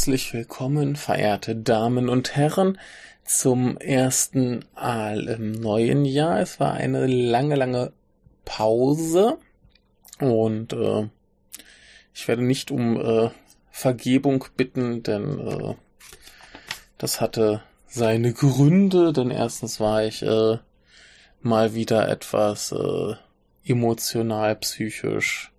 [0.00, 2.78] Herzlich willkommen, verehrte Damen und Herren,
[3.22, 6.40] zum ersten Aal im neuen Jahr.
[6.40, 7.92] Es war eine lange, lange
[8.46, 9.36] Pause
[10.18, 11.06] und äh,
[12.14, 13.28] ich werde nicht um äh,
[13.70, 15.74] Vergebung bitten, denn äh,
[16.96, 20.56] das hatte seine Gründe, denn erstens war ich äh,
[21.42, 23.16] mal wieder etwas äh,
[23.66, 25.49] emotional, psychisch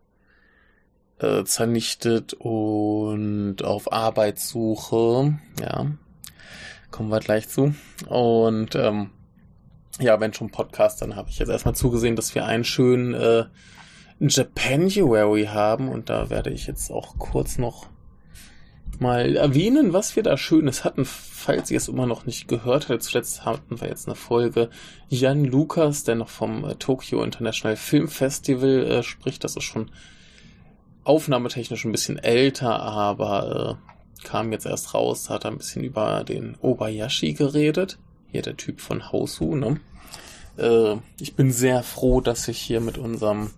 [1.21, 5.39] äh, zernichtet und auf Arbeitssuche.
[5.59, 5.87] Ja,
[6.89, 7.73] kommen wir gleich zu.
[8.07, 9.11] Und ähm,
[9.99, 13.45] ja, wenn schon Podcast, dann habe ich jetzt erstmal zugesehen, dass wir einen schönen äh,
[14.19, 17.87] Japanuary haben und da werde ich jetzt auch kurz noch
[18.99, 23.01] mal erwähnen, was wir da Schönes hatten, falls ihr es immer noch nicht gehört habt.
[23.01, 24.69] Zuletzt hatten wir jetzt eine Folge
[25.09, 29.43] Jan Lukas, der noch vom äh, Tokyo International Film Festival äh, spricht.
[29.43, 29.89] Das ist schon
[31.03, 36.55] aufnahmetechnisch ein bisschen älter, aber äh, kam jetzt erst raus, hat ein bisschen über den
[36.61, 37.97] Obayashi geredet.
[38.31, 39.79] Hier der Typ von Hausu, ne?
[40.57, 43.51] Äh, ich bin sehr froh, dass ich hier mit unserem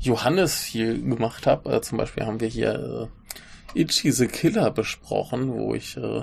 [0.00, 1.72] Johannes viel gemacht habe.
[1.72, 3.10] Äh, zum Beispiel haben wir hier
[3.74, 6.22] äh, Ichi the Killer besprochen, wo ich äh,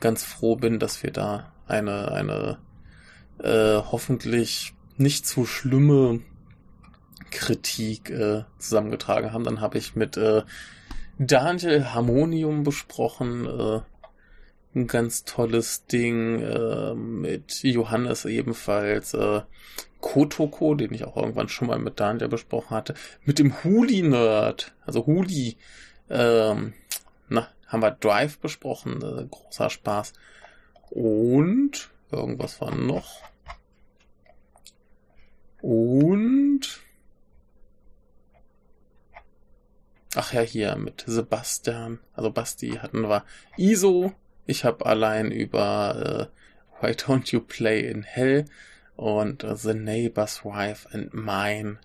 [0.00, 2.58] ganz froh bin, dass wir da eine, eine
[3.42, 6.20] äh, hoffentlich nicht zu schlimme
[7.30, 9.44] Kritik äh, zusammengetragen haben.
[9.44, 10.42] Dann habe ich mit äh,
[11.18, 13.80] Daniel Harmonium besprochen, äh,
[14.74, 19.40] ein ganz tolles Ding äh, mit Johannes ebenfalls, äh,
[20.00, 25.06] Kotoko, den ich auch irgendwann schon mal mit Daniel besprochen hatte, mit dem Huli-Nerd, also
[25.06, 25.56] Huli,
[26.10, 26.74] ähm,
[27.28, 30.12] na, haben wir Drive besprochen, äh, großer Spaß.
[30.90, 33.22] Und irgendwas war noch.
[35.62, 36.80] Und
[40.18, 43.22] Ach ja, hier mit Sebastian, also Basti hatten wir
[43.58, 44.14] ISO.
[44.46, 46.30] Ich habe allein über
[46.80, 48.46] äh, Why Don't You Play in Hell
[48.96, 51.76] und uh, The Neighbor's Wife and Mine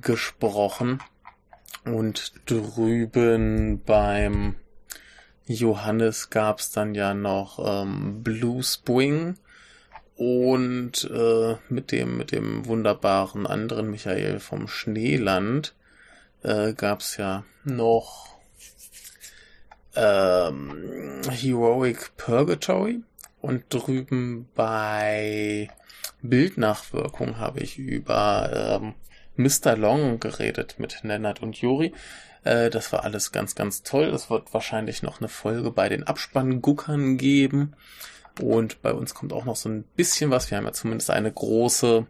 [0.00, 1.00] gesprochen.
[1.84, 4.54] Und drüben beim
[5.46, 9.34] Johannes gab's dann ja noch ähm, Blue Spring
[10.16, 15.74] und äh, mit dem mit dem wunderbaren anderen Michael vom Schneeland
[16.44, 18.36] äh, gab es ja noch
[19.96, 23.00] ähm, Heroic Purgatory
[23.40, 25.68] und drüben bei
[26.22, 28.94] Bildnachwirkung habe ich über ähm,
[29.36, 29.76] Mr.
[29.76, 31.92] Long geredet mit Nennert und Juri.
[32.44, 34.04] Äh, das war alles ganz, ganz toll.
[34.04, 37.74] Es wird wahrscheinlich noch eine Folge bei den Abspannguckern geben.
[38.40, 40.50] Und bei uns kommt auch noch so ein bisschen was.
[40.50, 42.06] Wir haben ja zumindest eine große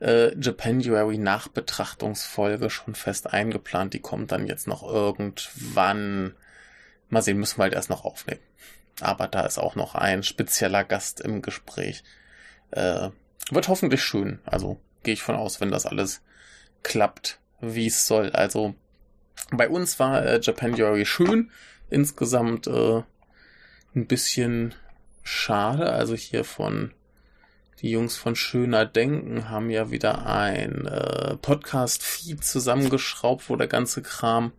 [0.00, 3.94] äh, Japanuary Nachbetrachtungsfolge schon fest eingeplant.
[3.94, 6.34] Die kommt dann jetzt noch irgendwann.
[7.08, 8.40] Mal sehen, müssen wir halt erst noch aufnehmen.
[9.00, 12.02] Aber da ist auch noch ein spezieller Gast im Gespräch.
[12.70, 13.10] Äh,
[13.50, 14.40] wird hoffentlich schön.
[14.44, 16.22] Also gehe ich von aus, wenn das alles
[16.82, 18.30] klappt, wie es soll.
[18.30, 18.74] Also
[19.52, 21.50] bei uns war äh, Japanuary schön.
[21.90, 23.02] Insgesamt äh,
[23.94, 24.74] ein bisschen
[25.22, 25.92] schade.
[25.92, 26.92] Also hier von
[27.82, 34.02] die Jungs von Schöner Denken haben ja wieder ein äh, Podcast-Feed zusammengeschraubt, wo der ganze
[34.02, 34.52] Kram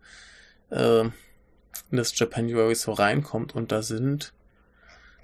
[0.70, 1.12] äh, in
[1.96, 4.32] das Japanuary so reinkommt und da sind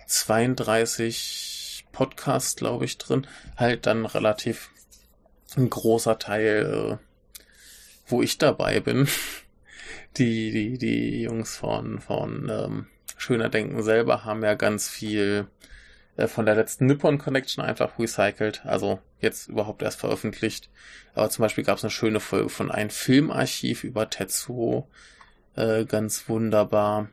[0.07, 3.27] 32 Podcasts, glaube ich, drin.
[3.57, 4.71] Halt dann relativ
[5.57, 7.43] ein großer Teil, äh,
[8.07, 9.09] wo ich dabei bin.
[10.17, 12.87] Die, die, die Jungs von, von ähm,
[13.17, 15.49] Schöner Denken selber haben ja ganz viel
[16.17, 20.71] von der letzten Nippon Connection einfach recycelt, also jetzt überhaupt erst veröffentlicht.
[21.15, 24.89] Aber zum Beispiel gab es eine schöne Folge von einem Filmarchiv über Tetsuo,
[25.57, 27.09] äh, ganz wunderbar.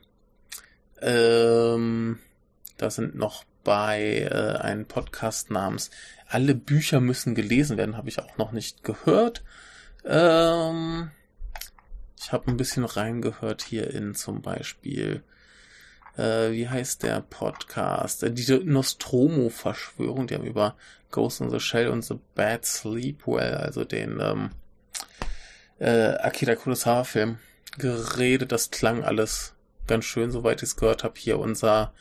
[1.02, 2.20] Ähm,
[2.78, 5.90] da sind noch bei äh, einem Podcast namens
[6.28, 9.44] Alle Bücher müssen gelesen werden, habe ich auch noch nicht gehört.
[10.06, 11.12] Ähm,
[12.20, 15.24] ich habe ein bisschen reingehört hier in zum Beispiel
[16.18, 18.24] äh, wie heißt der Podcast?
[18.24, 20.76] Äh, diese Nostromo-Verschwörung, die haben über
[21.12, 24.52] Ghost in the Shell und The Bad Sleepwell, also den ähm,
[25.80, 27.38] äh, Akira Kurosawa-Film,
[27.78, 28.52] geredet.
[28.52, 29.54] Das klang alles
[29.88, 31.16] ganz schön, soweit ich es gehört habe.
[31.18, 31.94] Hier unser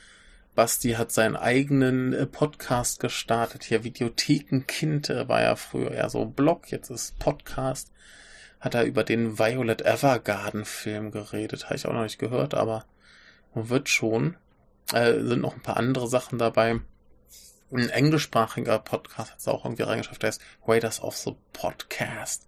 [0.55, 3.65] Basti hat seinen eigenen äh, Podcast gestartet.
[3.65, 7.93] Hier Videothekenkind äh, war ja früher eher so Blog, jetzt ist Podcast.
[8.59, 11.67] Hat er über den Violet Evergarden Film geredet.
[11.67, 12.85] Habe ich auch noch nicht gehört, aber
[13.55, 14.37] wird schon.
[14.93, 16.81] Äh, sind noch ein paar andere Sachen dabei.
[17.73, 22.47] Ein englischsprachiger Podcast hat es auch irgendwie reingeschafft, der ist Raiders of the Podcast.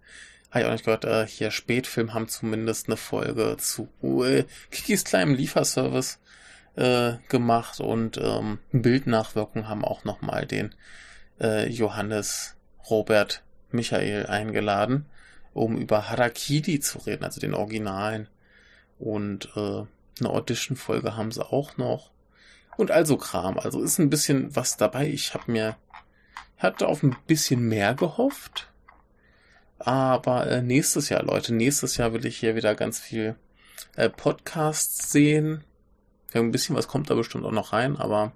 [0.51, 3.87] habe ich auch nicht gehört, äh, hier Spätfilm haben zumindest eine Folge zu
[4.23, 6.19] äh, Kikis kleinem Lieferservice
[6.75, 10.75] äh, gemacht und ähm, Bildnachwirkung haben auch nochmal den
[11.39, 12.55] äh, Johannes
[12.89, 15.05] Robert Michael eingeladen,
[15.53, 18.27] um über Harakiri zu reden, also den Originalen.
[18.99, 19.83] Und äh,
[20.19, 22.11] eine Audition-Folge haben sie auch noch.
[22.77, 23.59] Und also Kram.
[23.59, 25.07] Also ist ein bisschen was dabei.
[25.07, 25.75] Ich habe mir
[26.57, 28.69] hatte auf ein bisschen mehr gehofft.
[29.79, 33.35] Aber äh, nächstes Jahr, Leute, nächstes Jahr will ich hier wieder ganz viel
[33.95, 35.63] äh, Podcasts sehen.
[36.33, 38.31] Ja, ein bisschen was kommt da bestimmt auch noch rein, aber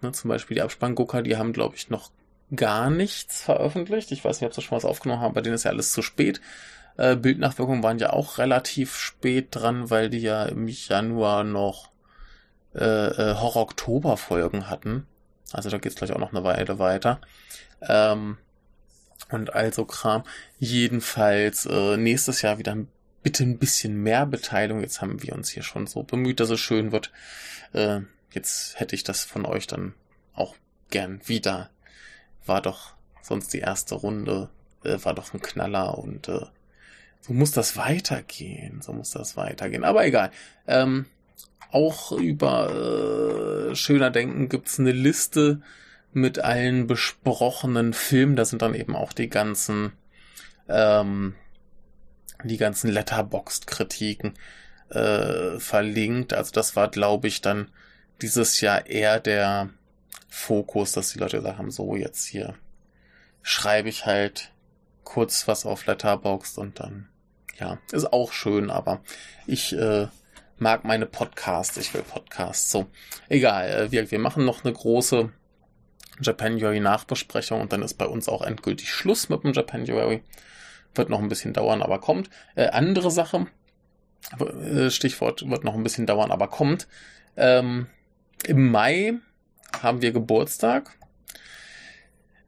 [0.00, 2.10] ne, zum Beispiel die Abspanngucker, die haben, glaube ich, noch
[2.54, 4.12] gar nichts veröffentlicht.
[4.12, 6.02] Ich weiß nicht, ob sie schon was aufgenommen haben, bei denen ist ja alles zu
[6.02, 6.40] spät.
[6.96, 11.90] Äh, Bildnachwirkungen waren ja auch relativ spät dran, weil die ja im Januar noch
[12.74, 15.06] äh, äh, Horror-Oktober-Folgen hatten.
[15.52, 17.20] Also da geht's gleich auch noch eine Weile weiter.
[17.82, 18.38] Ähm,
[19.30, 20.24] und also Kram.
[20.58, 22.76] Jedenfalls äh, nächstes Jahr wieder
[23.22, 24.80] bitte ein bisschen mehr Beteiligung.
[24.80, 27.12] Jetzt haben wir uns hier schon so bemüht, dass es schön wird.
[27.72, 28.00] Äh,
[28.32, 29.94] jetzt hätte ich das von euch dann
[30.34, 30.54] auch
[30.90, 31.70] gern wieder.
[32.46, 34.48] War doch sonst die erste Runde,
[34.84, 36.46] äh, war doch ein Knaller und äh,
[37.20, 38.80] so muss das weitergehen.
[38.82, 39.84] So muss das weitergehen.
[39.84, 40.30] Aber egal.
[40.66, 41.06] Ähm,
[41.72, 45.60] auch über äh, Schöner Denken gibt's eine Liste
[46.12, 48.36] mit allen besprochenen Filmen.
[48.36, 49.92] Da sind dann eben auch die ganzen,
[50.68, 51.34] ähm,
[52.42, 54.34] die ganzen Letterboxd-Kritiken
[54.88, 56.32] äh, verlinkt.
[56.32, 57.70] Also das war, glaube ich, dann
[58.22, 59.70] dieses Jahr eher der
[60.28, 62.54] Fokus, dass die Leute gesagt haben, so jetzt hier
[63.42, 64.50] schreibe ich halt
[65.10, 67.08] kurz was auf Letterboxd und dann,
[67.58, 69.00] ja, ist auch schön, aber
[69.44, 70.06] ich äh,
[70.58, 72.70] mag meine Podcasts, ich will Podcasts.
[72.70, 72.86] So,
[73.28, 75.32] egal, äh, wir, wir machen noch eine große
[76.20, 80.22] Japanuary Nachbesprechung und dann ist bei uns auch endgültig Schluss mit dem Japanuary.
[80.94, 82.30] Wird noch ein bisschen dauern, aber kommt.
[82.54, 83.48] Äh, andere Sache,
[84.38, 86.86] äh, Stichwort wird noch ein bisschen dauern, aber kommt.
[87.36, 87.88] Ähm,
[88.46, 89.14] Im Mai
[89.82, 90.96] haben wir Geburtstag.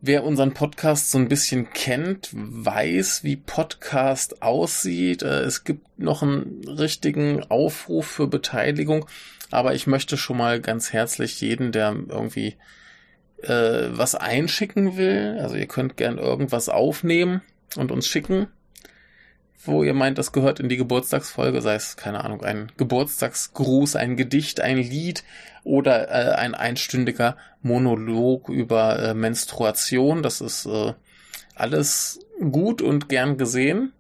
[0.04, 5.22] Wer unseren Podcast so ein bisschen kennt, weiß, wie Podcast aussieht.
[5.22, 9.06] Äh, es gibt noch einen richtigen Aufruf für Beteiligung,
[9.52, 12.56] aber ich möchte schon mal ganz herzlich jeden, der irgendwie
[13.42, 17.40] äh, was einschicken will, also ihr könnt gern irgendwas aufnehmen
[17.76, 18.48] und uns schicken,
[19.64, 24.16] wo ihr meint, das gehört in die Geburtstagsfolge, sei es, keine Ahnung, ein Geburtstagsgruß, ein
[24.16, 25.24] Gedicht, ein Lied
[25.64, 30.22] oder äh, ein einstündiger Monolog über äh, Menstruation.
[30.22, 30.94] Das ist äh,
[31.54, 32.20] alles
[32.50, 33.92] gut und gern gesehen.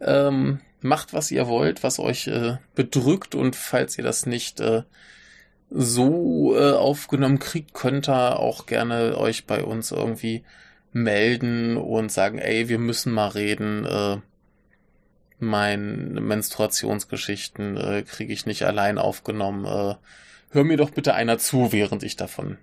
[0.00, 4.82] Ähm, macht, was ihr wollt, was euch äh, bedrückt und falls ihr das nicht äh,
[5.70, 10.42] so äh, aufgenommen kriegt, könnt ihr auch gerne euch bei uns irgendwie
[10.92, 13.86] melden und sagen, ey, wir müssen mal reden.
[15.42, 19.64] Meine Menstruationsgeschichten äh, kriege ich nicht allein aufgenommen.
[19.64, 19.96] Äh,
[20.50, 22.58] hör mir doch bitte einer zu, während ich davon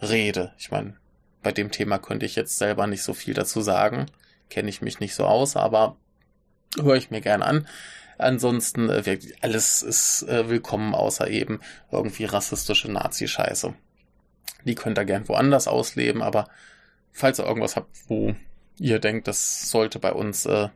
[0.00, 0.54] rede.
[0.56, 0.96] Ich meine,
[1.42, 4.06] bei dem Thema könnte ich jetzt selber nicht so viel dazu sagen.
[4.48, 5.96] Kenne ich mich nicht so aus, aber
[6.80, 7.68] höre ich mir gern an.
[8.16, 11.60] Ansonsten, äh, alles ist äh, willkommen, außer eben
[11.90, 13.74] irgendwie rassistische Nazi-Scheiße.
[14.64, 16.48] Die könnt ihr gern woanders ausleben, aber
[17.12, 18.34] falls ihr irgendwas habt, wo
[18.78, 20.70] ihr denkt, das sollte bei uns äh,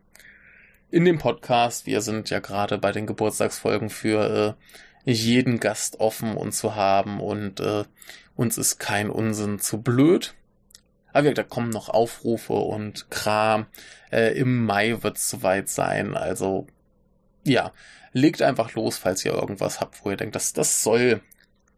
[0.90, 1.87] in dem Podcast.
[1.87, 4.57] Wir sind ja gerade bei den Geburtstagsfolgen für
[5.05, 7.85] äh, jeden Gast offen und zu haben und äh,
[8.35, 10.35] uns ist kein Unsinn zu blöd.
[11.12, 13.66] Aber da kommen noch Aufrufe und Kram.
[14.12, 16.14] Äh, Im Mai wird es soweit sein.
[16.16, 16.66] Also
[17.45, 17.73] ja,
[18.12, 21.23] legt einfach los, falls ihr irgendwas habt, wo ihr denkt, das, das soll,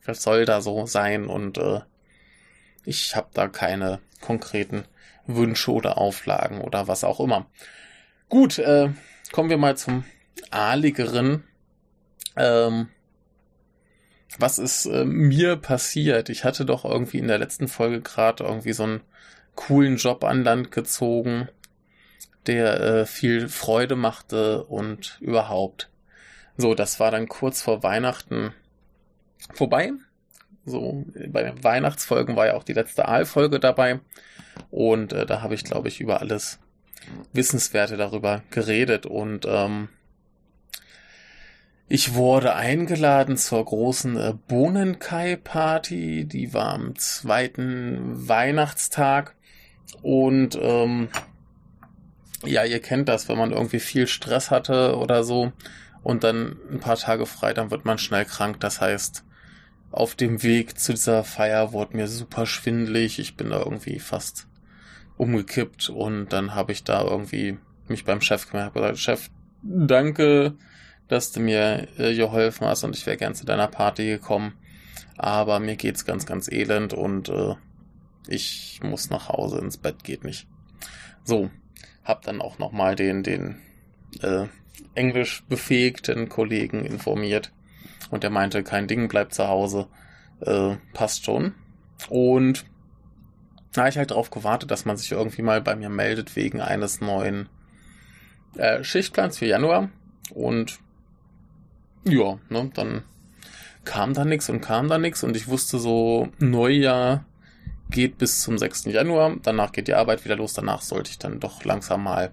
[0.05, 1.81] das soll da so sein und äh,
[2.85, 4.85] ich habe da keine konkreten
[5.27, 7.47] Wünsche oder Auflagen oder was auch immer.
[8.29, 8.91] Gut, äh,
[9.33, 10.05] kommen wir mal zum
[10.51, 11.45] Ahligeren.
[12.37, 12.89] Ähm,
[14.39, 16.29] was ist äh, mir passiert?
[16.29, 19.01] Ich hatte doch irgendwie in der letzten Folge gerade irgendwie so einen
[19.55, 21.49] coolen Job an Land gezogen,
[22.47, 25.89] der äh, viel Freude machte und überhaupt.
[26.59, 28.53] So, das war dann kurz vor Weihnachten
[29.55, 29.93] vorbei.
[30.67, 34.01] So, bei den Weihnachtsfolgen war ja auch die letzte Aalfolge dabei.
[34.71, 36.59] Und äh, da habe ich, glaube ich, über alles
[37.33, 39.89] Wissenswerte darüber geredet und ähm,
[41.91, 49.35] ich wurde eingeladen zur großen äh, Bohnenkai-Party, die war am zweiten Weihnachtstag
[50.03, 51.09] und ähm,
[52.45, 55.53] ja, ihr kennt das, wenn man irgendwie viel Stress hatte oder so
[56.03, 58.61] und dann ein paar Tage frei, dann wird man schnell krank.
[58.61, 59.25] Das heißt,
[59.91, 63.19] auf dem Weg zu dieser Feier wurde mir super schwindlig.
[63.19, 64.47] Ich bin da irgendwie fast
[65.19, 67.59] umgekippt und dann habe ich da irgendwie
[67.89, 69.31] mich beim Chef gemeldet, habe gesagt, Chef,
[69.63, 70.55] danke,
[71.09, 74.55] dass du mir äh, geholfen hast und ich wäre gern zu deiner Party gekommen.
[75.17, 77.55] Aber mir geht's ganz, ganz elend und äh,
[78.29, 80.47] ich muss nach Hause ins Bett, geht nicht.
[81.25, 81.51] So,
[82.05, 83.57] hab dann auch nochmal den, den
[84.23, 84.47] äh,
[84.95, 87.53] englisch befähigten Kollegen informiert
[88.11, 89.89] und der meinte, kein Ding, bleib zu Hause,
[90.41, 91.55] äh, passt schon.
[92.09, 92.65] Und
[93.73, 96.61] da habe ich halt darauf gewartet, dass man sich irgendwie mal bei mir meldet wegen
[96.61, 97.49] eines neuen
[98.57, 99.91] äh, Schichtplans für Januar.
[100.35, 100.79] Und
[102.05, 103.03] ja, ne, dann
[103.85, 107.25] kam da nichts und kam da nichts und ich wusste so, Neujahr
[107.91, 108.87] geht bis zum 6.
[108.87, 112.31] Januar, danach geht die Arbeit wieder los, danach sollte ich dann doch langsam mal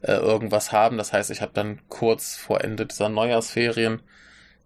[0.00, 0.96] äh, irgendwas haben.
[0.96, 4.00] Das heißt, ich habe dann kurz vor Ende dieser Neujahrsferien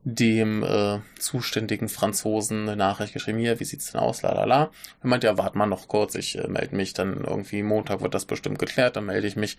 [0.08, 4.70] dem äh, zuständigen Franzosen eine Nachricht geschrieben, hier, wie sieht's denn aus, lalala.
[5.02, 8.14] Er meinte, ja, warte mal noch kurz, ich äh, melde mich, dann irgendwie Montag wird
[8.14, 9.58] das bestimmt geklärt, dann melde ich mich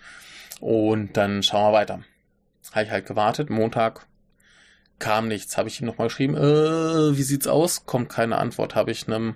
[0.62, 2.00] und dann schauen wir weiter.
[2.72, 4.08] Habe ich halt gewartet, Montag
[5.00, 7.86] kam nichts, habe ich ihm nochmal geschrieben, äh, wie sieht's aus?
[7.86, 9.36] Kommt keine Antwort, habe ich einem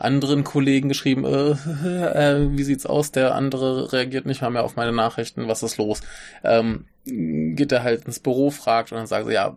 [0.00, 3.12] anderen Kollegen geschrieben, äh, äh, wie sieht's aus?
[3.12, 6.00] Der andere reagiert nicht mal mehr auf meine Nachrichten, was ist los?
[6.42, 9.56] Ähm, geht er halt ins Büro, fragt und dann sagt er, ja,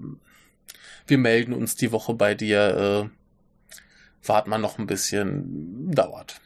[1.08, 6.40] wir melden uns die Woche bei dir, äh, wart mal noch ein bisschen, dauert.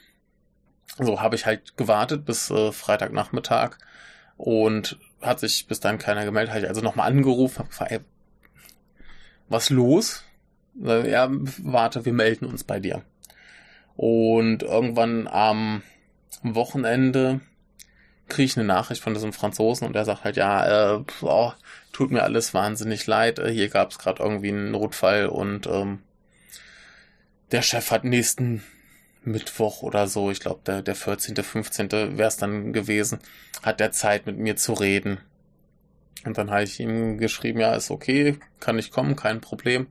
[0.97, 3.77] So habe ich halt gewartet bis äh, Freitagnachmittag
[4.35, 6.51] und hat sich bis dann keiner gemeldet.
[6.53, 7.99] Habe ich also nochmal angerufen, hab gefragt, ey,
[9.49, 10.23] was los?
[10.75, 13.01] Ja, warte, wir melden uns bei dir.
[13.95, 15.81] Und irgendwann am
[16.43, 17.41] Wochenende
[18.27, 21.51] kriege ich eine Nachricht von diesem Franzosen und der sagt halt, ja, äh, oh,
[21.97, 26.03] tut mir alles wahnsinnig leid, äh, hier gab es gerade irgendwie einen Notfall und ähm,
[27.51, 28.63] der Chef hat nächsten
[29.23, 31.91] Mittwoch oder so, ich glaube der, der 14., 15.
[31.91, 33.17] wäre es dann gewesen,
[33.63, 35.17] hat der Zeit mit mir zu reden.
[36.23, 39.87] Und dann habe ich ihm geschrieben, ja, ist okay, kann ich kommen, kein Problem.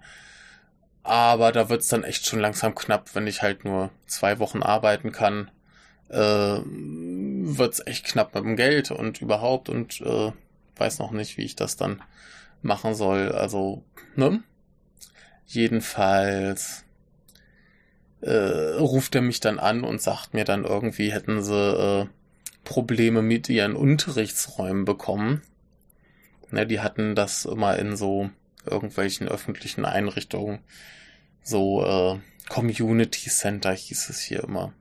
[1.02, 5.10] Aber da wird's dann echt schon langsam knapp, wenn ich halt nur zwei Wochen arbeiten
[5.10, 5.50] kann.
[6.08, 10.30] Äh, wird's echt knapp mit dem Geld und überhaupt und äh,
[10.76, 12.02] weiß noch nicht, wie ich das dann
[12.62, 13.32] machen soll.
[13.32, 14.42] Also, ne?
[15.46, 16.84] Jedenfalls
[18.20, 22.06] äh, ruft er mich dann an und sagt mir dann irgendwie, hätten sie äh,
[22.64, 25.42] Probleme mit ihren Unterrichtsräumen bekommen.
[26.50, 28.30] Ne, die hatten das immer in so
[28.64, 30.60] irgendwelchen öffentlichen Einrichtungen.
[31.42, 32.18] So äh,
[32.48, 34.72] Community Center hieß es hier immer.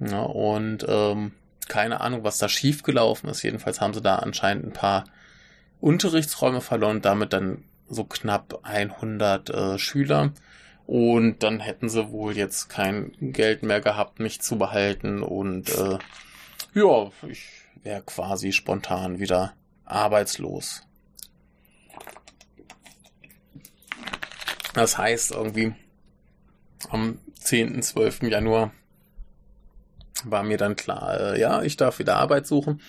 [0.00, 1.32] Ja, und ähm,
[1.72, 3.42] keine Ahnung, was da schiefgelaufen ist.
[3.42, 5.04] Jedenfalls haben sie da anscheinend ein paar
[5.80, 10.34] Unterrichtsräume verloren, damit dann so knapp 100 äh, Schüler.
[10.86, 15.22] Und dann hätten sie wohl jetzt kein Geld mehr gehabt, mich zu behalten.
[15.22, 15.96] Und äh,
[16.74, 17.48] ja, ich
[17.82, 19.54] wäre quasi spontan wieder
[19.86, 20.86] arbeitslos.
[24.74, 25.74] Das heißt, irgendwie
[26.90, 28.24] am 10., 12.
[28.24, 28.72] Januar
[30.24, 32.80] war mir dann klar, äh, ja, ich darf wieder Arbeit suchen.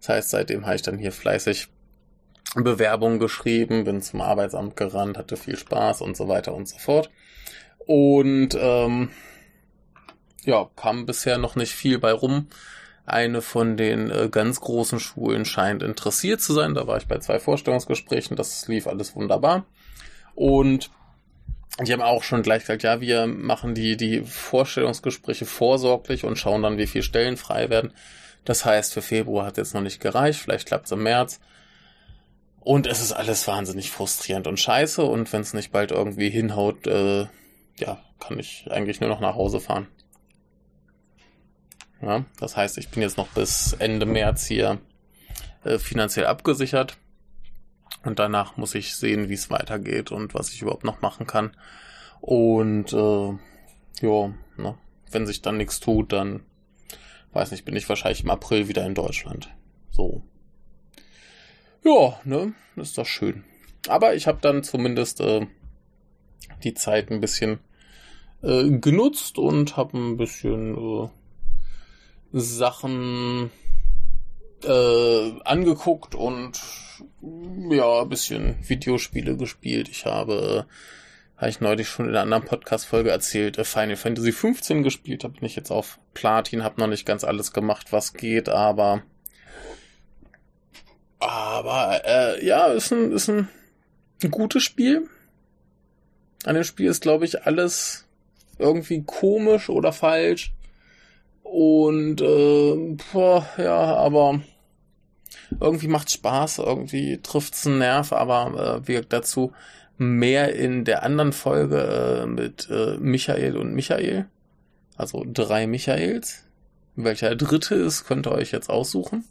[0.00, 1.68] Das heißt, seitdem habe ich dann hier fleißig
[2.54, 7.10] Bewerbungen geschrieben, bin zum Arbeitsamt gerannt, hatte viel Spaß und so weiter und so fort.
[7.78, 9.10] Und ähm,
[10.44, 12.48] ja, kam bisher noch nicht viel bei rum.
[13.04, 16.74] Eine von den äh, ganz großen Schulen scheint interessiert zu sein.
[16.74, 19.66] Da war ich bei zwei Vorstellungsgesprächen, das lief alles wunderbar.
[20.34, 20.90] Und
[21.80, 26.62] die haben auch schon gleich gesagt, ja, wir machen die, die Vorstellungsgespräche vorsorglich und schauen
[26.62, 27.92] dann, wie viele Stellen frei werden.
[28.44, 31.40] Das heißt, für Februar hat es jetzt noch nicht gereicht, vielleicht klappt es im März.
[32.60, 35.02] Und es ist alles wahnsinnig frustrierend und scheiße.
[35.02, 37.26] Und wenn es nicht bald irgendwie hinhaut, äh,
[37.78, 39.88] ja, kann ich eigentlich nur noch nach Hause fahren.
[42.00, 44.78] Ja, das heißt, ich bin jetzt noch bis Ende März hier
[45.64, 46.96] äh, finanziell abgesichert.
[48.04, 51.56] Und danach muss ich sehen, wie es weitergeht und was ich überhaupt noch machen kann.
[52.20, 53.28] Und äh,
[54.06, 54.78] ja, ne,
[55.10, 56.42] wenn sich dann nichts tut, dann
[57.32, 59.50] weiß nicht, bin ich wahrscheinlich im April wieder in Deutschland.
[59.90, 60.22] So.
[61.84, 63.44] Ja, ne, ist doch schön.
[63.88, 65.46] Aber ich habe dann zumindest äh,
[66.62, 67.58] die Zeit ein bisschen
[68.42, 71.08] äh, genutzt und habe ein bisschen äh,
[72.32, 73.50] Sachen
[74.64, 76.60] äh, angeguckt und
[77.70, 79.88] ja, ein bisschen Videospiele gespielt.
[79.88, 80.66] Ich habe,
[81.36, 85.24] habe ich neulich schon in einer anderen Podcast-Folge erzählt, äh, Final Fantasy 15 gespielt.
[85.24, 89.02] Da bin ich jetzt auf Platin, habe noch nicht ganz alles gemacht, was geht, aber
[91.22, 93.48] aber äh, ja, ist ein, ist ein,
[94.28, 95.08] gutes Spiel.
[96.44, 98.08] An dem Spiel ist, glaube ich, alles
[98.58, 100.52] irgendwie komisch oder falsch.
[101.44, 104.40] Und äh, boah, ja, aber
[105.60, 109.52] irgendwie macht Spaß, irgendwie trifft's einen Nerv, aber äh, wirkt dazu
[109.98, 114.26] mehr in der anderen Folge äh, mit äh, Michael und Michael.
[114.96, 116.44] Also drei Michaels.
[116.94, 119.24] Welcher dritte ist, könnt ihr euch jetzt aussuchen.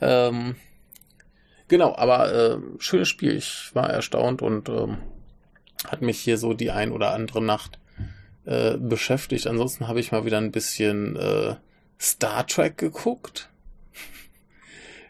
[0.00, 0.56] Ähm,
[1.68, 3.36] genau, aber äh, schönes Spiel.
[3.36, 4.98] Ich war erstaunt und ähm,
[5.86, 7.78] hat mich hier so die ein oder andere Nacht
[8.44, 9.46] äh, beschäftigt.
[9.46, 11.54] Ansonsten habe ich mal wieder ein bisschen äh,
[12.00, 13.47] Star Trek geguckt.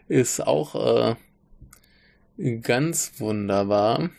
[0.09, 1.15] Ist auch
[2.35, 4.09] äh, ganz wunderbar.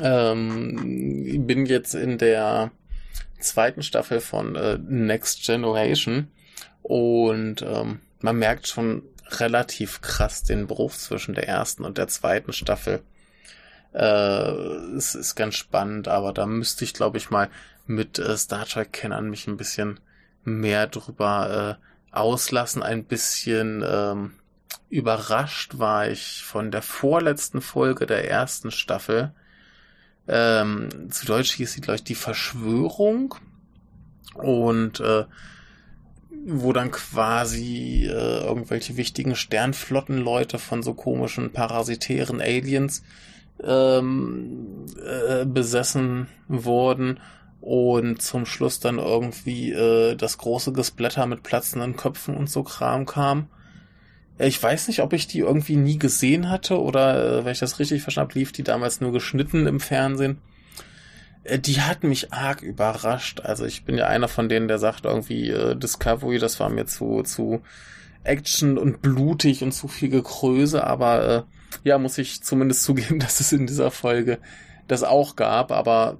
[0.00, 2.70] Ähm, bin jetzt in der
[3.38, 6.28] zweiten Staffel von äh, Next Generation
[6.82, 12.54] und ähm, man merkt schon relativ krass den Bruch zwischen der ersten und der zweiten
[12.54, 13.02] Staffel.
[13.92, 14.50] Äh,
[14.96, 17.50] es ist ganz spannend, aber da müsste ich, glaube ich, mal
[17.86, 20.00] mit äh, Star Trek-Kennern mich ein bisschen
[20.44, 22.82] mehr drüber äh, auslassen.
[22.82, 24.32] Ein bisschen ähm,
[24.88, 29.32] überrascht war ich von der vorletzten Folge der ersten Staffel.
[30.28, 33.34] Ähm, zu Deutsch hieß sie, glaube ich, die Verschwörung.
[34.34, 35.24] Und äh,
[36.46, 43.02] wo dann quasi äh, irgendwelche wichtigen Sternflottenleute von so komischen parasitären Aliens
[43.62, 47.20] ähm, äh, besessen wurden
[47.60, 53.06] und zum Schluss dann irgendwie äh, das große Gesplatter mit platzenden Köpfen und so Kram
[53.06, 53.48] kam.
[54.38, 57.78] Ich weiß nicht, ob ich die irgendwie nie gesehen hatte oder, äh, wenn ich das
[57.78, 60.38] richtig verstanden habe, lief die damals nur geschnitten im Fernsehen.
[61.44, 63.40] Äh, die hat mich arg überrascht.
[63.40, 66.86] Also ich bin ja einer von denen, der sagt irgendwie, äh, Discovery, das war mir
[66.86, 67.60] zu, zu
[68.24, 71.42] Action und blutig und zu viel Gekröse, aber äh,
[71.84, 74.38] ja, muss ich zumindest zugeben, dass es in dieser Folge
[74.88, 76.18] das auch gab, aber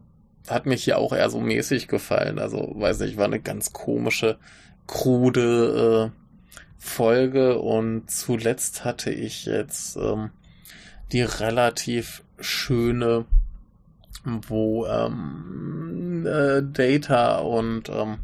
[0.51, 2.39] hat mich hier auch eher so mäßig gefallen.
[2.39, 4.39] Also, weiß nicht, war eine ganz komische,
[4.87, 6.21] krude äh,
[6.79, 10.31] Folge und zuletzt hatte ich jetzt ähm,
[11.13, 13.27] die relativ schöne,
[14.25, 18.19] wo ähm, äh, Data und ähm,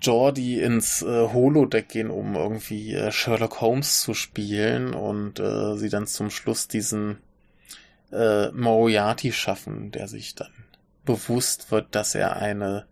[0.00, 5.90] Jordi ins äh, Holodeck gehen, um irgendwie äh, Sherlock Holmes zu spielen und äh, sie
[5.90, 7.18] dann zum Schluss diesen
[8.12, 10.50] äh, Moriarty schaffen, der sich dann
[11.04, 12.86] bewusst wird, dass er eine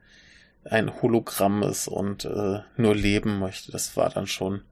[0.70, 3.72] ein Hologramm ist und äh, nur leben möchte.
[3.72, 4.62] Das war dann schon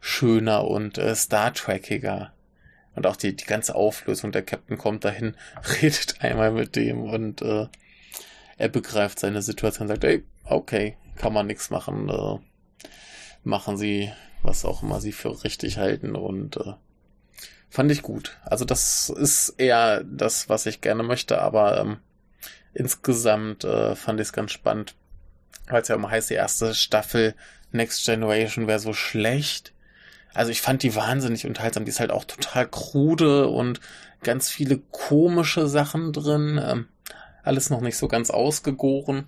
[0.00, 2.32] schöner und äh, Star Trekiger.
[2.94, 4.32] Und auch die, die ganze Auflösung.
[4.32, 5.36] Der Captain kommt dahin,
[5.82, 7.66] redet einmal mit dem und äh,
[8.58, 12.08] er begreift seine Situation und sagt, ey, okay, kann man nichts machen.
[12.08, 12.38] Äh,
[13.42, 16.74] machen sie, was auch immer sie für richtig halten und äh,
[17.70, 18.38] fand ich gut.
[18.44, 21.98] Also das ist eher das, was ich gerne möchte, aber ähm,
[22.74, 24.94] insgesamt äh, fand ich es ganz spannend,
[25.68, 27.34] weil es ja immer heißt, die erste Staffel
[27.72, 29.72] Next Generation wäre so schlecht.
[30.34, 31.84] Also ich fand die wahnsinnig unterhaltsam.
[31.84, 33.80] Die ist halt auch total krude und
[34.22, 36.60] ganz viele komische Sachen drin.
[36.62, 36.88] Ähm,
[37.42, 39.26] alles noch nicht so ganz ausgegoren.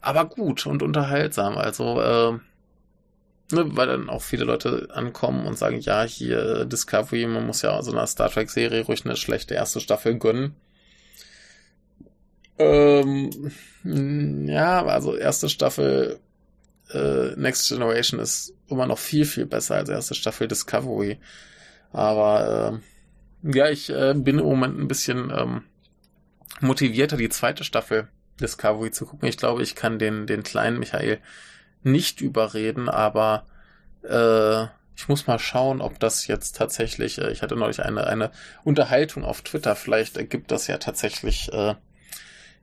[0.00, 1.56] Aber gut und unterhaltsam.
[1.56, 2.32] Also, äh,
[3.54, 7.80] ne, weil dann auch viele Leute ankommen und sagen, ja, hier Discovery, man muss ja
[7.82, 10.54] so einer Star Trek-Serie ruhig eine schlechte erste Staffel gönnen.
[12.58, 13.50] Ähm,
[14.46, 16.20] ja, also erste Staffel
[16.92, 21.18] äh, Next Generation ist immer noch viel, viel besser als erste Staffel Discovery.
[21.92, 22.80] Aber
[23.42, 25.62] äh, ja, ich äh, bin im Moment ein bisschen ähm,
[26.60, 28.08] motivierter, die zweite Staffel
[28.40, 29.28] Discovery zu gucken.
[29.28, 31.18] Ich glaube, ich kann den, den kleinen Michael
[31.82, 33.46] nicht überreden, aber
[34.02, 34.64] äh,
[34.96, 38.30] ich muss mal schauen, ob das jetzt tatsächlich, äh, ich hatte neulich eine, eine
[38.62, 41.74] Unterhaltung auf Twitter, vielleicht ergibt das ja tatsächlich äh,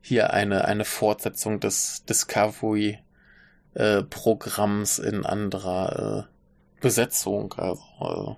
[0.02, 2.98] hier eine, eine Fortsetzung des Discovery
[3.74, 7.54] äh, Programms in anderer äh, Besetzung.
[7.54, 8.34] Also, äh,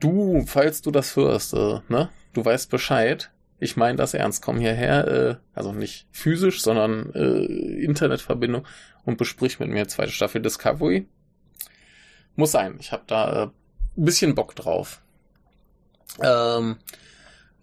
[0.00, 3.30] du, falls du das hörst, äh, ne, du weißt Bescheid.
[3.60, 4.42] Ich meine das ernst.
[4.42, 8.66] Komm hierher, äh, also nicht physisch, sondern äh, Internetverbindung
[9.04, 11.06] und besprich mit mir zweite Staffel Discovery.
[12.34, 12.76] Muss sein.
[12.80, 13.48] Ich habe da äh,
[13.94, 15.02] bisschen Bock drauf.
[16.20, 16.78] Ähm,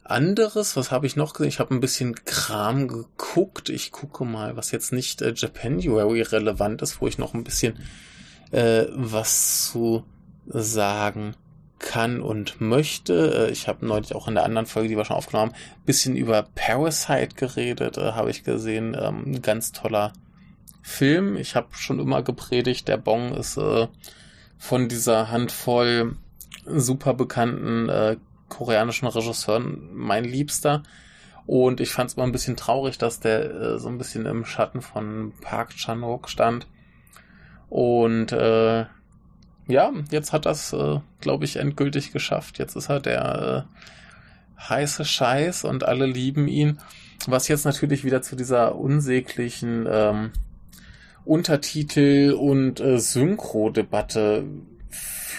[0.09, 1.49] anderes, was habe ich noch gesehen?
[1.49, 3.69] Ich habe ein bisschen Kram geguckt.
[3.69, 7.77] Ich gucke mal, was jetzt nicht äh, Japanuary relevant ist, wo ich noch ein bisschen
[8.51, 10.03] äh, was zu
[10.47, 11.35] sagen
[11.79, 13.47] kann und möchte.
[13.47, 15.85] Äh, ich habe neulich auch in der anderen Folge, die wir schon aufgenommen haben, ein
[15.85, 18.95] bisschen über Parasite geredet, äh, habe ich gesehen.
[18.99, 20.13] Ähm, ein ganz toller
[20.81, 21.37] Film.
[21.37, 23.87] Ich habe schon immer gepredigt, der Bong ist äh,
[24.57, 26.15] von dieser Handvoll
[26.65, 28.17] super bekannten äh,
[28.49, 30.83] koreanischen Regisseuren mein Liebster.
[31.45, 34.45] Und ich fand es immer ein bisschen traurig, dass der äh, so ein bisschen im
[34.45, 36.67] Schatten von Park Chan-wook stand.
[37.69, 38.85] Und äh,
[39.67, 42.59] ja, jetzt hat das, äh, glaube ich, endgültig geschafft.
[42.59, 43.67] Jetzt ist er der
[44.59, 46.79] äh, heiße Scheiß und alle lieben ihn.
[47.27, 50.31] Was jetzt natürlich wieder zu dieser unsäglichen ähm,
[51.25, 54.45] Untertitel- und äh, Synchro-Debatte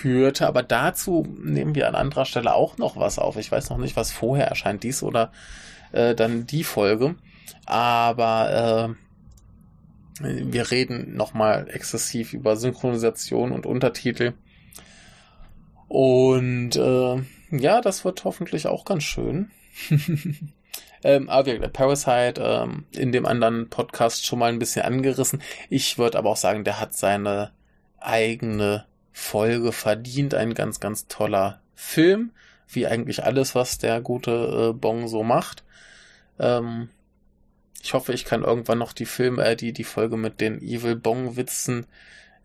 [0.01, 0.47] führte.
[0.47, 3.37] Aber dazu nehmen wir an anderer Stelle auch noch was auf.
[3.37, 5.31] Ich weiß noch nicht, was vorher erscheint, dies oder
[5.93, 7.17] äh, dann die Folge.
[7.67, 8.97] Aber
[10.21, 14.33] äh, wir reden nochmal exzessiv über Synchronisation und Untertitel.
[15.89, 19.51] Und äh, ja, das wird hoffentlich auch ganz schön.
[21.05, 25.43] ähm, aber Parasite ähm, in dem anderen Podcast schon mal ein bisschen angerissen.
[25.69, 27.53] Ich würde aber auch sagen, der hat seine
[27.99, 28.87] eigene
[29.21, 30.35] Folge verdient.
[30.35, 32.33] Ein ganz, ganz toller Film,
[32.69, 35.63] wie eigentlich alles, was der gute äh, Bong so macht.
[36.39, 36.89] Ähm,
[37.83, 40.97] ich hoffe, ich kann irgendwann noch die Film, äh, die, die Folge mit den Evil
[40.97, 41.87] Bong Witzen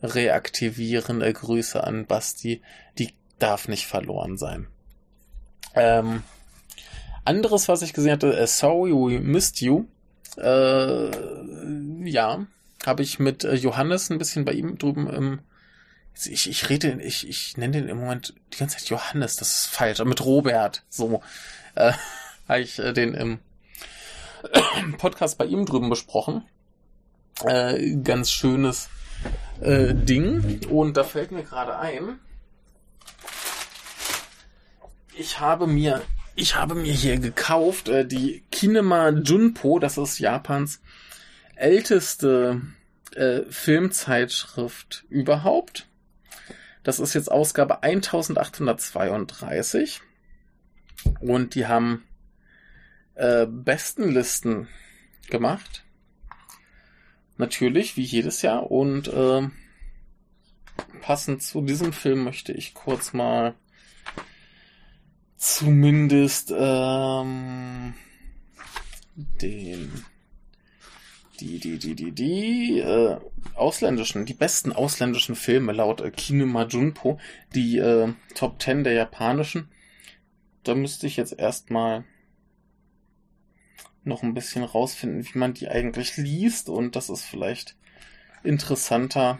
[0.04, 1.22] reaktivieren.
[1.22, 2.62] Äh, Grüße an Basti.
[3.00, 4.68] Die darf nicht verloren sein.
[5.74, 6.24] Ähm,
[7.24, 9.86] anderes, was ich gesehen hatte, äh, Sorry We Missed You.
[10.38, 12.46] Äh, ja,
[12.86, 15.40] habe ich mit äh, Johannes ein bisschen bei ihm drüben im
[16.24, 19.66] ich, ich rede, ich, ich nenne den im Moment die ganze Zeit Johannes, das ist
[19.68, 21.22] falsch, mit Robert, so,
[21.76, 21.94] äh,
[22.48, 23.40] habe ich äh, den im
[24.98, 26.44] Podcast bei ihm drüben besprochen.
[27.44, 28.90] Äh, ganz schönes
[29.60, 30.62] äh, Ding.
[30.70, 32.20] Und da fällt mir gerade ein,
[35.18, 36.02] ich habe mir,
[36.36, 40.82] ich habe mir hier gekauft äh, die Kinema Junpo, das ist Japans
[41.56, 42.62] älteste
[43.16, 45.88] äh, Filmzeitschrift überhaupt.
[46.86, 50.02] Das ist jetzt Ausgabe 1832
[51.20, 52.04] und die haben
[53.16, 54.68] äh, Bestenlisten
[55.28, 55.84] gemacht.
[57.38, 58.70] Natürlich, wie jedes Jahr.
[58.70, 59.50] Und äh,
[61.02, 63.56] passend zu diesem Film möchte ich kurz mal
[65.38, 67.96] zumindest ähm,
[69.16, 70.06] den
[71.38, 73.18] die, die, die, die, die äh,
[73.54, 77.20] ausländischen, die besten ausländischen Filme laut äh, Kinema Junpo,
[77.54, 79.70] die äh, Top 10 der japanischen.
[80.64, 82.06] Da müsste ich jetzt erstmal
[84.04, 87.76] noch ein bisschen rausfinden, wie man die eigentlich liest und das ist vielleicht
[88.44, 89.40] interessanter,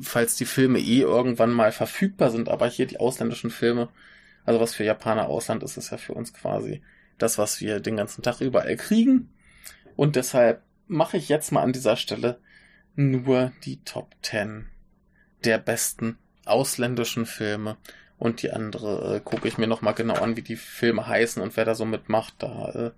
[0.00, 3.88] falls die Filme eh irgendwann mal verfügbar sind, aber hier die ausländischen Filme,
[4.44, 6.82] also was für Japaner Ausland ist, ist ja für uns quasi
[7.18, 9.28] das, was wir den ganzen Tag überall kriegen
[9.96, 12.40] und deshalb mache ich jetzt mal an dieser Stelle
[12.94, 14.68] nur die Top 10
[15.44, 17.76] der besten ausländischen Filme
[18.18, 21.56] und die andere äh, gucke ich mir nochmal genau an, wie die Filme heißen und
[21.56, 22.34] wer da so mitmacht.
[22.38, 22.90] Da äh,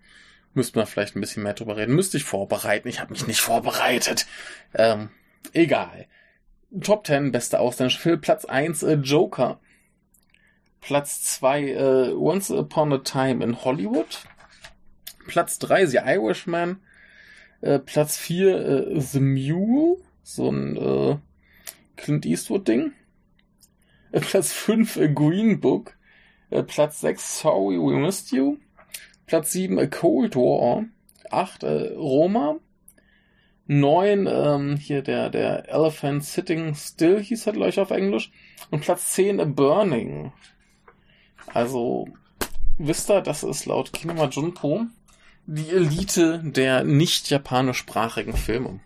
[0.54, 1.96] Müsste man vielleicht ein bisschen mehr drüber reden.
[1.96, 2.88] Müsste ich vorbereiten.
[2.88, 4.26] Ich habe mich nicht vorbereitet.
[4.72, 5.10] Ähm,
[5.52, 6.06] egal.
[6.80, 8.20] Top 10 beste ausländische Film.
[8.20, 9.58] Platz 1 äh, Joker.
[10.80, 14.22] Platz 2 äh, Once Upon a Time in Hollywood.
[15.26, 16.80] Platz 3 The Irishman.
[17.64, 19.96] Äh, Platz 4 äh, The Mule.
[20.22, 21.16] So ein äh,
[21.96, 22.92] Clint Eastwood-Ding.
[24.12, 25.96] Äh, Platz 5 äh, Green Book.
[26.66, 28.58] Platz 6 Sorry We Missed You.
[29.26, 30.84] Platz 7 A Cold War.
[31.30, 32.56] 8 äh, Roma.
[33.66, 38.30] 9 ähm, hier der, der Elephant Sitting Still hieß er gleich auf Englisch.
[38.70, 40.34] Und Platz 10 A Burning.
[41.54, 42.08] Also,
[42.76, 44.86] wisst ihr, das ist laut Kinema Junpo
[45.46, 48.80] die Elite der nicht japanischsprachigen Filme.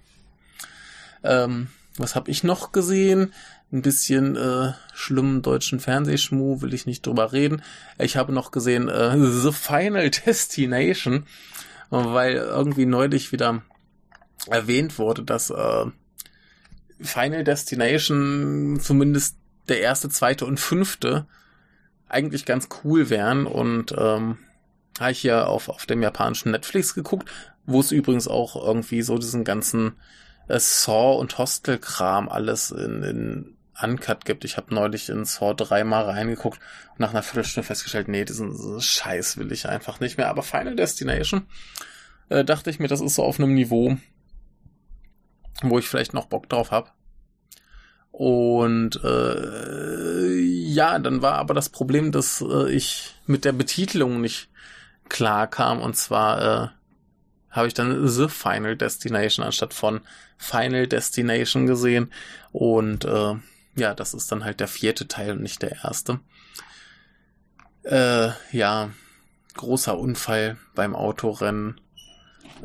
[1.23, 3.33] Ähm, was habe ich noch gesehen?
[3.73, 7.63] ein bisschen äh, schlimmen deutschen Fernsehschmu, will ich nicht drüber reden.
[7.99, 11.27] Ich habe noch gesehen äh, The Final Destination,
[11.91, 13.63] weil irgendwie neulich wieder
[14.47, 15.85] erwähnt wurde, dass äh,
[17.01, 19.37] Final Destination zumindest
[19.69, 21.27] der erste, zweite und fünfte
[22.09, 24.39] eigentlich ganz cool wären und ähm,
[25.01, 27.31] habe ich hier auf, auf dem japanischen Netflix geguckt,
[27.67, 29.97] wo es übrigens auch irgendwie so diesen ganzen
[30.49, 34.45] äh, Saw und Hostel-Kram alles in, in Uncut gibt.
[34.45, 36.59] Ich habe neulich in Saw 3 mal reingeguckt
[36.93, 40.29] und nach einer Viertelstunde festgestellt, nee, diesen Scheiß will ich einfach nicht mehr.
[40.29, 41.47] Aber Final Destination
[42.29, 43.97] äh, dachte ich mir, das ist so auf einem Niveau,
[45.63, 46.91] wo ich vielleicht noch Bock drauf habe.
[48.11, 54.49] Und äh, ja, dann war aber das Problem, dass äh, ich mit der Betitelung nicht
[55.09, 55.81] klar kam.
[55.81, 56.69] Und zwar äh,
[57.51, 60.01] habe ich dann The Final Destination anstatt von
[60.37, 62.13] Final Destination gesehen.
[62.53, 63.35] Und äh,
[63.77, 66.21] ja, das ist dann halt der vierte Teil und nicht der erste.
[67.85, 68.91] Äh, ja,
[69.55, 71.81] großer Unfall beim Autorennen.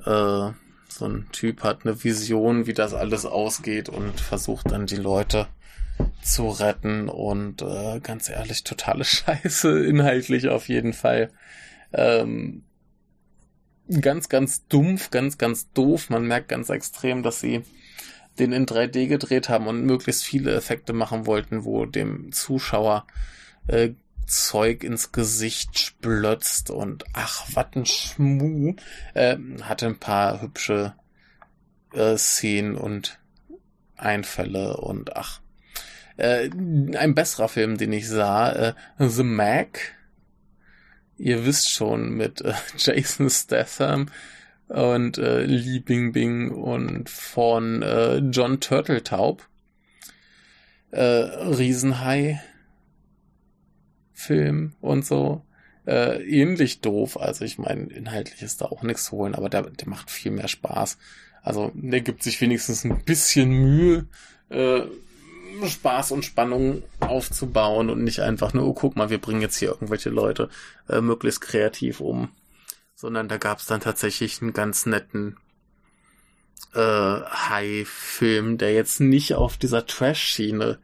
[0.05, 0.51] Äh,
[0.87, 5.47] so ein Typ hat eine Vision, wie das alles ausgeht und versucht dann die Leute
[6.21, 11.31] zu retten und äh, ganz ehrlich, totale Scheiße, inhaltlich auf jeden Fall.
[11.93, 12.63] Ähm,
[14.01, 16.09] ganz, ganz dumpf, ganz, ganz doof.
[16.09, 17.63] Man merkt ganz extrem, dass sie
[18.39, 23.05] den in 3D gedreht haben und möglichst viele Effekte machen wollten, wo dem Zuschauer
[23.67, 23.91] äh,
[24.25, 28.75] Zeug ins Gesicht splötzt und ach, was ein Schmu.
[29.13, 30.93] Äh, hatte ein paar hübsche
[31.93, 33.19] äh, Szenen und
[33.97, 35.41] Einfälle und ach.
[36.17, 39.95] Äh, ein besserer Film, den ich sah, äh, The Mac.
[41.17, 44.07] Ihr wisst schon, mit äh, Jason Statham
[44.67, 49.47] und äh, Lee Bing Bing und von äh, John Turteltaub.
[50.91, 52.41] Äh, Riesenhai
[54.13, 55.43] Film und so.
[55.85, 57.19] Äh, ähnlich doof.
[57.19, 60.31] Also ich meine, inhaltlich ist da auch nichts zu holen, aber der, der macht viel
[60.31, 60.97] mehr Spaß.
[61.41, 64.07] Also der gibt sich wenigstens ein bisschen Mühe,
[64.49, 64.83] äh,
[65.67, 69.69] Spaß und Spannung aufzubauen und nicht einfach nur, oh guck mal, wir bringen jetzt hier
[69.69, 70.49] irgendwelche Leute
[70.89, 72.29] äh, möglichst kreativ um.
[72.95, 75.37] Sondern da gab es dann tatsächlich einen ganz netten
[76.73, 80.79] äh, High-Film, der jetzt nicht auf dieser Trash-Schiene,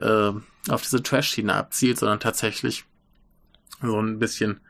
[0.00, 0.32] äh,
[0.68, 2.84] auf diese Trash-Schiene abzielt, sondern tatsächlich
[3.80, 4.60] so ein bisschen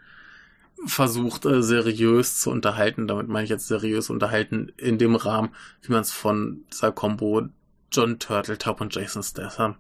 [0.86, 3.08] versucht, äh, seriös zu unterhalten.
[3.08, 5.50] Damit meine ich jetzt seriös unterhalten in dem Rahmen,
[5.82, 7.48] wie man es von dieser Combo
[7.90, 9.76] John Turtletop und Jason Statham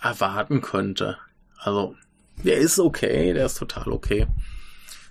[0.00, 1.18] erwarten könnte.
[1.58, 1.96] Also,
[2.44, 4.26] der ist okay, der ist total okay.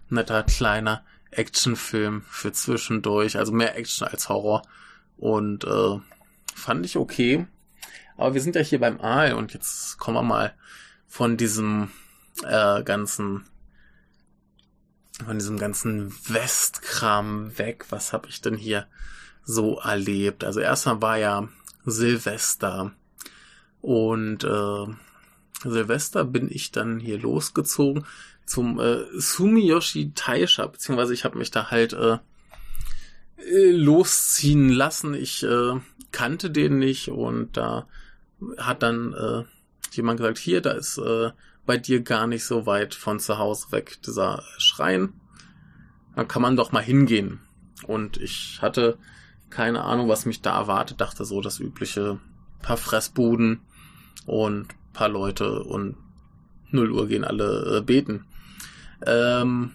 [0.09, 4.61] Netter, kleiner Actionfilm für zwischendurch, also mehr Action als Horror.
[5.17, 5.99] Und äh,
[6.53, 7.47] fand ich okay.
[8.17, 10.53] Aber wir sind ja hier beim Aal und jetzt kommen wir mal
[11.07, 11.91] von diesem
[12.43, 13.45] äh, ganzen
[15.25, 17.85] von diesem ganzen Westkram weg.
[17.89, 18.87] Was habe ich denn hier
[19.43, 20.43] so erlebt?
[20.43, 21.47] Also erstmal war ja
[21.85, 22.93] Silvester
[23.81, 24.85] und äh,
[25.63, 28.05] Silvester bin ich dann hier losgezogen
[28.45, 32.17] zum äh, Sumiyoshi Taisha, beziehungsweise ich habe mich da halt äh,
[33.37, 35.13] äh, losziehen lassen.
[35.13, 35.79] Ich äh,
[36.11, 37.87] kannte den nicht und da
[38.57, 39.43] hat dann äh,
[39.91, 41.31] jemand gesagt, hier, da ist äh,
[41.65, 45.13] bei dir gar nicht so weit von zu Hause weg dieser Schrein.
[46.15, 47.39] Da kann man doch mal hingehen.
[47.87, 48.97] Und ich hatte
[49.49, 52.19] keine Ahnung, was mich da erwartet, dachte so das übliche
[52.61, 53.61] paar Fressbuden
[54.25, 55.95] und paar Leute und
[56.71, 58.25] 0 Uhr gehen alle äh, beten.
[59.05, 59.71] Ähm,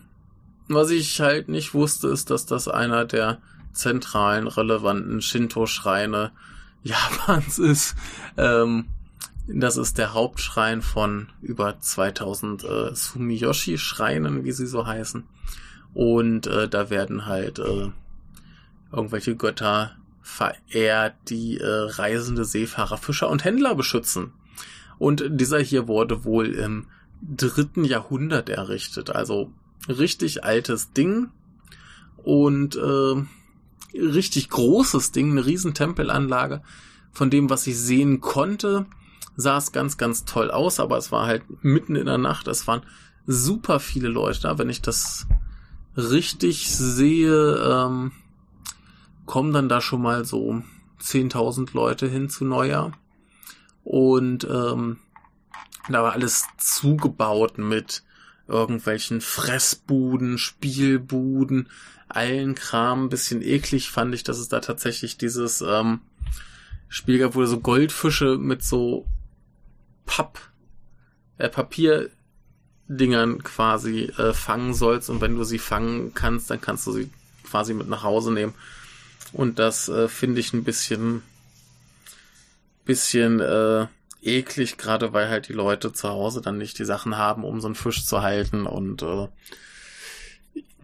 [0.69, 3.39] was ich halt nicht wusste, ist, dass das einer der
[3.73, 6.33] zentralen, relevanten Shinto-Schreine
[6.83, 7.95] Japans ist.
[8.37, 8.87] Ähm,
[9.47, 15.25] das ist der Hauptschrein von über 2000 äh, Sumiyoshi-Schreinen, wie sie so heißen.
[15.93, 17.91] Und äh, da werden halt äh,
[18.93, 24.33] irgendwelche Götter verehrt, die äh, reisende Seefahrer, Fischer und Händler beschützen.
[24.99, 26.87] Und dieser hier wurde wohl im
[27.23, 29.53] dritten Jahrhundert errichtet, also
[29.89, 31.31] richtig altes Ding
[32.23, 36.63] und äh, richtig großes Ding, eine riesen Tempelanlage.
[37.13, 38.87] Von dem, was ich sehen konnte,
[39.37, 42.47] sah es ganz, ganz toll aus, aber es war halt mitten in der Nacht.
[42.47, 42.83] Es waren
[43.27, 44.59] super viele Leute da.
[44.59, 45.27] Wenn ich das
[45.97, 48.13] richtig sehe, ähm,
[49.31, 50.61] kommen dann da schon mal so
[51.01, 52.91] 10.000 Leute hin zu Neujahr.
[53.85, 54.99] Und ähm,
[55.89, 58.03] da war alles zugebaut mit
[58.49, 61.69] irgendwelchen Fressbuden, Spielbuden,
[62.09, 63.05] allen Kram.
[63.05, 66.01] Ein bisschen eklig fand ich, dass es da tatsächlich dieses ähm,
[66.89, 69.07] Spiel gab, wo so Goldfische mit so
[70.07, 70.41] Papp,
[71.39, 75.09] äh, Papierdingern quasi äh, fangen sollst.
[75.09, 77.09] Und wenn du sie fangen kannst, dann kannst du sie
[77.45, 78.55] quasi mit nach Hause nehmen.
[79.33, 81.23] Und das äh, finde ich ein bisschen,
[82.85, 83.87] bisschen äh,
[84.23, 87.69] eklig, gerade weil halt die Leute zu Hause dann nicht die Sachen haben, um so
[87.69, 89.29] einen Fisch zu halten und äh,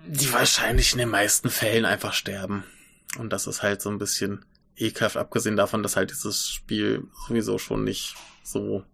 [0.07, 2.65] die wahrscheinlich in den meisten Fällen einfach sterben.
[3.19, 4.45] Und das ist halt so ein bisschen
[4.77, 8.85] ekelhaft, abgesehen davon, dass halt dieses Spiel sowieso schon nicht so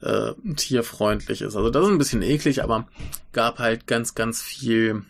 [0.00, 1.54] äh, tierfreundlich ist.
[1.54, 2.88] Also das ist ein bisschen eklig, aber
[3.32, 5.04] gab halt ganz, ganz viel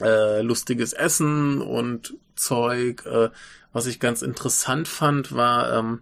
[0.00, 3.04] äh, lustiges Essen und Zeug.
[3.06, 3.30] Äh,
[3.72, 6.00] was ich ganz interessant fand, war, ähm,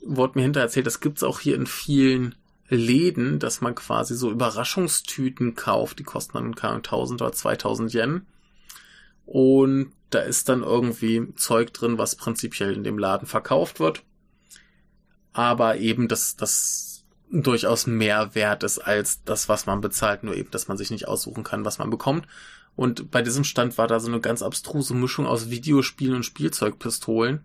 [0.00, 2.34] wurde mir hinterher erzählt, das gibt's auch hier in vielen
[2.68, 8.26] Läden, dass man quasi so Überraschungstüten kauft, die kosten dann keine 1000 oder 2000 Yen.
[9.26, 14.02] Und da ist dann irgendwie Zeug drin, was prinzipiell in dem Laden verkauft wird.
[15.32, 20.50] Aber eben das, das durchaus mehr wert ist als das, was man bezahlt, nur eben,
[20.50, 22.26] dass man sich nicht aussuchen kann, was man bekommt.
[22.74, 27.44] Und bei diesem Stand war da so eine ganz abstruse Mischung aus Videospielen und Spielzeugpistolen.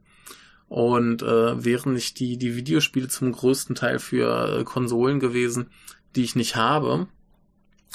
[0.70, 5.70] Und äh, wären nicht die, die Videospiele zum größten Teil für äh, Konsolen gewesen,
[6.16, 7.08] die ich nicht habe,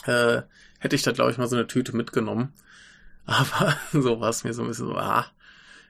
[0.05, 0.43] äh,
[0.79, 2.53] hätte ich da, glaube ich, mal so eine Tüte mitgenommen.
[3.27, 5.27] Aber so war es mir so ein bisschen so, ah,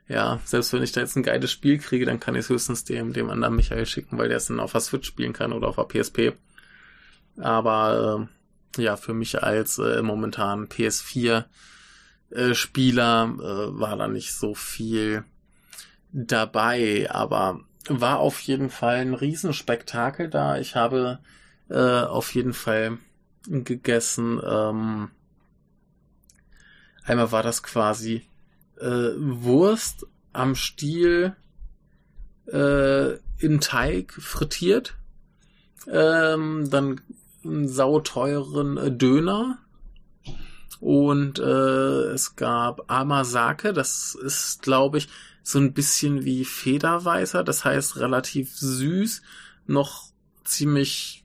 [0.09, 2.85] ja, selbst wenn ich da jetzt ein geiles Spiel kriege, dann kann ich es höchstens
[2.85, 5.69] dem, dem anderen Michael schicken, weil der es dann auf der Switch spielen kann oder
[5.69, 6.33] auf der PSP.
[7.39, 8.42] Aber äh,
[8.77, 11.45] ja, für mich als äh, momentan PS4
[12.31, 15.25] äh, äh, war da nicht so viel
[16.13, 20.59] dabei, aber war auf jeden Fall ein Riesenspektakel da.
[20.59, 21.19] Ich habe
[21.69, 22.99] äh, auf jeden Fall
[23.47, 24.41] gegessen.
[24.45, 25.11] Ähm,
[27.05, 28.23] einmal war das quasi
[28.81, 31.35] äh, Wurst am Stiel
[32.47, 34.97] äh, in Teig frittiert.
[35.91, 37.01] Ähm, dann
[37.45, 39.59] einen sauteuren äh, Döner.
[40.81, 45.09] Und äh, es gab Amasake, das ist, glaube ich,
[45.45, 49.23] so ein bisschen wie Federweißer, das heißt relativ süß,
[49.67, 50.11] noch
[50.45, 51.25] ziemlich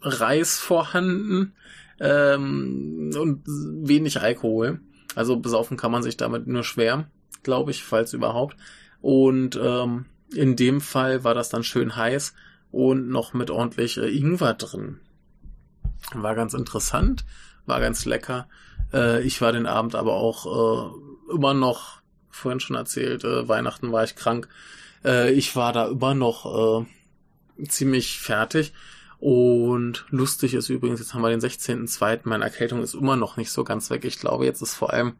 [0.00, 1.54] Reis vorhanden
[2.00, 4.80] ähm, und wenig Alkohol.
[5.14, 7.08] Also besaufen kann man sich damit nur schwer,
[7.42, 8.56] glaube ich, falls überhaupt.
[9.00, 12.34] Und ähm, in dem Fall war das dann schön heiß
[12.70, 14.98] und noch mit ordentlich äh, Ingwer drin.
[16.14, 17.24] War ganz interessant,
[17.66, 18.48] war ganz lecker.
[18.92, 23.92] Äh, ich war den Abend aber auch äh, immer noch, vorhin schon erzählt, äh, Weihnachten
[23.92, 24.48] war ich krank.
[25.04, 28.72] Äh, ich war da immer noch äh, ziemlich fertig
[29.22, 32.22] und lustig ist übrigens, jetzt haben wir den 16.02.
[32.24, 34.04] Meine Erkältung ist immer noch nicht so ganz weg.
[34.04, 35.14] Ich glaube, jetzt ist vor allem,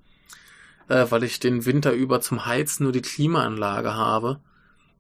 [0.88, 4.40] äh, weil ich den Winter über zum Heizen nur die Klimaanlage habe,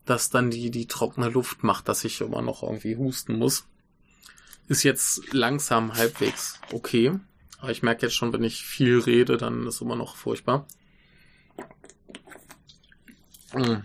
[0.04, 3.66] dass dann die, die trockene Luft macht, dass ich immer noch irgendwie husten muss.
[4.68, 7.12] Ist jetzt langsam halbwegs okay.
[7.58, 10.66] Aber ich merke jetzt schon, wenn ich viel rede, dann ist immer noch furchtbar.
[13.52, 13.84] Hm.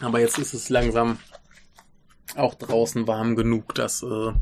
[0.00, 1.18] Aber jetzt ist es langsam
[2.34, 4.32] auch draußen warm genug, dass äh,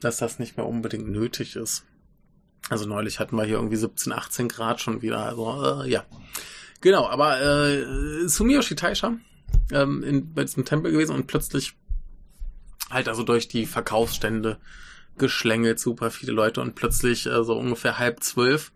[0.00, 1.84] dass das nicht mehr unbedingt nötig ist.
[2.68, 5.24] Also neulich hatten wir hier irgendwie 17, 18 Grad schon wieder.
[5.24, 6.04] Also äh, ja,
[6.80, 7.06] genau.
[7.08, 9.16] Aber äh, Sumiyoshi Taisha
[9.72, 11.74] ähm, in, bei diesem Tempel gewesen und plötzlich
[12.90, 14.58] halt also durch die Verkaufsstände
[15.18, 18.72] geschlängelt, super viele Leute und plötzlich äh, so ungefähr halb zwölf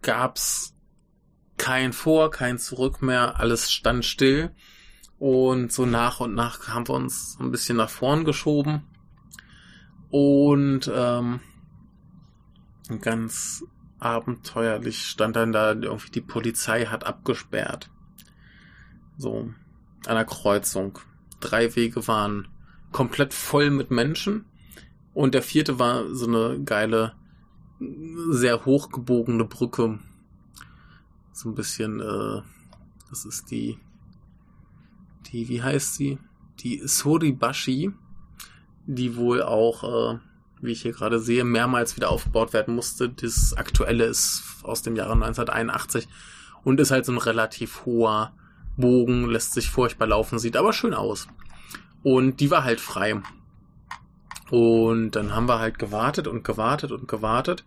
[0.00, 0.74] gab's
[1.56, 4.50] kein Vor, kein Zurück mehr, alles stand still
[5.18, 8.82] und so nach und nach haben wir uns ein bisschen nach vorn geschoben
[10.10, 11.40] und ähm,
[13.00, 13.64] ganz
[14.00, 17.88] abenteuerlich stand dann da irgendwie die Polizei hat abgesperrt.
[19.16, 19.52] So,
[20.06, 20.98] an der Kreuzung.
[21.40, 22.48] Drei Wege waren
[22.92, 24.44] komplett voll mit Menschen
[25.14, 27.14] und der vierte war so eine geile,
[28.30, 29.98] sehr hochgebogene Brücke.
[31.32, 32.42] So ein bisschen, äh,
[33.10, 33.78] das ist die,
[35.32, 36.18] die, wie heißt sie?
[36.60, 37.92] Die Soribashi
[38.86, 40.18] die wohl auch, äh,
[40.60, 43.08] wie ich hier gerade sehe, mehrmals wieder aufgebaut werden musste.
[43.08, 46.08] Das aktuelle ist aus dem Jahre 1981
[46.64, 48.32] und ist halt so ein relativ hoher
[48.76, 51.28] Bogen, lässt sich furchtbar laufen, sieht aber schön aus.
[52.02, 53.20] Und die war halt frei.
[54.50, 57.64] Und dann haben wir halt gewartet und gewartet und gewartet.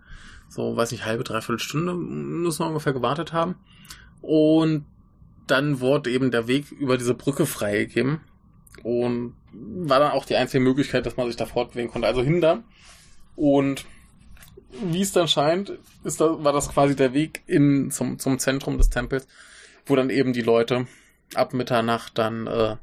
[0.49, 3.55] So, weiß nicht, halbe, dreiviertel Stunde müssen wir ungefähr gewartet haben.
[4.21, 4.85] Und
[5.47, 8.21] dann wurde eben der Weg über diese Brücke freigegeben.
[8.83, 12.63] Und war dann auch die einzige Möglichkeit, dass man sich da fortbewegen konnte, also hinter.
[13.35, 13.85] Und
[14.83, 18.77] wie es dann scheint, ist da, war das quasi der Weg in, zum, zum Zentrum
[18.77, 19.27] des Tempels,
[19.85, 20.87] wo dann eben die Leute
[21.33, 22.75] ab Mitternacht dann äh,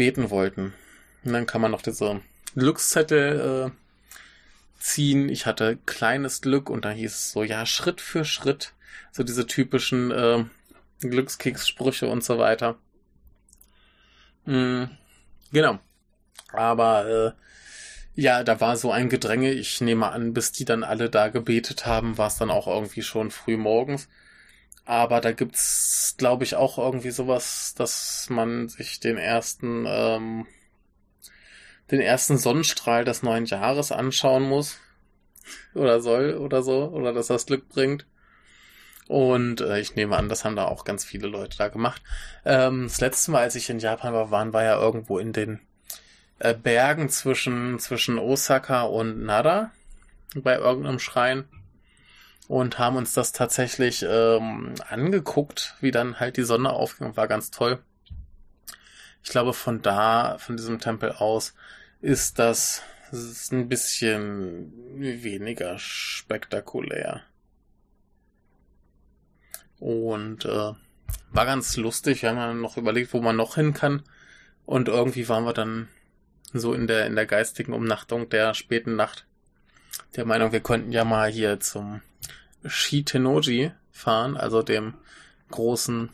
[0.00, 0.72] beten wollten.
[1.24, 2.22] Und dann kann man noch diese
[2.54, 5.28] Glückszettel äh, ziehen.
[5.28, 8.72] Ich hatte kleines Glück und da hieß es so, ja, Schritt für Schritt.
[9.12, 10.44] So diese typischen äh,
[11.02, 12.78] Glückskeks-Sprüche und so weiter.
[14.46, 14.84] Mm,
[15.52, 15.78] genau.
[16.50, 17.32] Aber äh,
[18.18, 19.52] ja, da war so ein Gedränge.
[19.52, 23.02] Ich nehme an, bis die dann alle da gebetet haben, war es dann auch irgendwie
[23.02, 24.08] schon früh morgens.
[24.90, 30.48] Aber da gibt's, glaube ich, auch irgendwie sowas, dass man sich den ersten, ähm,
[31.92, 34.78] den ersten Sonnenstrahl des neuen Jahres anschauen muss.
[35.74, 36.88] Oder soll oder so.
[36.88, 38.04] Oder dass das Glück bringt.
[39.06, 42.02] Und äh, ich nehme an, das haben da auch ganz viele Leute da gemacht.
[42.44, 45.60] Ähm, das letzte Mal, als ich in Japan war, waren wir ja irgendwo in den
[46.40, 49.70] äh, Bergen zwischen, zwischen Osaka und Nara
[50.34, 51.44] bei irgendeinem Schrein
[52.50, 57.16] und haben uns das tatsächlich ähm, angeguckt, wie dann halt die Sonne aufging.
[57.16, 57.78] War ganz toll.
[59.22, 61.54] Ich glaube, von da, von diesem Tempel aus,
[62.00, 62.82] ist das
[63.12, 67.22] ist ein bisschen weniger spektakulär.
[69.78, 72.22] Und äh, war ganz lustig.
[72.22, 74.02] Wir haben dann noch überlegt, wo man noch hin kann.
[74.66, 75.86] Und irgendwie waren wir dann
[76.52, 79.24] so in der, in der geistigen Umnachtung der späten Nacht
[80.16, 82.00] der Meinung, wir könnten ja mal hier zum
[82.64, 84.94] Shitenoji fahren, also dem
[85.50, 86.10] großen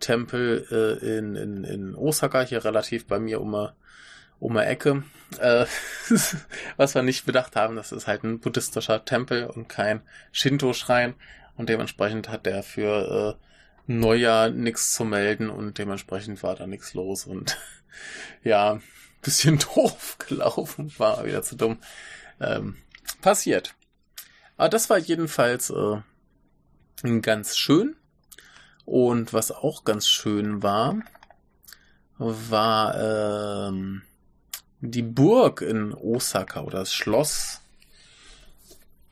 [0.00, 3.68] Tempel äh, in, in, in Osaka, hier relativ bei mir um
[4.38, 5.02] um eine Ecke.
[5.38, 5.66] Äh,
[6.76, 10.02] was wir nicht bedacht haben, das ist halt ein buddhistischer Tempel und kein
[10.32, 11.14] Shinto-Schrein.
[11.56, 16.94] Und dementsprechend hat der für äh, Neujahr nichts zu melden und dementsprechend war da nichts
[16.94, 17.56] los und
[18.44, 18.80] ja,
[19.22, 21.78] bisschen doof gelaufen, war wieder zu dumm.
[22.40, 22.76] Ähm,
[23.22, 23.74] passiert.
[24.56, 26.00] Aber das war jedenfalls äh,
[27.20, 27.96] ganz schön.
[28.84, 30.96] Und was auch ganz schön war,
[32.18, 34.02] war ähm,
[34.80, 37.60] die Burg in Osaka oder das Schloss.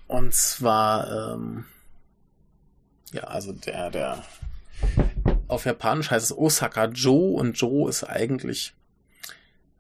[0.07, 1.65] Und zwar, ähm,
[3.13, 4.25] ja, also der, der,
[5.49, 8.75] auf Japanisch heißt es Osaka Joe und Joe ist eigentlich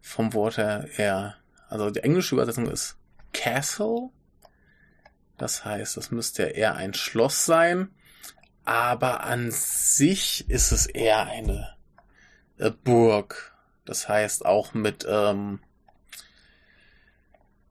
[0.01, 1.37] vom Wort her eher,
[1.69, 2.97] also die englische Übersetzung ist
[3.33, 4.11] Castle.
[5.39, 7.89] Das heißt, es müsste eher ein Schloss sein.
[8.65, 11.75] Aber an sich ist es eher eine
[12.59, 13.55] äh, Burg.
[13.85, 15.61] Das heißt auch mit ähm,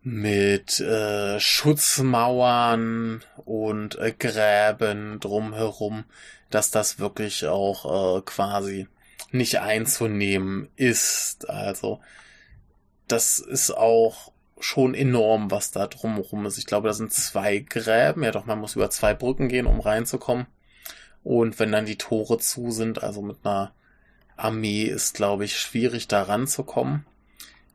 [0.03, 6.03] mit äh, Schutzmauern und äh, Gräben drumherum,
[6.49, 8.87] dass das wirklich auch äh, quasi
[9.31, 11.49] nicht einzunehmen ist.
[11.49, 12.01] Also
[13.07, 14.32] das ist auch
[14.63, 16.57] schon enorm, was da drumherum ist.
[16.57, 18.23] Ich glaube, da sind zwei Gräben.
[18.23, 20.47] Ja doch, man muss über zwei Brücken gehen, um reinzukommen.
[21.23, 23.73] Und wenn dann die Tore zu sind, also mit einer
[24.35, 27.05] Armee ist, glaube ich, schwierig da ranzukommen.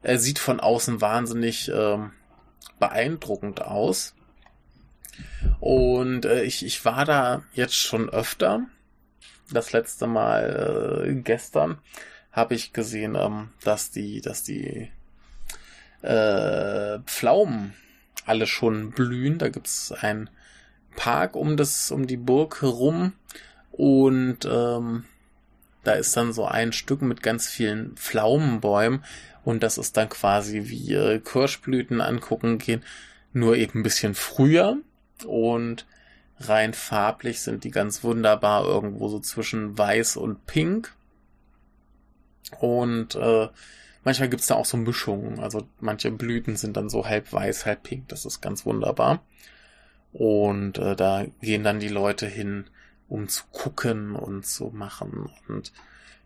[0.03, 1.99] Er sieht von außen wahnsinnig äh,
[2.79, 4.15] beeindruckend aus.
[5.61, 8.67] Und äh, ich, ich war da jetzt schon öfter.
[9.51, 11.79] Das letzte Mal äh, gestern
[12.33, 14.91] habe ich gesehen, ähm, dass die, dass die
[16.03, 17.75] äh, Pflaumen
[18.27, 19.39] alle schon blühen.
[19.39, 20.29] Da gibt's ein
[20.97, 23.13] Park um das, um die Burg herum
[23.73, 25.05] und ähm,
[25.85, 29.05] da ist dann so ein Stück mit ganz vielen Pflaumenbäumen.
[29.45, 32.83] Und das ist dann quasi wie äh, Kirschblüten angucken gehen,
[33.33, 34.77] nur eben ein bisschen früher.
[35.25, 35.87] Und
[36.41, 40.93] rein farblich sind die ganz wunderbar irgendwo so zwischen weiß und pink.
[42.61, 43.49] Und äh,
[44.09, 47.83] manchmal gibt's da auch so Mischungen, also manche Blüten sind dann so halb weiß, halb
[47.83, 49.23] pink, das ist ganz wunderbar.
[50.15, 52.65] Und äh, da gehen dann die Leute hin,
[53.07, 55.31] um zu gucken und zu machen.
[55.47, 55.75] Und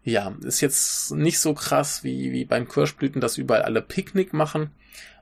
[0.04, 4.70] ja, ist jetzt nicht so krass wie, wie beim Kirschblüten, dass überall alle Picknick machen.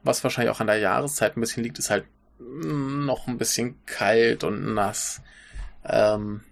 [0.03, 2.05] Was wahrscheinlich auch an der Jahreszeit ein bisschen liegt, ist halt
[2.39, 5.23] noch ein bisschen kalt und nass.
[5.83, 6.43] Ähm,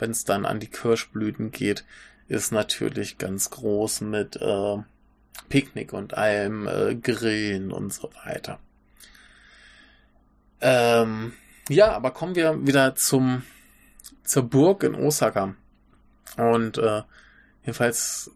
[0.00, 1.84] Wenn es dann an die Kirschblüten geht,
[2.26, 4.78] ist natürlich ganz groß mit äh,
[5.48, 8.58] Picknick und allem äh, Grillen und so weiter.
[10.60, 11.32] Ähm,
[11.68, 13.42] ja, aber kommen wir wieder zum
[14.28, 15.54] zur Burg in Osaka.
[16.36, 17.02] Und äh,
[17.62, 18.30] jedenfalls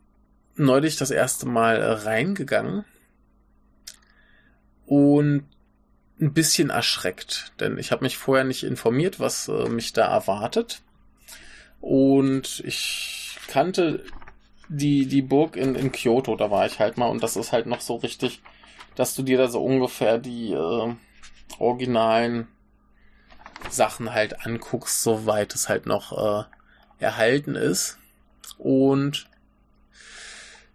[0.57, 2.85] neulich das erste Mal äh, reingegangen
[4.87, 5.45] und
[6.21, 10.83] ein bisschen erschreckt, denn ich habe mich vorher nicht informiert, was äh, mich da erwartet.
[11.81, 14.05] Und ich kannte
[14.73, 17.67] die, die Burg in, in Kyoto, da war ich halt mal, und das ist halt
[17.67, 18.41] noch so richtig,
[18.95, 20.95] dass du dir da so ungefähr die äh,
[21.59, 22.49] originalen
[23.69, 26.45] Sachen halt anguckst, soweit es halt noch äh,
[26.99, 27.99] erhalten ist.
[28.57, 29.29] Und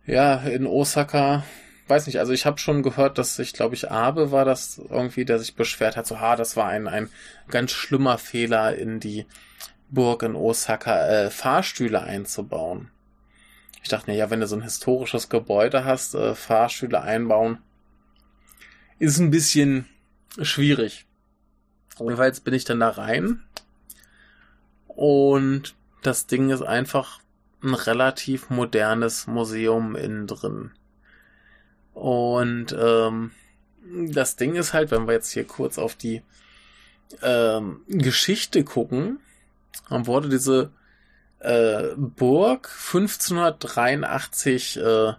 [0.06, 1.44] ja, in Osaka,
[1.88, 5.26] weiß nicht, also ich habe schon gehört, dass ich glaube ich Abe war das irgendwie,
[5.26, 7.10] der sich beschwert hat, so ha, das war ein ein
[7.50, 9.26] ganz schlimmer Fehler in die
[9.90, 12.92] Burg in Osaka äh, Fahrstühle einzubauen.
[13.84, 17.60] Ich dachte mir, ja, wenn du so ein historisches Gebäude hast, äh, Fahrstühle einbauen,
[19.00, 19.86] ist ein bisschen
[20.42, 21.06] schwierig.
[22.00, 23.44] Jedenfalls bin ich dann da rein
[24.88, 27.20] und das Ding ist einfach
[27.64, 30.72] ein relativ modernes Museum innen drin.
[31.94, 33.32] Und ähm,
[34.10, 36.22] das Ding ist halt, wenn wir jetzt hier kurz auf die
[37.22, 39.20] ähm, Geschichte gucken,
[39.90, 40.72] dann wurde diese
[41.40, 45.14] äh, Burg 1583 äh,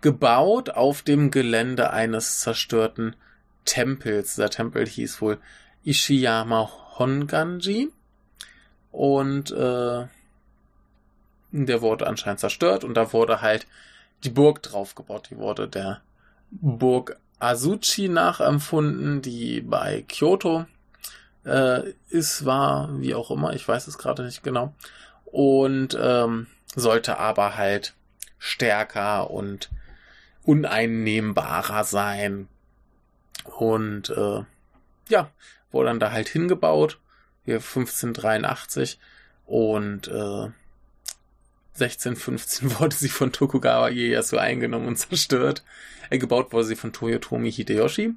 [0.00, 3.16] gebaut auf dem Gelände eines zerstörten
[3.64, 4.36] Tempels.
[4.36, 5.38] Der Tempel hieß wohl
[5.84, 7.90] Ishiyama Honganji.
[8.90, 10.06] Und äh,
[11.50, 13.66] der wurde anscheinend zerstört und da wurde halt
[14.24, 15.28] die Burg draufgebaut.
[15.30, 16.00] Die wurde der
[16.50, 20.66] Burg Azuchi nachempfunden, die bei Kyoto
[21.44, 24.74] äh, ist, war, wie auch immer, ich weiß es gerade nicht genau.
[25.34, 27.94] Und ähm, sollte aber halt
[28.38, 29.68] stärker und
[30.44, 32.46] uneinnehmbarer sein.
[33.58, 34.44] Und äh,
[35.08, 35.30] ja,
[35.72, 37.00] wurde dann da halt hingebaut,
[37.44, 39.00] hier 1583
[39.44, 40.50] und äh,
[41.80, 45.64] 1615 wurde sie von Tokugawa Ieyasu eingenommen und zerstört.
[46.10, 48.14] Äh, gebaut wurde sie von Toyotomi Hideyoshi.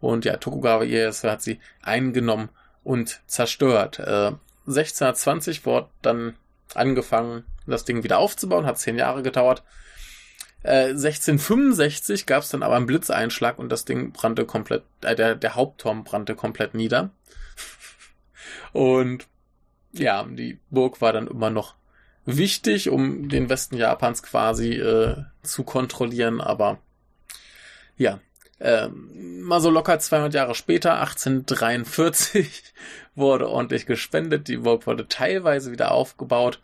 [0.00, 2.48] Und ja, Tokugawa Ieyasu hat sie eingenommen
[2.82, 3.98] und zerstört.
[3.98, 4.32] Äh,
[4.66, 6.36] 1620 wurde dann
[6.74, 9.62] angefangen, das Ding wieder aufzubauen, hat zehn Jahre gedauert.
[10.62, 15.34] Äh, 1665 gab es dann aber einen Blitzeinschlag und das Ding brannte komplett, äh, der,
[15.34, 17.10] der Hauptturm brannte komplett nieder.
[18.72, 19.26] und
[19.92, 21.74] ja, die Burg war dann immer noch
[22.26, 26.78] wichtig, um den Westen Japans quasi äh, zu kontrollieren, aber
[27.96, 28.20] ja,
[28.60, 32.62] äh, mal so locker 200 Jahre später, 1843,
[33.14, 36.60] wurde ordentlich gespendet, die Burg wurde teilweise wieder aufgebaut.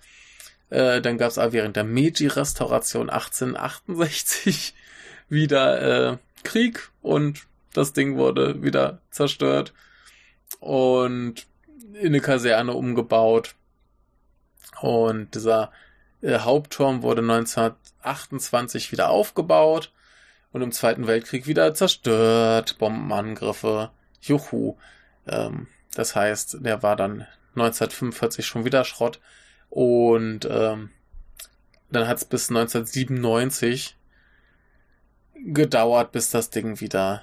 [0.71, 4.75] Äh, dann gab es aber während der Meiji-Restauration 1868
[5.29, 9.73] wieder äh, Krieg und das Ding wurde wieder zerstört
[10.61, 11.47] und
[11.95, 13.55] in eine Kaserne umgebaut.
[14.81, 15.73] Und dieser
[16.21, 19.93] äh, Hauptturm wurde 1928 wieder aufgebaut
[20.57, 22.79] und im Zweiten Weltkrieg wieder zerstört.
[22.79, 23.91] Bombenangriffe.
[24.23, 24.77] Juhu.
[25.27, 27.27] Ähm, das heißt, der war dann
[27.57, 29.21] 1945 schon wieder Schrott.
[29.69, 30.91] Und ähm,
[31.91, 33.97] dann hat es bis 1997
[35.35, 37.23] gedauert, bis das Ding wieder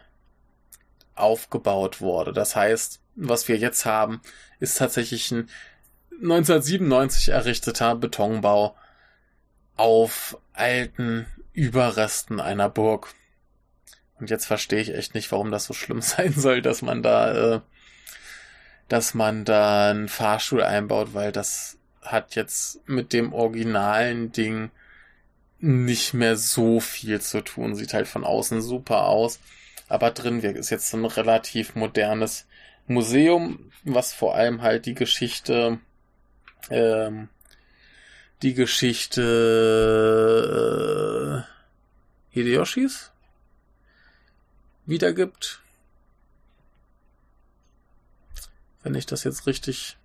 [1.16, 2.34] aufgebaut wurde.
[2.34, 4.22] Das heißt, was wir jetzt haben,
[4.60, 5.50] ist tatsächlich ein
[6.22, 8.76] 1997 errichteter Betonbau
[9.76, 13.16] auf alten Überresten einer Burg.
[14.20, 17.56] Und jetzt verstehe ich echt nicht, warum das so schlimm sein soll, dass man da,
[17.56, 17.60] äh,
[18.88, 24.72] dass man da einen Fahrstuhl einbaut, weil das hat jetzt mit dem originalen Ding
[25.60, 27.76] nicht mehr so viel zu tun.
[27.76, 29.40] Sieht halt von außen super aus.
[29.88, 32.46] Aber drin ist jetzt ein relativ modernes
[32.88, 35.80] Museum, was vor allem halt die Geschichte,
[36.70, 37.30] ähm,
[38.42, 39.22] die Geschichte
[41.42, 43.13] äh, Hideyoshis
[44.86, 45.62] wiedergibt.
[48.84, 49.98] Wenn ich das jetzt richtig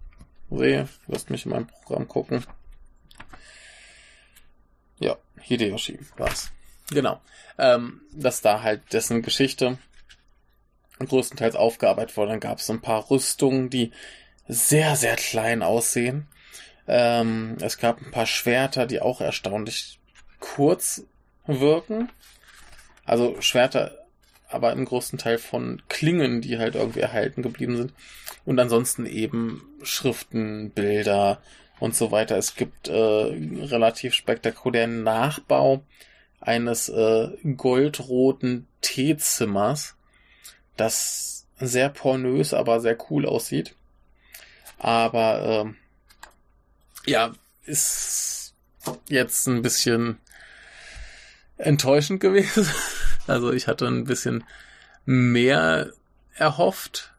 [0.50, 2.44] sehe, lasst mich in meinem Programm gucken.
[5.00, 6.50] Ja, Hideyoshi war's.
[6.90, 7.20] Genau.
[7.58, 9.78] Ähm, dass da halt dessen Geschichte
[10.98, 12.32] größtenteils aufgearbeitet wurde.
[12.32, 13.92] Dann gab es ein paar Rüstungen, die
[14.48, 16.26] sehr, sehr klein aussehen.
[16.86, 19.98] Ähm, es gab ein paar Schwerter, die auch erstaunlich
[20.40, 21.04] kurz
[21.46, 22.10] wirken.
[23.04, 24.06] Also Schwerter,
[24.48, 27.92] aber im größten Teil von Klingen, die halt irgendwie erhalten geblieben sind.
[28.44, 31.40] Und ansonsten eben Schriften, Bilder
[31.80, 32.36] und so weiter.
[32.36, 35.82] Es gibt äh, relativ spektakulären Nachbau
[36.40, 39.96] eines äh, goldroten Teezimmers,
[40.76, 43.74] das sehr pornös, aber sehr cool aussieht.
[44.78, 45.74] Aber
[47.06, 47.32] äh, ja,
[47.64, 48.54] ist
[49.08, 50.18] jetzt ein bisschen
[51.58, 52.66] enttäuschend gewesen.
[53.28, 54.44] Also ich hatte ein bisschen
[55.04, 55.92] mehr
[56.34, 57.12] erhofft,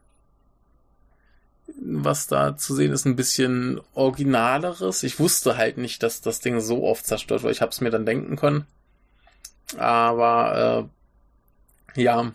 [1.81, 5.03] was da zu sehen ist, ein bisschen originaleres.
[5.03, 7.53] Ich wusste halt nicht, dass das Ding so oft zerstört wird.
[7.53, 8.65] Ich habe es mir dann denken können.
[9.77, 10.89] Aber
[11.95, 12.31] äh, ja,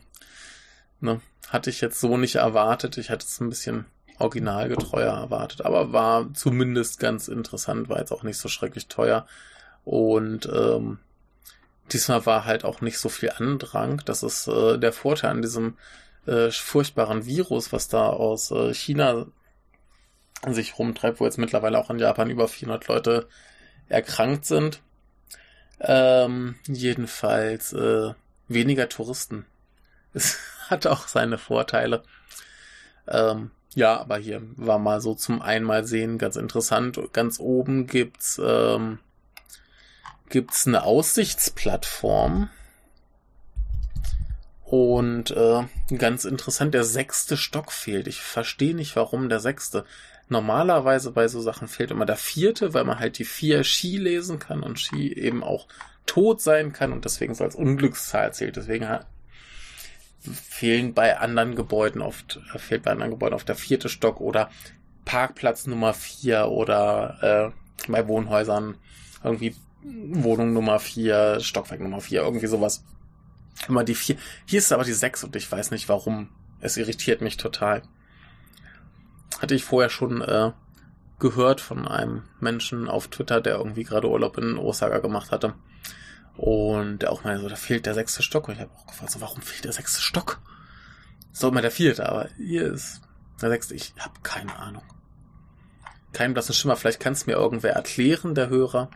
[1.00, 2.96] ne, hatte ich jetzt so nicht erwartet.
[2.96, 3.86] Ich hatte es ein bisschen
[4.18, 9.26] originalgetreuer erwartet, aber war zumindest ganz interessant, war jetzt auch nicht so schrecklich teuer.
[9.84, 10.98] Und ähm,
[11.92, 14.02] diesmal war halt auch nicht so viel Andrang.
[14.04, 15.76] Das ist äh, der Vorteil an diesem
[16.26, 19.26] äh, furchtbaren Virus, was da aus äh, China
[20.46, 23.28] sich rumtreibt, wo jetzt mittlerweile auch in Japan über 400 Leute
[23.88, 24.80] erkrankt sind.
[25.80, 28.14] Ähm, jedenfalls äh,
[28.48, 29.46] weniger Touristen.
[30.16, 30.38] Es
[30.70, 32.04] hat auch seine Vorteile.
[33.08, 37.00] Ähm, ja, aber hier war mal so zum Einmalsehen ganz interessant.
[37.12, 39.00] Ganz oben gibt's ähm,
[40.28, 42.50] gibt's eine Aussichtsplattform.
[44.64, 45.62] Und äh,
[45.96, 48.08] ganz interessant, der sechste Stock fehlt.
[48.08, 49.84] Ich verstehe nicht, warum der sechste.
[50.28, 54.38] Normalerweise bei so Sachen fehlt immer der vierte, weil man halt die vier Ski lesen
[54.38, 55.68] kann und Ski eben auch
[56.06, 58.56] tot sein kann und deswegen so als Unglückszahl zählt.
[58.56, 58.88] Deswegen
[60.32, 64.50] fehlen bei anderen Gebäuden oft, äh, fehlt bei anderen Gebäuden oft der vierte Stock oder
[65.04, 67.52] Parkplatz Nummer vier oder
[67.86, 68.78] äh, bei Wohnhäusern
[69.22, 69.54] irgendwie
[69.84, 72.84] Wohnung Nummer vier, Stockwerk Nummer vier, irgendwie sowas.
[73.68, 74.16] Immer die vier.
[74.46, 76.30] Hier ist aber die sechs und ich weiß nicht warum.
[76.60, 77.82] Es irritiert mich total.
[79.40, 80.52] Hatte ich vorher schon äh,
[81.18, 85.54] gehört von einem Menschen auf Twitter, der irgendwie gerade Urlaub in Osaka gemacht hatte.
[86.36, 88.48] Und der auch mal so, da fehlt der sechste Stock.
[88.48, 90.40] Und ich habe auch gefragt, so, warum fehlt der sechste Stock?
[91.32, 93.02] So immer der vierte, aber hier ist
[93.40, 93.74] der sechste.
[93.74, 94.82] Ich habe keine Ahnung.
[96.12, 96.76] Kein blassen Schimmer.
[96.76, 98.90] Vielleicht kann es mir irgendwer erklären, der Hörer.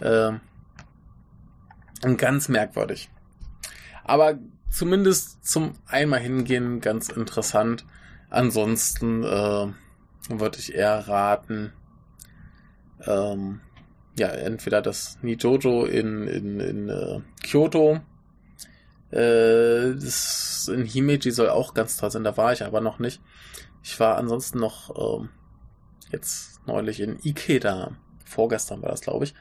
[0.00, 0.40] Ähm,
[2.16, 3.10] ganz merkwürdig.
[4.04, 4.38] Aber
[4.70, 7.84] zumindest zum einmal hingehen ganz interessant.
[8.30, 9.72] Ansonsten äh,
[10.28, 11.72] würde ich eher raten,
[13.06, 13.60] ähm,
[14.18, 18.00] ja, entweder das Nijojo in, in, in äh, Kyoto.
[19.10, 23.20] Äh, das in Himeji soll auch ganz toll sein, da war ich aber noch nicht.
[23.82, 25.28] Ich war ansonsten noch ähm,
[26.10, 27.92] jetzt neulich in Ikeda.
[28.34, 29.34] Vorgestern war das, glaube ich.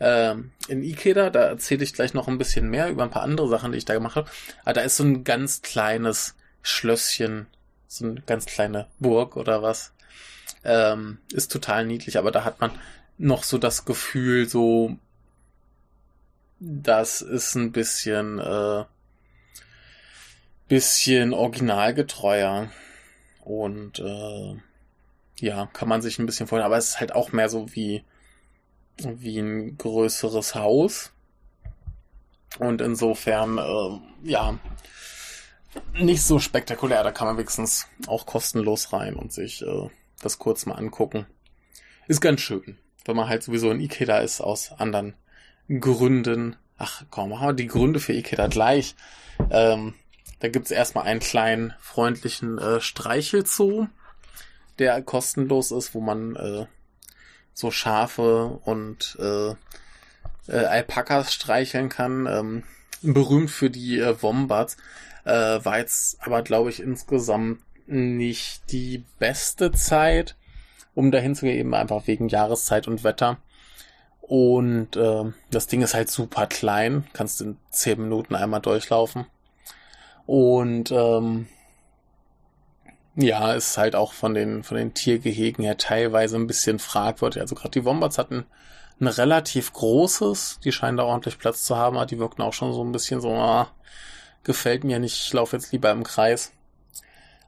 [0.00, 3.48] Ähm, in Ikeda, da erzähle ich gleich noch ein bisschen mehr über ein paar andere
[3.48, 4.28] Sachen, die ich da gemacht habe.
[4.64, 7.46] Aber da ist so ein ganz kleines Schlösschen,
[7.86, 9.92] so eine ganz kleine Burg oder was.
[10.64, 12.72] Ähm, ist total niedlich, aber da hat man
[13.18, 14.96] noch so das Gefühl, so,
[16.58, 18.84] das ist ein bisschen, äh,
[20.68, 22.68] bisschen originalgetreuer.
[23.44, 24.56] Und äh,
[25.40, 28.04] ja, kann man sich ein bisschen vorstellen, aber es ist halt auch mehr so wie,
[29.04, 31.12] wie ein größeres Haus.
[32.58, 34.58] Und insofern, äh, ja,
[35.94, 37.02] nicht so spektakulär.
[37.02, 39.88] Da kann man wenigstens auch kostenlos rein und sich äh,
[40.20, 41.26] das kurz mal angucken.
[42.08, 45.14] Ist ganz schön, wenn man halt sowieso in Ikeda ist aus anderen
[45.68, 46.56] Gründen.
[46.76, 48.96] Ach komm, machen wir die Gründe für Ikeda gleich.
[49.50, 49.94] Ähm,
[50.40, 53.86] da gibt's erstmal einen kleinen freundlichen äh, Streichelzoo,
[54.78, 56.66] der kostenlos ist, wo man äh,
[57.60, 59.50] so Schafe und äh,
[60.48, 62.26] äh, Alpakas streicheln kann.
[62.26, 62.62] Ähm,
[63.02, 64.76] berühmt für die äh, Wombats.
[65.24, 70.36] Äh, war jetzt aber, glaube ich, insgesamt nicht die beste Zeit,
[70.94, 73.38] um dahin zu gehen, einfach wegen Jahreszeit und Wetter.
[74.20, 79.26] Und äh, das Ding ist halt super klein, kannst in zehn Minuten einmal durchlaufen.
[80.26, 81.48] Und ähm,
[83.20, 87.40] ja, ist halt auch von den, von den Tiergehegen her teilweise ein bisschen fragwürdig.
[87.40, 88.46] Also gerade die Wombats hatten
[89.00, 92.72] ein relativ großes, die scheinen da ordentlich Platz zu haben, aber die wirkten auch schon
[92.72, 93.68] so ein bisschen so, ah,
[94.44, 96.52] gefällt mir nicht, ich laufe jetzt lieber im Kreis.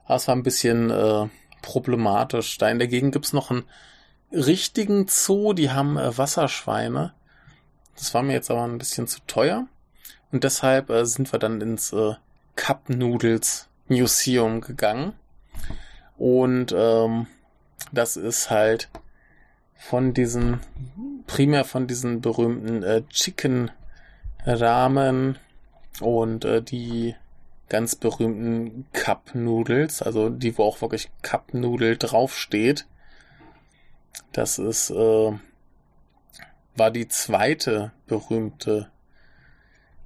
[0.05, 1.27] Aber es war ein bisschen äh,
[1.61, 2.57] problematisch.
[2.57, 3.63] Da in der Gegend gibt's noch einen
[4.31, 7.13] richtigen Zoo, die haben äh, Wasserschweine.
[7.95, 9.67] Das war mir jetzt aber ein bisschen zu teuer.
[10.31, 12.15] Und deshalb äh, sind wir dann ins äh,
[12.55, 15.13] Cup Noodles Museum gegangen.
[16.17, 17.27] Und ähm,
[17.91, 18.89] das ist halt
[19.75, 20.59] von diesen,
[21.27, 23.71] primär von diesen berühmten äh, Chicken
[24.45, 25.37] Ramen
[25.99, 27.15] und äh, die
[27.69, 32.85] ganz berühmten Cup Noodles, also die, wo auch wirklich Cup Noodle draufsteht.
[34.31, 35.31] Das ist, äh,
[36.75, 38.89] war die zweite berühmte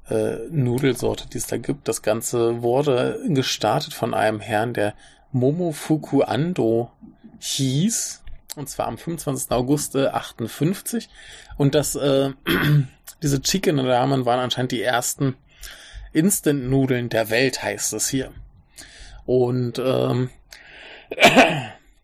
[0.09, 1.87] äh, Nudelsorte, die es da gibt.
[1.87, 4.93] Das Ganze wurde gestartet von einem Herrn, der
[5.32, 6.91] Momofuku Ando
[7.39, 8.23] hieß.
[8.55, 9.51] Und zwar am 25.
[9.51, 11.09] August 58.
[11.57, 12.32] Und das, äh,
[13.21, 15.36] diese Chicken Ramen waren anscheinend die ersten
[16.13, 18.34] Instant-Nudeln der Welt, heißt es hier.
[19.25, 20.30] Und ähm,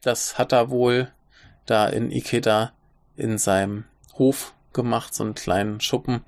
[0.02, 1.12] das hat er wohl
[1.66, 2.74] da in Ikeda
[3.16, 3.86] in seinem
[4.18, 6.22] Hof gemacht, so einen kleinen Schuppen.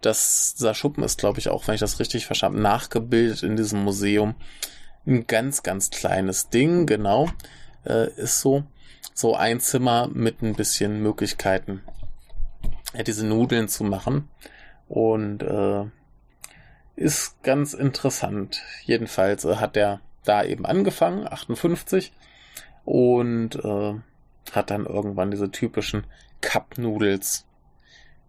[0.00, 3.56] Das, dieser Schuppen ist, glaube ich, auch, wenn ich das richtig verstanden habe, nachgebildet in
[3.56, 4.34] diesem Museum.
[5.06, 7.28] Ein ganz, ganz kleines Ding, genau.
[7.84, 8.64] Äh, ist so.
[9.12, 11.82] So ein Zimmer mit ein bisschen Möglichkeiten,
[12.94, 14.28] ja, diese Nudeln zu machen.
[14.88, 15.84] Und äh,
[16.96, 18.62] ist ganz interessant.
[18.84, 22.12] Jedenfalls äh, hat er da eben angefangen, 58,
[22.84, 23.94] und äh,
[24.52, 26.04] hat dann irgendwann diese typischen
[26.40, 27.46] Cup Noodles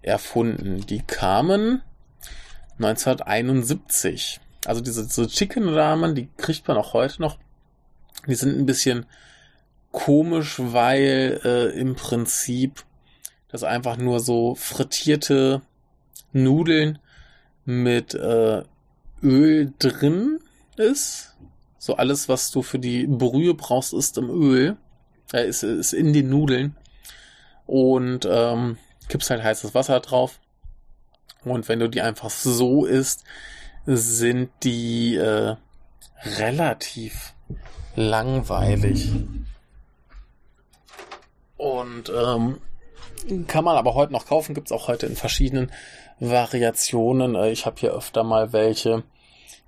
[0.02, 0.86] erfunden.
[0.86, 1.82] Die kamen
[2.78, 4.40] 1971.
[4.66, 7.38] Also diese, diese Chicken Ramen, die kriegt man auch heute noch.
[8.28, 9.06] Die sind ein bisschen
[9.92, 12.84] komisch, weil äh, im Prinzip
[13.50, 15.62] das einfach nur so frittierte
[16.34, 17.00] Nudeln
[17.64, 18.64] mit äh,
[19.24, 20.40] Öl drin
[20.76, 21.36] ist.
[21.78, 24.76] So alles, was du für die Brühe brauchst, ist im Öl.
[25.32, 26.76] Äh, ist, ist in den Nudeln.
[27.66, 30.40] Und ähm, kippst halt heißes Wasser drauf.
[31.44, 33.24] Und wenn du die einfach so isst,
[33.86, 35.56] sind die äh,
[36.38, 37.34] relativ
[37.96, 39.12] langweilig.
[41.58, 42.62] Und ähm,
[43.48, 45.72] kann man aber heute noch kaufen, gibt's auch heute in verschiedenen
[46.20, 47.36] Variationen.
[47.36, 49.04] Äh, ich habe hier öfter mal welche,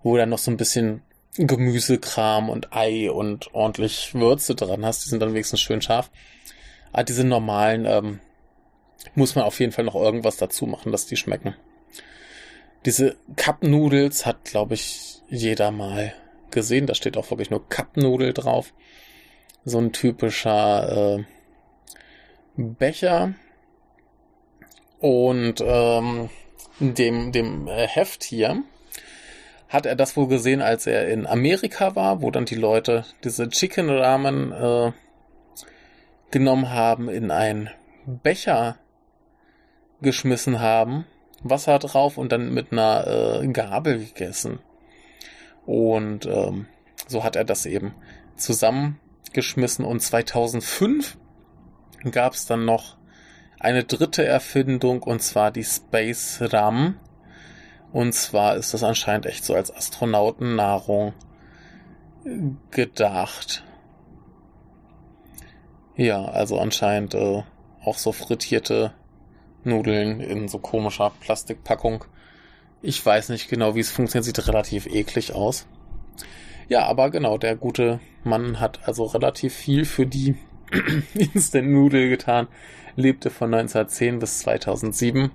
[0.03, 1.01] wo dann noch so ein bisschen
[1.37, 5.05] Gemüsekram und Ei und ordentlich Würze dran hast.
[5.05, 6.09] Die sind dann wenigstens schön scharf.
[6.91, 8.19] ah, diese normalen ähm,
[9.13, 11.55] muss man auf jeden Fall noch irgendwas dazu machen, dass die schmecken.
[12.85, 16.13] Diese Cup Noodles hat, glaube ich, jeder mal
[16.51, 16.87] gesehen.
[16.87, 18.73] Da steht auch wirklich nur Cup Nudel drauf.
[19.65, 21.23] So ein typischer äh,
[22.55, 23.33] Becher.
[24.99, 26.29] Und ähm,
[26.79, 28.63] dem, dem äh, Heft hier
[29.69, 33.49] hat er das wohl gesehen, als er in Amerika war, wo dann die Leute diese
[33.49, 34.91] Chicken Ramen äh,
[36.31, 37.69] genommen haben, in einen
[38.05, 38.77] Becher
[40.01, 41.05] geschmissen haben,
[41.43, 44.59] Wasser drauf und dann mit einer äh, Gabel gegessen.
[45.65, 46.67] Und ähm,
[47.07, 47.93] so hat er das eben
[48.35, 49.85] zusammengeschmissen.
[49.85, 51.17] Und 2005
[52.11, 52.97] gab es dann noch
[53.59, 56.99] eine dritte Erfindung und zwar die Space Ram.
[57.91, 61.13] Und zwar ist das anscheinend echt so als Astronautennahrung
[62.71, 63.63] gedacht.
[65.95, 67.43] Ja, also anscheinend äh,
[67.83, 68.93] auch so frittierte
[69.67, 72.05] Nudeln in so komischer Plastikpackung.
[72.81, 74.25] Ich weiß nicht genau, wie es funktioniert.
[74.25, 75.67] Sieht relativ eklig aus.
[76.69, 80.35] Ja, aber genau, der gute Mann hat also relativ viel für die
[81.13, 82.47] Instant Nudel getan.
[82.95, 85.31] Lebte von 1910 bis 2007.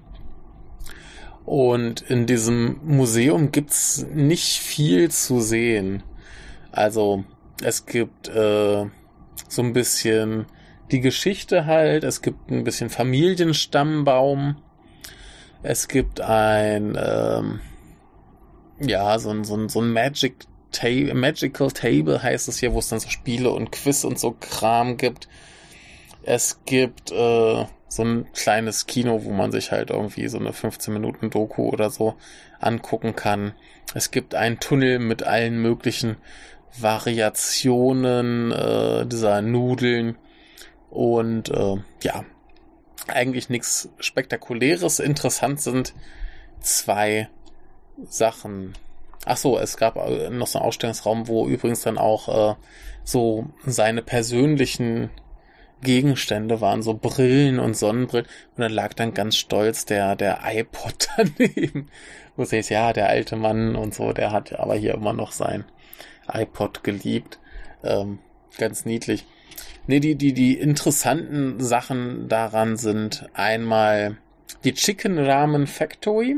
[1.44, 6.02] Und in diesem Museum gibt's nicht viel zu sehen.
[6.70, 7.24] Also
[7.62, 8.86] es gibt äh,
[9.48, 10.46] so ein bisschen
[10.92, 14.56] die Geschichte halt, es gibt ein bisschen Familienstammbaum,
[15.62, 17.60] es gibt ein ähm,
[18.78, 22.78] ja so ein, so ein, so ein Magic Table, Magical Table heißt es hier, wo
[22.78, 25.28] es dann so Spiele und Quiz und so Kram gibt.
[26.22, 30.94] Es gibt äh, so ein kleines Kino, wo man sich halt irgendwie so eine 15
[30.94, 32.14] Minuten Doku oder so
[32.58, 33.52] angucken kann.
[33.94, 36.16] Es gibt einen Tunnel mit allen möglichen
[36.78, 40.16] Variationen äh, dieser Nudeln
[40.92, 42.24] und äh, ja,
[43.08, 45.00] eigentlich nichts Spektakuläres.
[45.00, 45.94] Interessant sind
[46.60, 47.28] zwei
[48.04, 48.74] Sachen.
[49.24, 52.54] Ach so, es gab äh, noch so einen Ausstellungsraum, wo übrigens dann auch äh,
[53.04, 55.08] so seine persönlichen
[55.80, 58.26] Gegenstände waren, so Brillen und Sonnenbrillen.
[58.26, 61.88] Und dann lag dann ganz stolz der, der iPod daneben.
[62.36, 65.64] Wo sie ja, der alte Mann und so, der hat aber hier immer noch sein
[66.30, 67.38] iPod geliebt.
[67.82, 68.18] Ähm,
[68.58, 69.24] ganz niedlich.
[69.86, 74.16] Nee, die, die, die interessanten Sachen daran sind einmal
[74.64, 76.36] die Chicken Ramen Factory.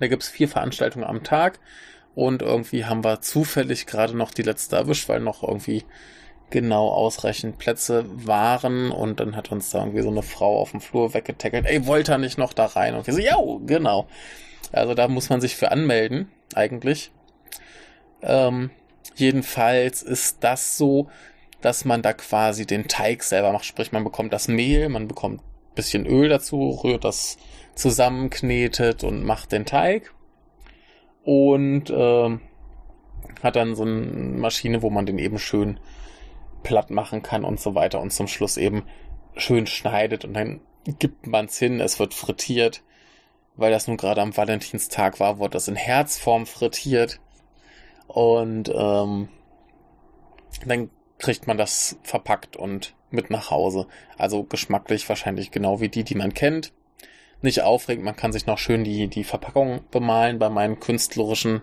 [0.00, 1.60] Da gibt's vier Veranstaltungen am Tag.
[2.14, 5.84] Und irgendwie haben wir zufällig gerade noch die letzte erwischt, weil noch irgendwie
[6.48, 10.80] genau ausreichend Plätze waren und dann hat uns da irgendwie so eine Frau auf dem
[10.80, 11.66] Flur weggetackelt.
[11.66, 12.94] Ey, wollt ihr nicht noch da rein?
[12.94, 13.36] Und wir so, ja,
[13.66, 14.06] genau.
[14.72, 17.10] Also da muss man sich für anmelden, eigentlich.
[18.22, 18.70] Ähm,
[19.16, 21.08] jedenfalls ist das so,
[21.60, 23.64] dass man da quasi den Teig selber macht.
[23.64, 25.42] Sprich, man bekommt das Mehl, man bekommt
[25.74, 27.36] bisschen Öl dazu, rührt das
[27.74, 30.12] zusammen, knetet und macht den Teig.
[31.22, 32.38] Und äh,
[33.42, 35.78] hat dann so eine Maschine, wo man den eben schön
[36.62, 38.84] platt machen kann und so weiter und zum Schluss eben
[39.36, 40.60] schön schneidet und dann
[40.98, 42.82] gibt man es hin, es wird frittiert.
[43.56, 47.20] Weil das nun gerade am Valentinstag war, wurde das in Herzform frittiert.
[48.06, 49.28] Und ähm,
[50.66, 53.86] dann kriegt man das verpackt und mit nach Hause.
[54.18, 56.72] Also geschmacklich wahrscheinlich genau wie die, die man kennt.
[57.42, 60.38] Nicht aufregend, man kann sich noch schön die, die Verpackung bemalen.
[60.38, 61.62] Bei meinen künstlerischen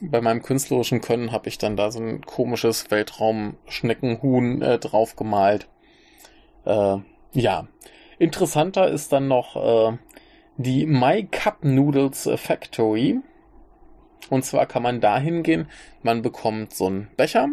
[0.00, 5.68] bei meinem künstlerischen Können habe ich dann da so ein komisches Weltraumschneckenhuhn äh, drauf gemalt.
[6.64, 6.98] Äh,
[7.32, 7.66] ja,
[8.18, 9.98] interessanter ist dann noch äh,
[10.56, 13.20] die My Cup Noodles Factory.
[14.30, 15.68] Und zwar kann man da hingehen,
[16.02, 17.48] man bekommt so einen Becher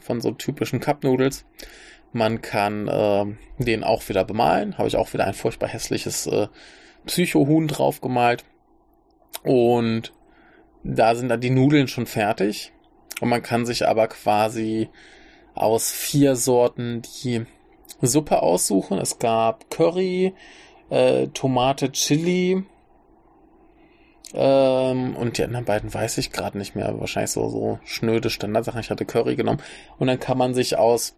[0.00, 1.44] von so typischen Cup Noodles.
[2.12, 3.26] Man kann äh,
[3.58, 4.78] den auch wieder bemalen.
[4.78, 6.48] Habe ich auch wieder ein furchtbar hässliches äh,
[7.06, 8.44] Psychohuhn drauf gemalt.
[9.44, 10.12] Und
[10.82, 12.72] da sind dann die Nudeln schon fertig.
[13.20, 14.88] Und man kann sich aber quasi
[15.54, 17.44] aus vier Sorten die
[18.00, 18.98] Suppe aussuchen.
[18.98, 20.34] Es gab Curry,
[20.88, 22.64] äh, Tomate, Chili.
[24.32, 26.98] Ähm, und die anderen beiden weiß ich gerade nicht mehr.
[27.00, 28.80] Wahrscheinlich so, so schnöde Standardsachen.
[28.80, 29.62] Ich hatte Curry genommen.
[29.98, 31.14] Und dann kann man sich aus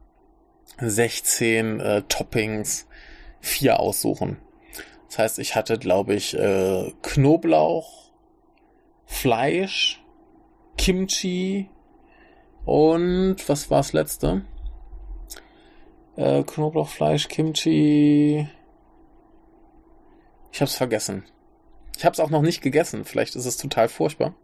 [0.79, 2.87] 16 äh, Toppings
[3.41, 4.39] vier aussuchen.
[5.09, 8.11] Das heißt, ich hatte, glaube ich, äh, Knoblauch,
[9.05, 10.03] Fleisch,
[10.79, 11.69] Kimchi
[12.65, 14.43] und was war das letzte?
[16.17, 18.49] Äh, Knoblauchfleisch, Kimchi.
[20.53, 21.25] Ich hab's vergessen.
[21.97, 23.05] Ich hab's auch noch nicht gegessen.
[23.05, 24.35] Vielleicht ist es total furchtbar.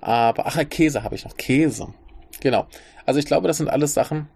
[0.00, 1.36] Aber, ach, Käse habe ich noch.
[1.36, 1.92] Käse.
[2.40, 2.66] Genau.
[3.06, 4.28] Also ich glaube, das sind alles Sachen,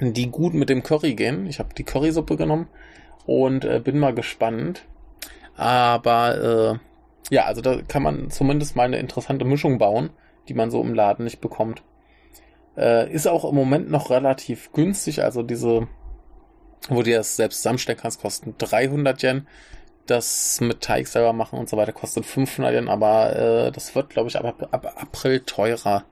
[0.00, 1.46] die gut mit dem Curry gehen.
[1.46, 2.68] Ich habe die Currysuppe genommen
[3.26, 4.84] und äh, bin mal gespannt.
[5.56, 10.10] Aber äh, ja, also da kann man zumindest mal eine interessante Mischung bauen,
[10.48, 11.82] die man so im Laden nicht bekommt.
[12.76, 15.22] Äh, ist auch im Moment noch relativ günstig.
[15.22, 15.88] Also diese,
[16.88, 19.46] wo du das selbst zusammenstellen kannst, kosten 300 Yen.
[20.06, 24.10] Das mit Teig selber machen und so weiter kostet 500 Yen, aber äh, das wird,
[24.10, 26.04] glaube ich, ab, ab April teurer.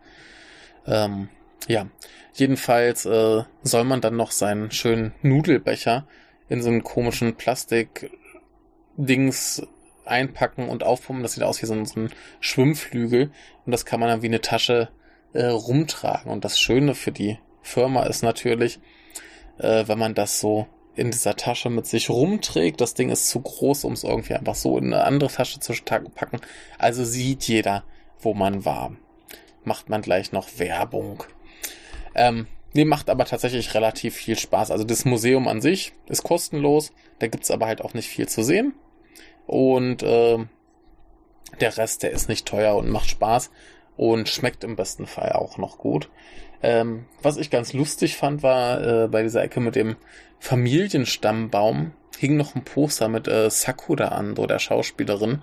[0.87, 1.29] Ähm,
[1.69, 1.87] ja,
[2.33, 6.07] jedenfalls äh, soll man dann noch seinen schönen Nudelbecher
[6.49, 9.67] in so einen komischen Plastik-Dings
[10.05, 11.23] einpacken und aufpumpen.
[11.23, 13.31] Das sieht aus wie so ein, so ein Schwimmflügel
[13.65, 14.89] und das kann man dann wie eine Tasche
[15.33, 16.31] äh, rumtragen.
[16.31, 18.81] Und das Schöne für die Firma ist natürlich,
[19.59, 22.81] äh, wenn man das so in dieser Tasche mit sich rumträgt.
[22.81, 25.73] Das Ding ist zu groß, um es irgendwie einfach so in eine andere Tasche zu
[25.83, 26.41] packen.
[26.79, 27.85] Also sieht jeder,
[28.21, 28.95] wo man war.
[29.65, 31.25] Macht man gleich noch Werbung.
[32.15, 34.71] Ähm, nee, macht aber tatsächlich relativ viel Spaß.
[34.71, 36.93] Also das Museum an sich ist kostenlos.
[37.21, 38.75] Da gibt's aber halt auch nicht viel zu sehen.
[39.47, 40.39] Und äh,
[41.61, 43.51] der Rest, der ist nicht teuer und macht Spaß
[43.97, 46.09] und schmeckt im besten Fall auch noch gut.
[46.63, 49.97] Ähm, was ich ganz lustig fand, war äh, bei dieser Ecke mit dem
[50.39, 55.43] Familienstammbaum hing noch ein Poster mit äh, Sakura Ando, der Schauspielerin.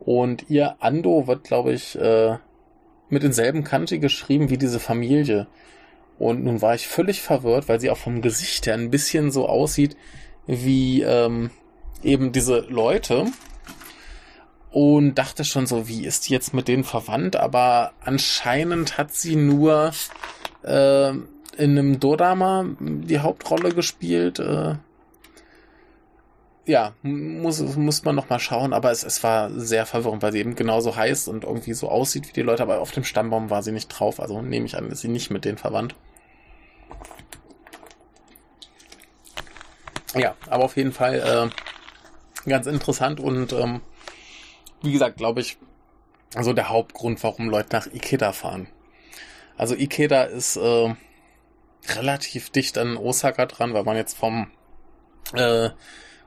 [0.00, 2.36] Und ihr Ando wird, glaube ich, äh,
[3.08, 5.46] mit denselben Kanji geschrieben wie diese Familie.
[6.18, 9.48] Und nun war ich völlig verwirrt, weil sie auch vom Gesicht her ein bisschen so
[9.48, 9.96] aussieht
[10.46, 11.50] wie ähm,
[12.02, 13.26] eben diese Leute,
[14.74, 17.36] und dachte schon so, wie ist die jetzt mit denen verwandt?
[17.36, 19.92] Aber anscheinend hat sie nur
[20.64, 21.22] äh, in
[21.56, 24.40] einem Dodama die Hauptrolle gespielt.
[24.40, 24.74] Äh,
[26.66, 30.40] ja, muss, muss man noch mal schauen, aber es, es war sehr verwirrend, weil sie
[30.40, 33.62] eben genauso heißt und irgendwie so aussieht wie die Leute, aber auf dem Stammbaum war
[33.62, 35.94] sie nicht drauf, also nehme ich an, ist sie nicht mit denen verwandt.
[40.16, 41.52] Ja, aber auf jeden Fall
[42.44, 43.80] äh, ganz interessant und ähm,
[44.84, 45.56] wie gesagt, glaube ich,
[46.34, 48.68] also der Hauptgrund, warum Leute nach Ikeda fahren.
[49.56, 50.94] Also Ikeda ist äh,
[51.88, 54.48] relativ dicht an Osaka dran, weil man jetzt vom
[55.32, 55.70] äh,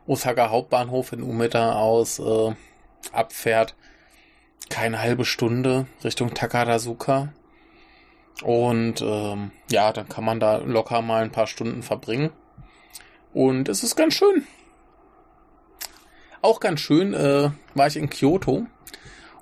[0.05, 2.55] Osaka Hauptbahnhof in Umeda aus äh,
[3.12, 3.76] abfährt.
[4.70, 7.34] Keine halbe Stunde Richtung Takarazuka.
[8.43, 12.32] Und ähm, ja, dann kann man da locker mal ein paar Stunden verbringen.
[13.34, 14.45] Und es ist ganz schön.
[16.48, 18.68] Auch ganz schön äh, war ich in Kyoto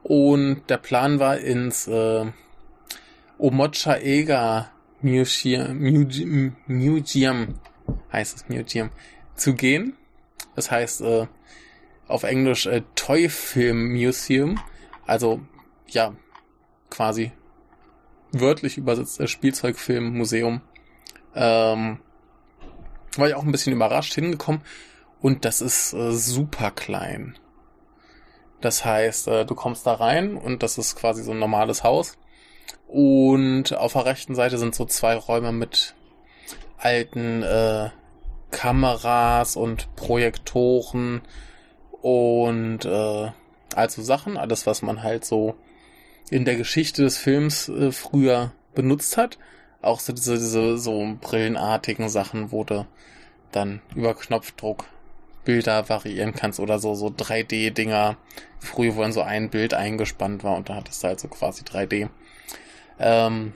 [0.02, 2.26] und der Plan war ins äh,
[3.38, 4.72] Omocha Ega
[5.04, 7.60] Museum, Museum, Museum
[8.12, 8.90] heißt es Museum
[9.36, 9.96] zu gehen.
[10.56, 11.28] Das heißt äh,
[12.08, 14.60] auf Englisch äh, Toy Film Museum,
[15.06, 15.42] also
[15.88, 16.16] ja
[16.90, 17.34] quasi
[18.32, 20.62] wörtlich übersetzt äh, Spielzeugfilm Museum.
[21.36, 22.00] Ähm,
[23.16, 24.62] war ich auch ein bisschen überrascht hingekommen
[25.22, 27.38] und das ist äh, super klein.
[28.62, 32.18] Das heißt, äh, du kommst da rein und das ist quasi so ein normales Haus.
[32.88, 35.96] Und auf der rechten Seite sind so zwei Räume mit
[36.78, 37.90] alten äh,
[38.52, 41.22] Kameras und Projektoren
[42.02, 43.32] und äh,
[43.76, 45.56] also Sachen, alles was man halt so
[46.30, 49.38] in der Geschichte des Films äh, früher benutzt hat.
[49.82, 52.88] Auch so diese, diese so brillenartigen Sachen, du
[53.52, 54.86] dann über Knopfdruck
[55.46, 58.18] Bilder variieren kannst oder so, so 3D-Dinger.
[58.60, 61.64] Früher, wo dann so ein Bild eingespannt war und da hattest du halt so quasi
[61.64, 62.10] 3D.
[63.00, 63.54] Ähm,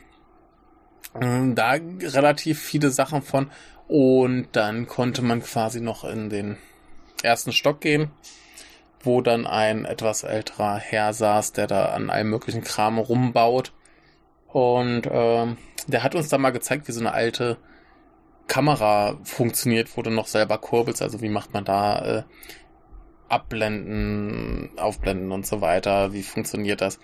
[1.13, 3.49] da relativ viele Sachen von
[3.87, 6.57] und dann konnte man quasi noch in den
[7.23, 8.11] ersten Stock gehen,
[9.01, 13.73] wo dann ein etwas älterer Herr saß, der da an allem möglichen Kram rumbaut.
[14.47, 17.57] Und ähm, der hat uns da mal gezeigt, wie so eine alte
[18.49, 21.01] Kamera funktioniert, wo du noch selber kurbelst.
[21.01, 22.23] Also wie macht man da äh,
[23.29, 26.11] Abblenden, Aufblenden und so weiter.
[26.13, 26.99] Wie funktioniert das?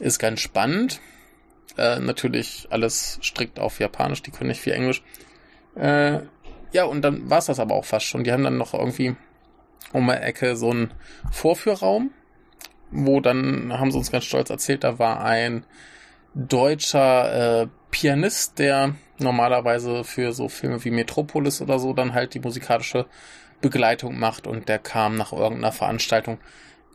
[0.00, 1.00] Ist ganz spannend.
[1.76, 5.02] Äh, natürlich alles strikt auf Japanisch, die können nicht viel Englisch.
[5.76, 6.20] Äh,
[6.72, 8.24] ja, und dann war es das aber auch fast schon.
[8.24, 9.14] Die haben dann noch irgendwie
[9.92, 10.92] um die Ecke so einen
[11.30, 12.10] Vorführraum,
[12.90, 15.64] wo dann, haben sie uns ganz stolz erzählt, da war ein
[16.34, 22.40] deutscher äh, Pianist, der normalerweise für so Filme wie Metropolis oder so dann halt die
[22.40, 23.06] musikalische
[23.60, 26.38] Begleitung macht und der kam nach irgendeiner Veranstaltung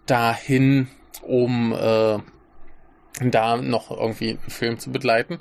[0.05, 0.87] dahin,
[1.21, 2.19] um äh,
[3.21, 5.39] da noch irgendwie einen Film zu begleiten.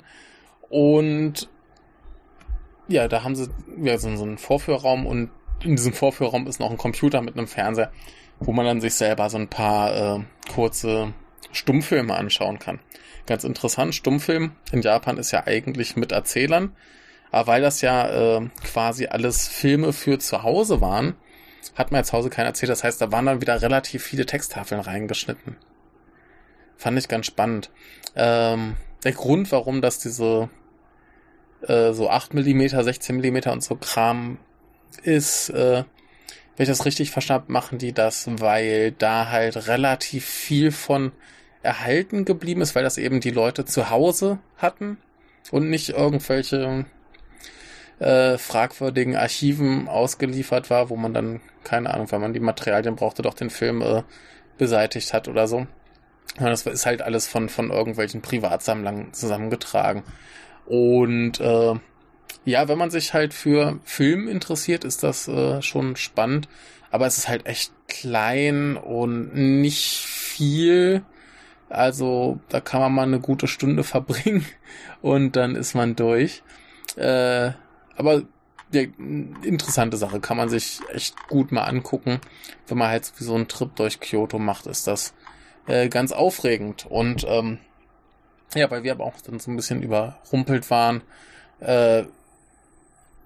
[0.69, 1.49] Und
[2.87, 3.49] ja, da haben sie
[3.81, 5.29] ja, so, so einen Vorführraum und
[5.63, 7.91] in diesem Vorführraum ist noch ein Computer mit einem Fernseher,
[8.39, 10.23] wo man dann sich selber so ein paar äh,
[10.53, 11.13] kurze
[11.51, 12.79] Stummfilme anschauen kann.
[13.25, 16.75] Ganz interessant, Stummfilm in Japan ist ja eigentlich mit Erzählern,
[17.31, 21.15] Aber weil das ja äh, quasi alles Filme für zu Hause waren,
[21.75, 22.69] hat mir zu Hause keiner erzählt.
[22.69, 25.55] Das heißt, da waren dann wieder relativ viele Texttafeln reingeschnitten.
[26.77, 27.71] Fand ich ganz spannend.
[28.15, 30.49] Ähm, der Grund, warum das diese
[31.67, 34.37] äh, so 8 mm, 16 mm und so Kram
[35.03, 35.83] ist, äh,
[36.55, 41.13] wenn ich das richtig verstanden habe, machen die das, weil da halt relativ viel von
[41.63, 44.97] erhalten geblieben ist, weil das eben die Leute zu Hause hatten
[45.51, 46.85] und nicht irgendwelche
[47.99, 53.21] äh, fragwürdigen Archiven ausgeliefert war, wo man dann, keine Ahnung, weil man die Materialien brauchte,
[53.21, 54.03] doch den Film äh,
[54.57, 55.57] beseitigt hat oder so.
[55.57, 60.03] Und das ist halt alles von, von irgendwelchen Privatsammlern zusammengetragen.
[60.65, 61.75] Und äh,
[62.45, 66.49] ja, wenn man sich halt für Film interessiert, ist das äh, schon spannend.
[66.91, 71.03] Aber es ist halt echt klein und nicht viel.
[71.73, 74.45] Also da kann man mal eine gute Stunde verbringen
[75.01, 76.43] und dann ist man durch.
[76.95, 77.51] Äh,
[77.95, 78.23] aber
[78.71, 78.81] ja,
[79.43, 82.19] interessante Sache, kann man sich echt gut mal angucken.
[82.67, 85.13] Wenn man halt so einen Trip durch Kyoto macht, ist das
[85.67, 86.85] äh, ganz aufregend.
[86.89, 87.59] Und ähm,
[88.55, 91.01] ja, weil wir aber auch dann so ein bisschen überrumpelt waren,
[91.59, 92.03] äh,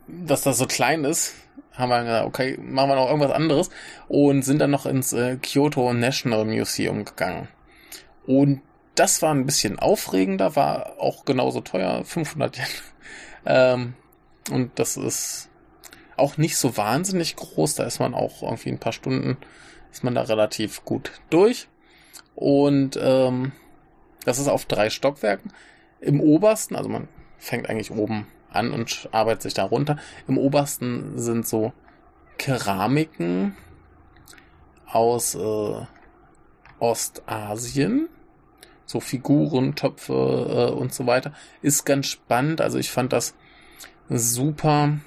[0.07, 1.33] dass das so klein ist,
[1.73, 3.69] haben wir gesagt, okay, machen wir noch irgendwas anderes
[4.07, 7.47] und sind dann noch ins äh, Kyoto National Museum gegangen.
[8.27, 8.61] Und
[8.93, 12.65] das war ein bisschen aufregender, war auch genauso teuer, 500 Yen.
[13.45, 13.93] ähm,
[14.51, 15.49] und das ist
[16.17, 19.37] auch nicht so wahnsinnig groß, da ist man auch irgendwie ein paar Stunden,
[19.91, 21.67] ist man da relativ gut durch.
[22.35, 23.51] Und ähm,
[24.25, 25.53] das ist auf drei Stockwerken.
[26.01, 27.07] Im obersten, also man
[27.37, 29.97] fängt eigentlich oben an und arbeitet sich da runter.
[30.27, 31.71] Im obersten sind so
[32.37, 33.55] Keramiken
[34.85, 35.85] aus äh,
[36.79, 38.09] Ostasien.
[38.87, 41.33] So Figuren, Töpfe äh, und so weiter.
[41.61, 42.61] Ist ganz spannend.
[42.61, 43.35] Also ich fand das
[44.09, 44.97] super,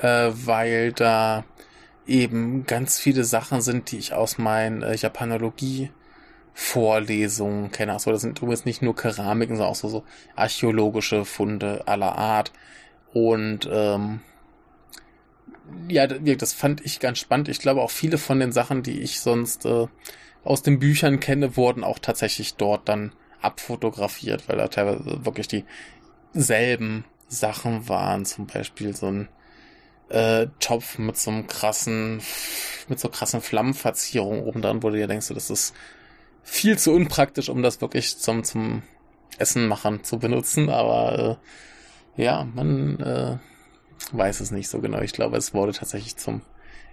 [0.00, 1.44] äh, weil da
[2.06, 5.90] eben ganz viele Sachen sind, die ich aus meinen äh, Japanologie
[6.52, 7.94] Vorlesungen kenne.
[7.94, 12.52] Achso, das sind übrigens nicht nur Keramiken, sondern auch so, so archäologische Funde aller Art.
[13.12, 14.20] Und ähm,
[15.88, 17.48] ja, das fand ich ganz spannend.
[17.48, 19.86] Ich glaube auch viele von den Sachen, die ich sonst äh,
[20.44, 25.64] aus den Büchern kenne, wurden auch tatsächlich dort dann abfotografiert, weil da teilweise wirklich
[26.34, 28.24] dieselben Sachen waren.
[28.24, 29.28] Zum Beispiel so ein
[30.08, 32.20] äh, Topf mit so einem krassen,
[32.88, 35.74] mit so krassen Flammenverzierungen oben dran, wo du dir denkst, das ist
[36.42, 38.82] viel zu unpraktisch, um das wirklich zum, zum
[39.38, 41.38] Essen machen zu benutzen, aber
[42.16, 43.38] äh, ja, man äh,
[44.12, 45.00] weiß es nicht so genau.
[45.00, 46.42] Ich glaube, es wurde tatsächlich zum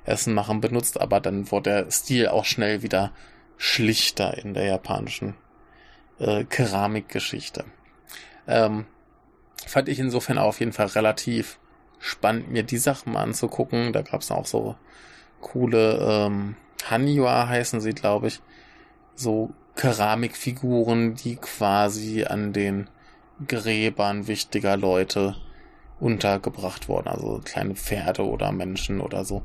[0.05, 3.11] Essen machen benutzt, aber dann wurde der Stil auch schnell wieder
[3.57, 5.35] schlichter in der japanischen
[6.19, 7.65] äh, Keramikgeschichte.
[8.47, 8.85] Ähm,
[9.65, 11.59] fand ich insofern auf jeden Fall relativ
[11.99, 13.93] spannend, mir die Sachen mal anzugucken.
[13.93, 14.75] Da gab es auch so
[15.41, 16.55] coole ähm,
[16.89, 18.41] Haniwa heißen sie, glaube ich
[19.15, 22.89] so Keramikfiguren, die quasi an den
[23.47, 25.35] Gräbern wichtiger Leute
[25.99, 27.07] untergebracht wurden.
[27.07, 29.43] Also kleine Pferde oder Menschen oder so.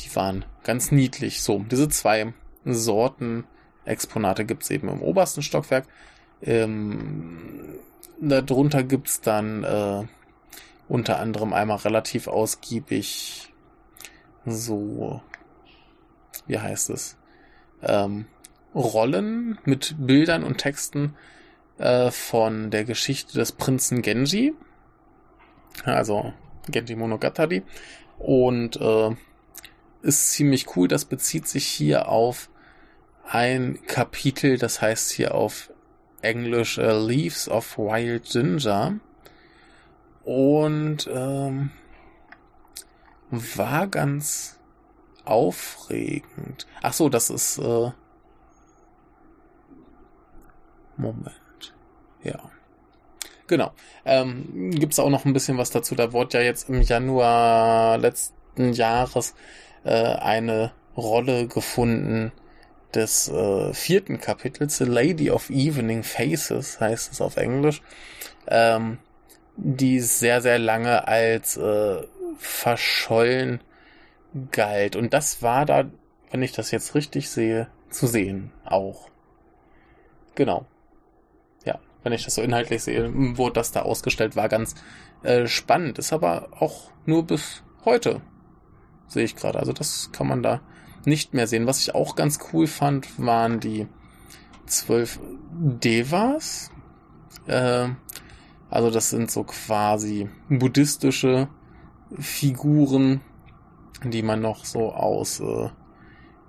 [0.00, 1.42] Die waren ganz niedlich.
[1.42, 2.32] So, diese zwei
[2.64, 3.44] Sorten
[3.84, 5.86] Exponate gibt's eben im obersten Stockwerk.
[6.42, 7.78] Ähm,
[8.20, 10.04] darunter gibt's dann äh,
[10.88, 13.52] unter anderem einmal relativ ausgiebig
[14.46, 15.22] so,
[16.46, 17.16] wie heißt es?
[17.82, 18.26] Ähm,
[18.74, 21.14] Rollen mit Bildern und Texten
[21.78, 24.54] äh, von der Geschichte des Prinzen Genji.
[25.84, 26.32] Also
[26.68, 27.62] Genji Monogatari.
[28.18, 29.10] Und äh,
[30.02, 30.88] ist ziemlich cool.
[30.88, 32.50] Das bezieht sich hier auf
[33.26, 35.70] ein Kapitel, das heißt hier auf
[36.22, 38.98] Englisch uh, Leaves of Wild Ginger.
[40.24, 41.70] Und ähm,
[43.30, 44.58] war ganz
[45.24, 46.66] aufregend.
[46.82, 47.90] Ach so, das ist äh,
[50.96, 51.74] Moment.
[52.22, 52.50] Ja.
[53.46, 53.72] Genau.
[54.04, 55.94] Ähm, Gibt auch noch ein bisschen was dazu.
[55.94, 59.34] Da wurde ja jetzt im Januar letzten Jahres
[59.84, 62.32] äh, eine Rolle gefunden
[62.94, 67.82] des äh, vierten Kapitels, The Lady of Evening Faces heißt es auf Englisch,
[68.46, 68.98] ähm,
[69.56, 72.02] die sehr, sehr lange als äh,
[72.38, 73.60] verschollen
[74.50, 74.96] galt.
[74.96, 75.84] Und das war da,
[76.30, 79.08] wenn ich das jetzt richtig sehe, zu sehen auch.
[80.34, 80.66] Genau
[82.04, 84.76] wenn ich das so inhaltlich sehe, wurde das da ausgestellt, war ganz
[85.22, 85.98] äh, spannend.
[85.98, 88.20] Ist aber auch nur bis heute,
[89.08, 89.58] sehe ich gerade.
[89.58, 90.60] Also das kann man da
[91.06, 91.66] nicht mehr sehen.
[91.66, 93.86] Was ich auch ganz cool fand, waren die
[94.66, 95.20] zwölf
[95.52, 96.70] Devas.
[97.46, 97.88] Äh,
[98.70, 101.48] Also das sind so quasi buddhistische
[102.18, 103.20] Figuren,
[104.02, 105.68] die man noch so aus äh,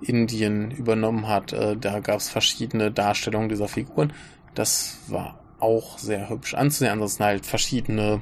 [0.02, 1.54] Indien übernommen hat.
[1.54, 4.12] Äh, da gab es verschiedene Darstellungen dieser Figuren.
[4.56, 6.94] Das war auch sehr hübsch anzusehen.
[6.94, 8.22] Ansonsten halt verschiedene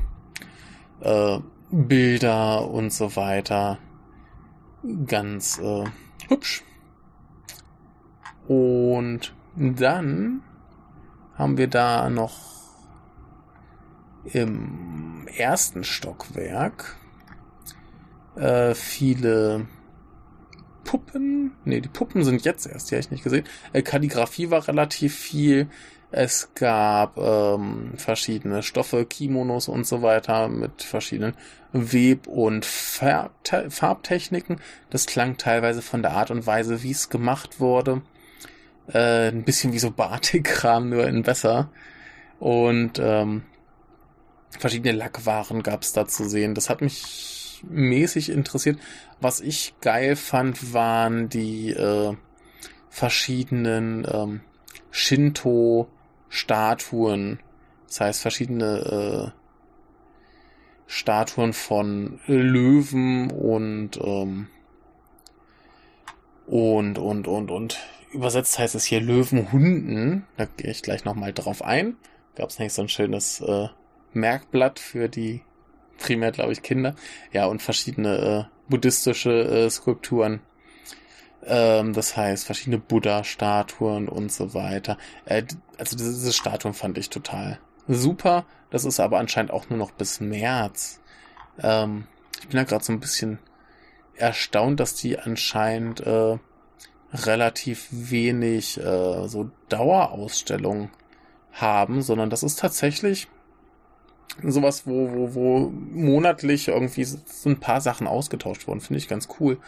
[0.99, 1.39] äh,
[1.71, 3.77] Bilder und so weiter.
[5.05, 5.85] Ganz äh,
[6.33, 6.63] hübsch.
[8.47, 10.41] Und dann
[11.35, 12.53] haben wir da noch
[14.25, 16.95] im ersten Stockwerk
[18.35, 19.67] äh, viele
[20.83, 21.51] Puppen.
[21.65, 23.45] Ne, die Puppen sind jetzt erst, die habe ich nicht gesehen.
[23.71, 25.67] Äh, Kalligrafie war relativ viel.
[26.15, 31.33] Es gab ähm, verschiedene Stoffe, Kimonos und so weiter mit verschiedenen
[31.71, 34.61] Web- und Farbte Farbtechniken.
[34.91, 38.03] Das klang teilweise von der Art und Weise, wie es gemacht wurde.
[38.89, 41.71] Äh, ein bisschen wie so Batik-Kram, nur in besser.
[42.39, 43.41] Und ähm,
[44.51, 46.53] verschiedene Lackwaren gab es da zu sehen.
[46.53, 48.77] Das hat mich mäßig interessiert.
[49.19, 52.15] Was ich geil fand, waren die äh,
[52.91, 54.41] verschiedenen ähm,
[54.91, 55.89] Shinto
[56.33, 57.39] Statuen,
[57.85, 59.39] das heißt verschiedene äh,
[60.87, 64.47] Statuen von Löwen und ähm,
[66.47, 67.79] und und und und
[68.13, 70.25] übersetzt heißt es hier Löwenhunden.
[70.37, 71.97] Da gehe ich gleich nochmal drauf ein.
[72.33, 73.67] Gab es nämlich so ein schönes äh,
[74.13, 75.43] Merkblatt für die
[75.99, 76.95] primär, glaube ich, Kinder.
[77.31, 80.41] Ja, und verschiedene äh, buddhistische äh, Skulpturen
[81.45, 84.97] ähm, das heißt, verschiedene Buddha-Statuen und so weiter.
[85.25, 85.43] Äh,
[85.77, 88.45] also diese Statuen fand ich total super.
[88.69, 90.99] Das ist aber anscheinend auch nur noch bis März.
[91.59, 92.07] Ähm,
[92.39, 93.39] ich bin da gerade so ein bisschen
[94.15, 96.37] erstaunt, dass die anscheinend äh,
[97.13, 100.89] relativ wenig äh, so Dauerausstellungen
[101.51, 103.27] haben, sondern das ist tatsächlich
[104.41, 108.81] sowas, wo, wo, wo monatlich irgendwie so ein paar Sachen ausgetauscht wurden.
[108.81, 109.59] Finde ich ganz cool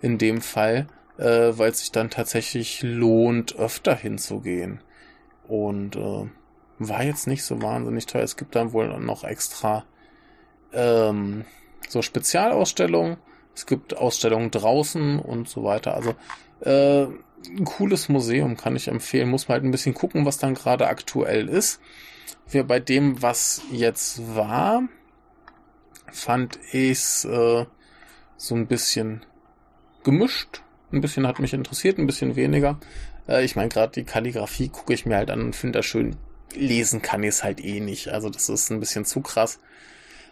[0.00, 0.88] in dem Fall
[1.18, 4.80] äh, weil es sich dann tatsächlich lohnt, öfter hinzugehen.
[5.46, 6.28] Und äh,
[6.78, 8.22] war jetzt nicht so wahnsinnig teuer.
[8.22, 9.84] Es gibt dann wohl noch extra
[10.72, 11.44] ähm,
[11.88, 13.18] so Spezialausstellungen.
[13.54, 15.94] Es gibt Ausstellungen draußen und so weiter.
[15.94, 16.14] Also
[16.60, 17.06] äh,
[17.48, 19.28] ein cooles Museum kann ich empfehlen.
[19.28, 21.80] Muss man halt ein bisschen gucken, was dann gerade aktuell ist.
[22.48, 24.82] Wir bei dem, was jetzt war,
[26.10, 27.66] fand ich es äh,
[28.36, 29.24] so ein bisschen
[30.02, 30.62] gemischt.
[30.92, 32.78] Ein bisschen hat mich interessiert, ein bisschen weniger.
[33.28, 36.16] Äh, ich meine, gerade die Kalligrafie gucke ich mir halt an und finde das schön.
[36.54, 38.08] Lesen kann ich es halt eh nicht.
[38.08, 39.58] Also das ist ein bisschen zu krass.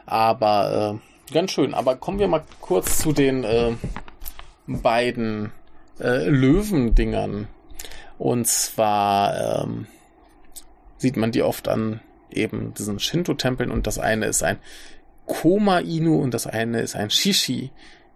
[0.06, 1.00] Aber
[1.30, 1.74] äh, ganz schön.
[1.74, 3.72] Aber kommen wir mal kurz zu den äh,
[4.66, 5.52] beiden
[5.98, 7.48] äh, Löwendingern.
[8.18, 9.86] Und zwar ähm,
[10.98, 12.00] sieht man die oft an
[12.30, 14.58] eben diesen Shinto-Tempeln und das eine ist ein
[15.26, 17.70] Koma-Inu und das eine ist ein Shishi.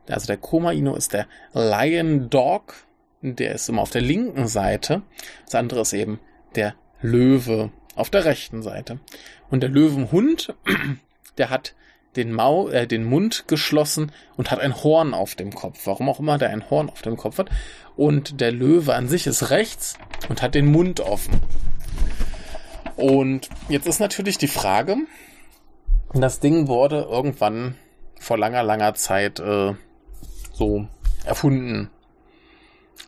[0.08, 2.74] Also der Koma-Ino ist der Lion Dog,
[3.22, 5.02] der ist immer auf der linken Seite.
[5.46, 6.20] Das andere ist eben
[6.54, 8.98] der Löwe auf der rechten Seite.
[9.50, 10.54] Und der Löwenhund,
[11.38, 11.74] der hat
[12.16, 15.80] den, Mau, äh, den Mund geschlossen und hat ein Horn auf dem Kopf.
[15.84, 17.50] Warum auch immer der ein Horn auf dem Kopf hat.
[17.96, 19.98] Und der Löwe an sich ist rechts
[20.28, 21.40] und hat den Mund offen.
[22.96, 24.96] Und jetzt ist natürlich die Frage,
[26.12, 27.76] das Ding wurde irgendwann
[28.20, 29.74] vor langer, langer Zeit äh,
[30.54, 30.86] so
[31.24, 31.90] erfunden.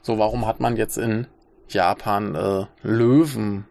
[0.02, 1.26] So, warum hat man jetzt in
[1.68, 3.66] Japan äh, Löwen?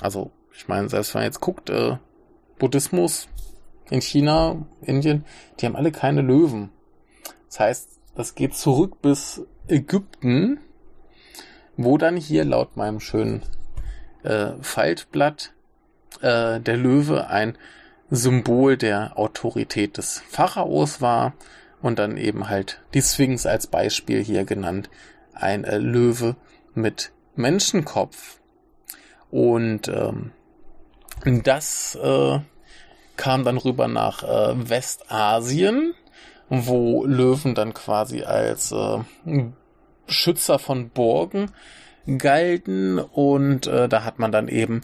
[0.00, 1.98] Also, ich meine, selbst wenn man jetzt guckt, äh,
[2.58, 3.28] Buddhismus
[3.90, 5.24] in China, Indien,
[5.60, 6.70] die haben alle keine Löwen.
[7.48, 10.58] Das heißt, das geht zurück bis Ägypten,
[11.76, 13.42] wo dann hier laut meinem schönen
[14.22, 15.52] äh, Faltblatt
[16.20, 17.56] äh, der Löwe ein
[18.10, 21.34] Symbol der Autorität des Pharaos war
[21.86, 24.90] und dann eben halt die Sphinx als Beispiel hier genannt.
[25.34, 26.34] Ein äh, Löwe
[26.74, 28.40] mit Menschenkopf.
[29.30, 30.32] Und ähm,
[31.44, 32.40] das äh,
[33.16, 35.94] kam dann rüber nach äh, Westasien,
[36.48, 38.98] wo Löwen dann quasi als äh,
[40.08, 41.52] Schützer von Burgen
[42.18, 44.82] galten und äh, da hat man dann eben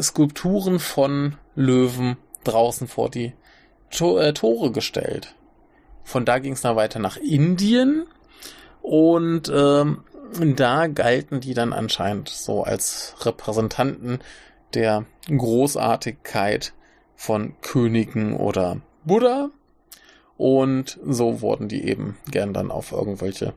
[0.00, 3.32] Skulpturen von Löwen draußen vor die
[4.00, 5.34] äh, Tore gestellt.
[6.08, 8.06] Von da ging es dann weiter nach Indien
[8.80, 10.04] und ähm,
[10.56, 14.20] da galten die dann anscheinend so als Repräsentanten
[14.72, 16.72] der Großartigkeit
[17.14, 19.50] von Königen oder Buddha.
[20.38, 23.52] Und so wurden die eben gern dann auf irgendwelche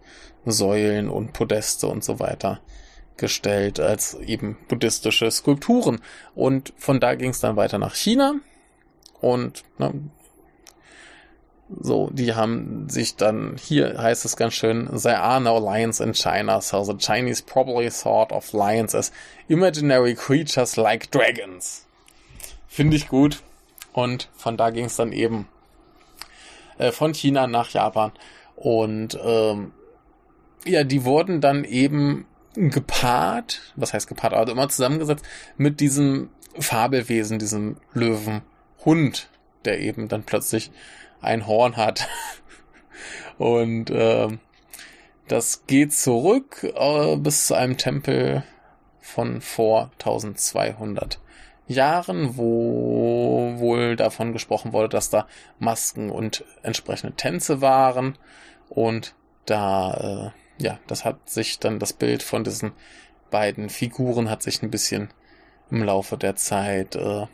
[0.46, 2.60] Säulen und Podeste und so weiter
[3.16, 6.02] gestellt als eben buddhistische Skulpturen.
[6.36, 8.34] Und von da ging es dann weiter nach China.
[9.22, 9.94] Und ne,
[11.80, 16.14] so, die haben sich dann, hier heißt es ganz schön, there are no lions in
[16.14, 19.12] China, so the Chinese probably thought of lions as
[19.48, 21.86] imaginary creatures like dragons.
[22.68, 23.42] Finde ich gut.
[23.94, 25.48] Und von da ging es dann eben
[26.78, 28.12] äh, von China nach Japan.
[28.56, 29.74] Und ähm,
[30.66, 35.26] ja, die wurden dann eben gepaart, was heißt gepaart, also immer zusammengesetzt
[35.58, 36.30] mit diesem
[36.60, 39.30] Fabelwesen, diesem Löwenhund,
[39.66, 40.72] der eben dann plötzlich
[41.22, 42.08] ein Horn hat.
[43.38, 44.28] Und äh,
[45.28, 48.44] das geht zurück äh, bis zu einem Tempel
[49.00, 51.20] von vor 1200
[51.68, 55.28] Jahren, wo wohl davon gesprochen wurde, dass da
[55.58, 58.18] Masken und entsprechende Tänze waren.
[58.70, 59.16] Und
[59.46, 62.74] da, äh, ja, das hat sich dann das Bild von diesen
[63.32, 65.10] beiden Figuren hat sich ein bisschen
[65.72, 67.26] im Laufe der Zeit äh,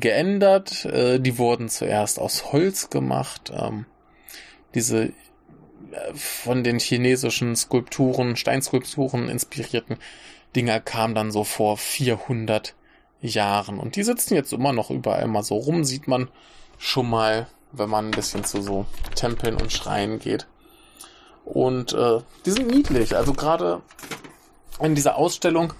[0.00, 0.84] geändert.
[0.84, 3.52] Äh, die wurden zuerst aus Holz gemacht.
[3.54, 3.86] Ähm,
[4.74, 5.12] diese äh,
[6.14, 9.98] von den chinesischen Skulpturen, Steinskulpturen inspirierten
[10.56, 12.74] Dinger kamen dann so vor 400
[13.20, 13.78] Jahren.
[13.78, 16.28] Und die sitzen jetzt immer noch überall mal so rum, sieht man
[16.78, 20.46] schon mal, wenn man ein bisschen zu so Tempeln und Schreien geht.
[21.44, 23.16] Und äh, die sind niedlich.
[23.16, 23.82] Also gerade
[24.80, 25.72] in dieser Ausstellung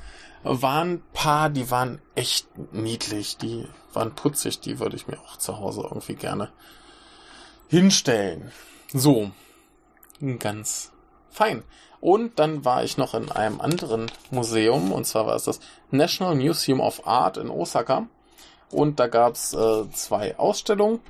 [0.43, 3.37] waren ein paar, die waren echt niedlich.
[3.37, 4.61] Die waren putzig.
[4.61, 6.51] Die würde ich mir auch zu Hause irgendwie gerne
[7.69, 8.51] hinstellen.
[8.93, 9.31] So.
[10.39, 10.93] Ganz
[11.31, 11.63] fein.
[12.01, 15.61] Und dann war ich noch in einem anderen Museum, und zwar war es das
[15.91, 18.07] National Museum of Art in Osaka.
[18.71, 21.01] Und da gab es äh, zwei Ausstellungen.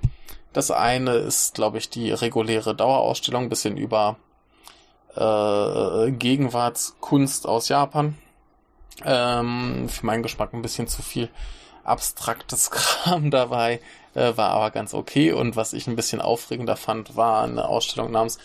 [0.53, 4.17] Das eine ist, glaube ich, die reguläre Dauerausstellung, bisschen über
[5.15, 8.17] äh, Gegenwartskunst aus Japan.
[9.05, 11.29] Ähm, für meinen Geschmack ein bisschen zu viel
[11.85, 13.81] abstraktes Kram dabei,
[14.15, 15.33] äh, war aber ganz okay.
[15.33, 18.39] Und was ich ein bisschen aufregender fand, war eine Ausstellung namens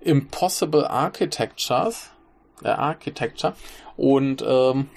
[0.00, 2.10] Impossible Architectures,
[2.62, 3.54] äh, Architecture.
[3.96, 4.88] Und ähm,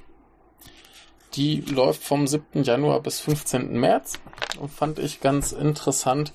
[1.35, 2.63] die läuft vom 7.
[2.63, 3.79] Januar bis 15.
[3.79, 4.19] März.
[4.59, 6.33] Und fand ich ganz interessant.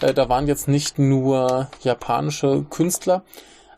[0.00, 3.22] Äh, da waren jetzt nicht nur japanische Künstler,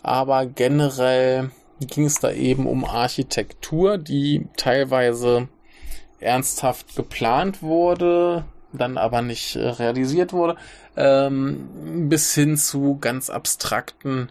[0.02, 5.48] aber generell ging es da eben um Architektur, die teilweise
[6.20, 10.56] ernsthaft geplant wurde, dann aber nicht äh, realisiert wurde,
[10.96, 14.30] ähm, bis hin zu ganz abstrakten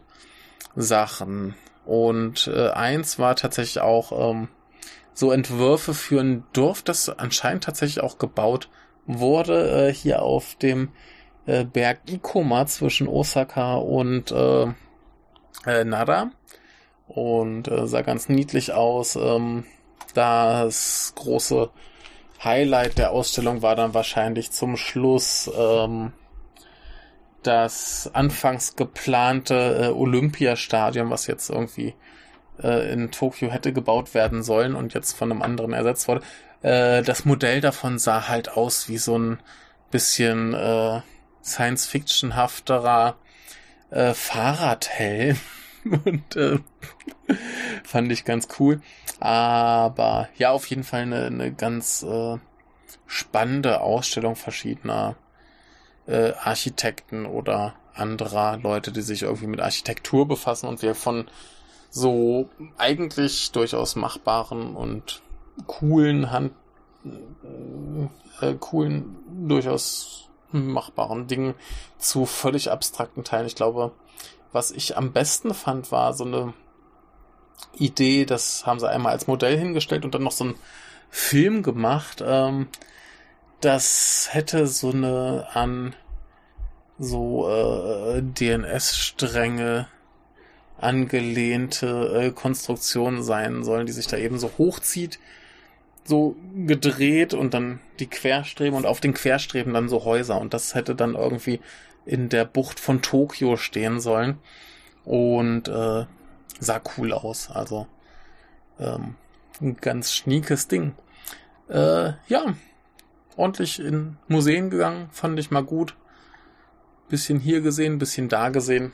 [0.75, 1.55] Sachen.
[1.85, 4.47] Und äh, eins war tatsächlich auch ähm,
[5.13, 8.69] so Entwürfe für ein Dorf, das anscheinend tatsächlich auch gebaut
[9.05, 10.89] wurde, äh, hier auf dem
[11.45, 14.67] äh, Berg Ikoma zwischen Osaka und äh,
[15.65, 16.31] äh, Nara.
[17.13, 19.15] Und äh, sah ganz niedlich aus.
[19.15, 19.65] Ähm,
[20.13, 21.69] das große
[22.43, 26.11] Highlight der Ausstellung war dann wahrscheinlich zum Schluss ähm,
[27.43, 31.93] das anfangs geplante äh, Olympiastadion, was jetzt irgendwie
[32.61, 36.21] äh, in Tokio hätte gebaut werden sollen und jetzt von einem anderen ersetzt wurde.
[36.61, 39.39] Äh, das Modell davon sah halt aus wie so ein
[39.91, 41.01] bisschen äh,
[41.43, 43.15] Science-Fiction-hafterer
[43.91, 45.37] äh, Fahrradhelm.
[46.05, 46.59] und äh,
[47.83, 48.81] fand ich ganz cool.
[49.19, 52.37] Aber ja, auf jeden Fall eine, eine ganz äh,
[53.07, 55.15] spannende Ausstellung verschiedener
[56.07, 61.27] äh, Architekten oder anderer Leute, die sich irgendwie mit Architektur befassen und wir von
[61.89, 65.21] so eigentlich durchaus machbaren und
[65.67, 66.53] coolen Hand
[68.41, 69.15] äh, coolen
[69.47, 71.55] durchaus machbaren Dingen
[71.97, 73.47] zu völlig abstrakten Teilen.
[73.47, 73.91] Ich glaube,
[74.53, 76.53] was ich am besten fand, war so eine
[77.77, 80.55] Idee, das haben sie einmal als Modell hingestellt und dann noch so einen
[81.09, 82.23] Film gemacht.
[82.25, 82.67] Ähm,
[83.61, 85.95] das hätte so eine an
[86.99, 89.87] so äh, DNS-Stränge
[90.77, 95.19] angelehnte äh, Konstruktion sein sollen, die sich da eben so hochzieht,
[96.03, 96.35] so
[96.65, 100.39] gedreht und dann die Querstreben und auf den Querstreben dann so Häuser.
[100.39, 101.61] Und das hätte dann irgendwie
[102.05, 104.39] in der Bucht von Tokio stehen sollen.
[105.05, 106.05] Und äh,
[106.59, 107.49] sah cool aus.
[107.49, 107.87] Also
[108.79, 109.15] ähm,
[109.61, 110.93] ein ganz schniekes Ding.
[111.69, 112.55] Äh, ja,
[113.35, 115.95] ordentlich in Museen gegangen, fand ich mal gut.
[117.09, 118.93] Bisschen hier gesehen, bisschen da gesehen.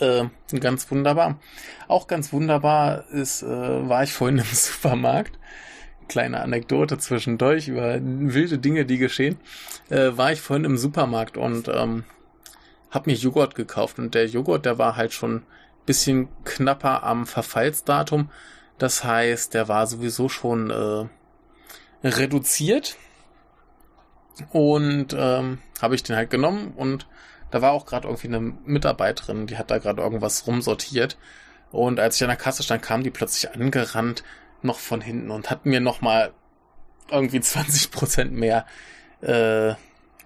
[0.00, 0.24] Äh,
[0.60, 1.38] ganz wunderbar.
[1.88, 5.38] Auch ganz wunderbar ist, äh, war ich vorhin im Supermarkt
[6.08, 9.38] kleine Anekdote zwischendurch über wilde Dinge, die geschehen,
[9.88, 12.04] äh, war ich vorhin im Supermarkt und ähm,
[12.90, 15.42] habe mir Joghurt gekauft und der Joghurt, der war halt schon
[15.86, 18.30] bisschen knapper am Verfallsdatum.
[18.78, 21.06] Das heißt, der war sowieso schon äh,
[22.06, 22.96] reduziert.
[24.50, 27.06] Und ähm, habe ich den halt genommen und
[27.50, 31.16] da war auch gerade irgendwie eine Mitarbeiterin, die hat da gerade irgendwas rumsortiert.
[31.70, 34.24] Und als ich an der Kasse stand, kam die plötzlich angerannt,
[34.62, 36.32] noch von hinten und hat mir nochmal
[37.10, 38.66] irgendwie 20% mehr
[39.20, 39.74] äh,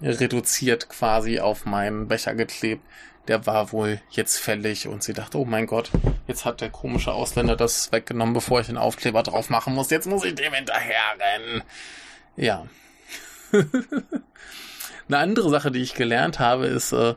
[0.02, 2.82] reduziert quasi auf meinen Becher geklebt.
[3.28, 5.90] Der war wohl jetzt fällig und sie dachte, oh mein Gott,
[6.26, 9.90] jetzt hat der komische Ausländer das weggenommen, bevor ich den Aufkleber drauf machen muss.
[9.90, 11.62] Jetzt muss ich dem hinterherrennen.
[12.36, 12.66] Ja.
[15.08, 17.14] Eine andere Sache, die ich gelernt habe, ist, äh,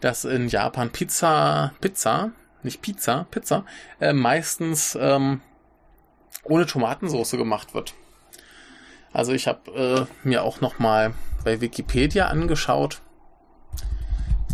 [0.00, 3.64] dass in Japan Pizza, Pizza, nicht Pizza, Pizza,
[4.00, 5.40] äh, meistens ähm,
[6.44, 7.94] ohne Tomatensauce gemacht wird.
[9.12, 11.14] Also ich habe äh, mir auch noch mal
[11.44, 13.02] bei Wikipedia angeschaut,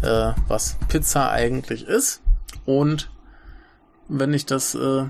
[0.03, 2.23] äh, was Pizza eigentlich ist.
[2.67, 3.11] Und
[4.09, 5.05] wenn ich das äh,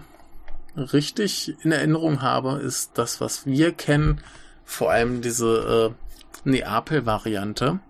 [0.77, 4.21] richtig in Erinnerung habe, ist das, was wir kennen,
[4.65, 7.81] vor allem diese äh, Neapel-Variante.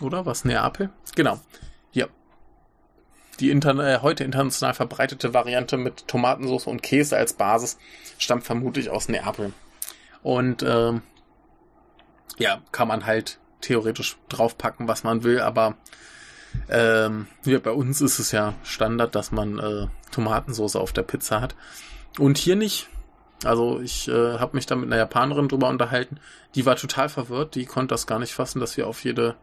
[0.00, 0.44] Oder was?
[0.44, 0.90] Neapel?
[1.14, 1.40] Genau.
[1.92, 2.06] Ja.
[3.40, 7.78] Die interna äh, heute international verbreitete Variante mit Tomatensauce und Käse als Basis
[8.18, 9.52] stammt vermutlich aus Neapel.
[10.22, 10.92] Und äh,
[12.38, 15.76] ja, kann man halt theoretisch draufpacken, was man will, aber
[16.68, 21.40] ähm, ja, bei uns ist es ja Standard, dass man äh, Tomatensauce auf der Pizza
[21.40, 21.54] hat.
[22.18, 22.88] Und hier nicht.
[23.44, 26.18] Also ich äh, habe mich da mit einer Japanerin drüber unterhalten.
[26.54, 27.54] Die war total verwirrt.
[27.54, 29.36] Die konnte das gar nicht fassen, dass wir auf jede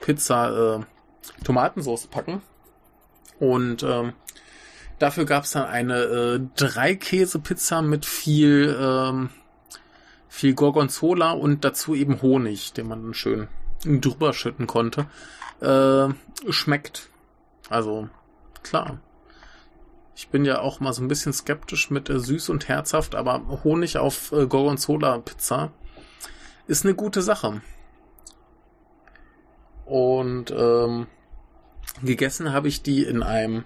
[0.00, 2.42] Pizza äh, Tomatensauce packen.
[3.38, 4.12] Und ähm,
[4.98, 9.30] dafür gab es dann eine äh, Drei-Käse-Pizza mit viel ähm,
[10.36, 13.48] viel Gorgonzola und dazu eben Honig, den man dann schön
[13.84, 15.06] drüber schütten konnte.
[15.60, 16.08] Äh,
[16.50, 17.08] schmeckt.
[17.70, 18.08] Also,
[18.62, 18.98] klar.
[20.14, 23.62] Ich bin ja auch mal so ein bisschen skeptisch mit äh, süß und herzhaft, aber
[23.64, 25.72] Honig auf äh, Gorgonzola Pizza
[26.66, 27.62] ist eine gute Sache.
[29.86, 31.06] Und ähm,
[32.02, 33.64] gegessen habe ich die in einem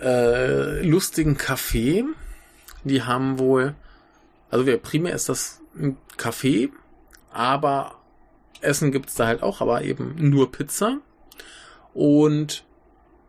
[0.00, 2.04] äh, lustigen Café.
[2.84, 3.74] Die haben wohl
[4.50, 6.70] also wir, primär ist das ein Café,
[7.32, 7.94] aber
[8.60, 10.98] Essen gibt's da halt auch, aber eben nur Pizza.
[11.94, 12.64] Und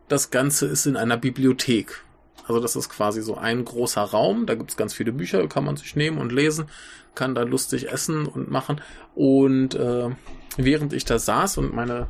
[0.08, 2.04] das Ganze ist in einer Bibliothek.
[2.48, 5.78] Also das ist quasi so ein großer Raum, da gibt's ganz viele Bücher, kann man
[5.78, 6.66] sich nehmen und lesen,
[7.14, 8.82] kann da lustig essen und machen.
[9.14, 10.10] Und äh,
[10.58, 12.08] während ich da saß und meine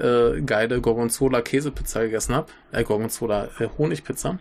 [0.00, 4.38] äh, geile Gorgonzola Käsepizza gegessen habe, äh, Gorgonzola äh, Honigpizza,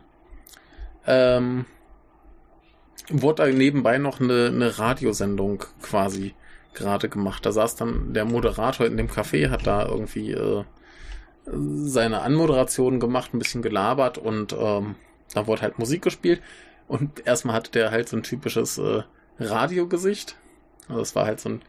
[1.05, 1.65] ähm,
[3.09, 6.35] wurde da nebenbei noch eine, eine Radiosendung quasi
[6.73, 7.45] gerade gemacht.
[7.45, 10.63] Da saß dann der Moderator in dem Café, hat da irgendwie äh,
[11.45, 14.95] seine Anmoderation gemacht, ein bisschen gelabert und ähm,
[15.33, 16.41] da wurde halt Musik gespielt.
[16.87, 19.03] Und erstmal hatte der halt so ein typisches äh,
[19.39, 20.35] Radiogesicht.
[20.87, 21.61] Also es war halt so ein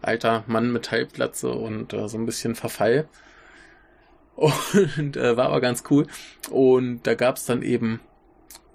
[0.00, 3.08] alter Mann mit Halbplatze und äh, so ein bisschen Verfall.
[4.36, 6.06] Und äh, war aber ganz cool.
[6.50, 8.00] Und da gab's dann eben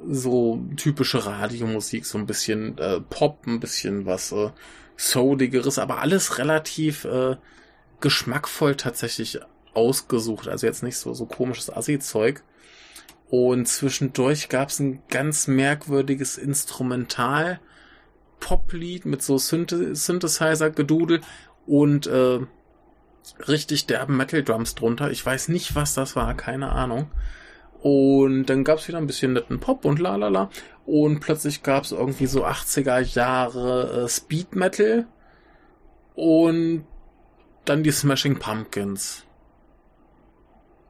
[0.08, 4.52] so typische Radiomusik, so ein bisschen äh, Pop, ein bisschen was äh,
[4.96, 7.38] Souligeres, aber alles relativ äh,
[8.00, 9.40] geschmackvoll tatsächlich
[9.74, 10.48] ausgesucht.
[10.48, 12.44] Also jetzt nicht so, so komisches Assi-Zeug.
[13.30, 17.60] Und zwischendurch gab es ein ganz merkwürdiges Instrumental
[18.40, 21.22] Poplied mit so Synth Synthesizer-Gedudel
[21.66, 22.40] und äh,
[23.48, 25.12] richtig derben Metal Drums drunter.
[25.12, 27.12] Ich weiß nicht, was das war, keine Ahnung.
[27.82, 30.50] Und dann gab es wieder ein bisschen netten Pop und lalala.
[30.86, 35.06] Und plötzlich gab es irgendwie so 80er Jahre äh, Speed Metal.
[36.16, 36.86] Und
[37.66, 39.24] dann die Smashing Pumpkins.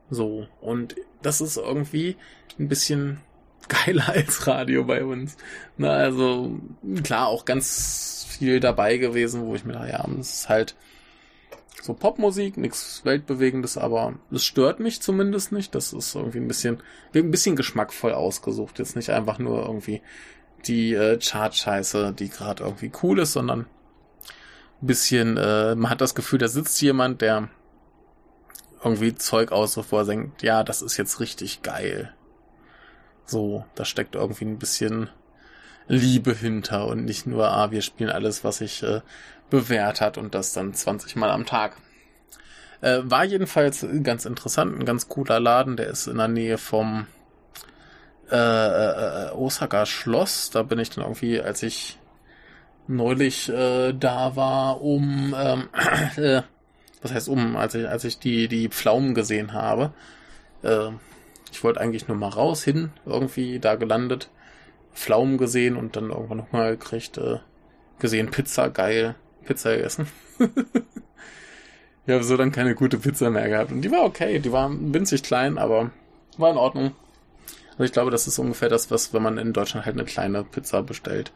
[0.09, 0.47] So.
[0.61, 2.15] Und das ist irgendwie
[2.57, 3.19] ein bisschen
[3.67, 5.35] geiler als Radio bei uns.
[5.75, 6.59] Na, also,
[7.03, 10.75] klar, auch ganz viel dabei gewesen, wo ich mir dachte, ja, es ist halt
[11.87, 15.73] so Popmusik, nichts Weltbewegendes, aber es stört mich zumindest nicht.
[15.73, 16.83] Das ist irgendwie ein bisschen,
[17.15, 18.77] ein bisschen geschmackvoll ausgesucht.
[18.77, 20.01] Jetzt nicht einfach nur irgendwie
[20.67, 23.61] die äh, Chart-Scheiße, die gerade irgendwie cool ist, sondern
[24.81, 27.49] ein bisschen, äh, man hat das Gefühl, da sitzt jemand, der
[28.83, 32.13] irgendwie Zeug aussucht, wo er denkt, ja, das ist jetzt richtig geil.
[33.25, 35.09] So, da steckt irgendwie ein bisschen
[35.87, 39.01] Liebe hinter und nicht nur, ah, wir spielen alles, was sich äh,
[39.49, 41.77] bewährt hat und das dann 20 Mal am Tag.
[42.81, 47.07] Äh, war jedenfalls ganz interessant, ein ganz cooler Laden, der ist in der Nähe vom
[48.31, 50.49] äh, äh, Osaka Schloss.
[50.51, 51.97] Da bin ich dann irgendwie, als ich
[52.87, 55.69] neulich äh, da war, um ähm,
[56.17, 56.41] äh,
[57.01, 59.91] was heißt um, als ich, als ich die, die Pflaumen gesehen habe.
[60.63, 60.89] Äh,
[61.51, 64.29] Ich wollte eigentlich nur mal raus hin, irgendwie da gelandet,
[64.97, 67.37] Pflaumen gesehen und dann irgendwann nochmal gekriegt, äh,
[67.99, 69.15] gesehen Pizza, geil,
[69.45, 70.07] Pizza gegessen.
[70.39, 73.71] ich habe so dann keine gute Pizza mehr gehabt.
[73.71, 75.91] Und die war okay, die war winzig klein, aber
[76.37, 76.95] war in Ordnung.
[77.73, 80.43] Also ich glaube, das ist ungefähr das, was, wenn man in Deutschland halt eine kleine
[80.43, 81.31] Pizza bestellt.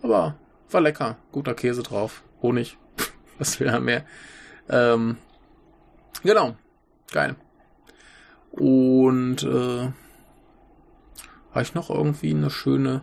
[0.00, 0.34] Aber
[0.70, 2.78] war lecker, guter Käse drauf, Honig,
[3.38, 4.04] was will er mehr.
[4.70, 5.18] Ähm,
[6.22, 6.56] genau,
[7.12, 7.36] geil.
[8.52, 9.90] Und äh,
[11.52, 13.02] habe ich noch irgendwie eine schöne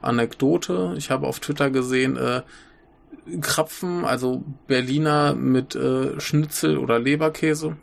[0.00, 0.94] Anekdote?
[0.96, 2.42] Ich habe auf Twitter gesehen, äh,
[3.40, 7.76] Krapfen, also Berliner mit äh, Schnitzel oder Leberkäse.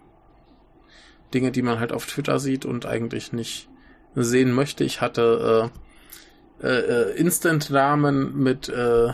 [1.34, 3.70] Dinge, die man halt auf Twitter sieht und eigentlich nicht
[4.16, 4.84] sehen möchte.
[4.84, 5.72] Ich hatte
[6.62, 9.12] äh, äh, äh Instant-Ramen mit äh,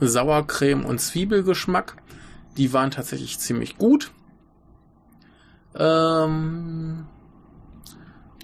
[0.00, 1.96] Sauercreme und Zwiebelgeschmack.
[2.56, 4.12] Die waren tatsächlich ziemlich gut.
[5.74, 7.06] Ähm,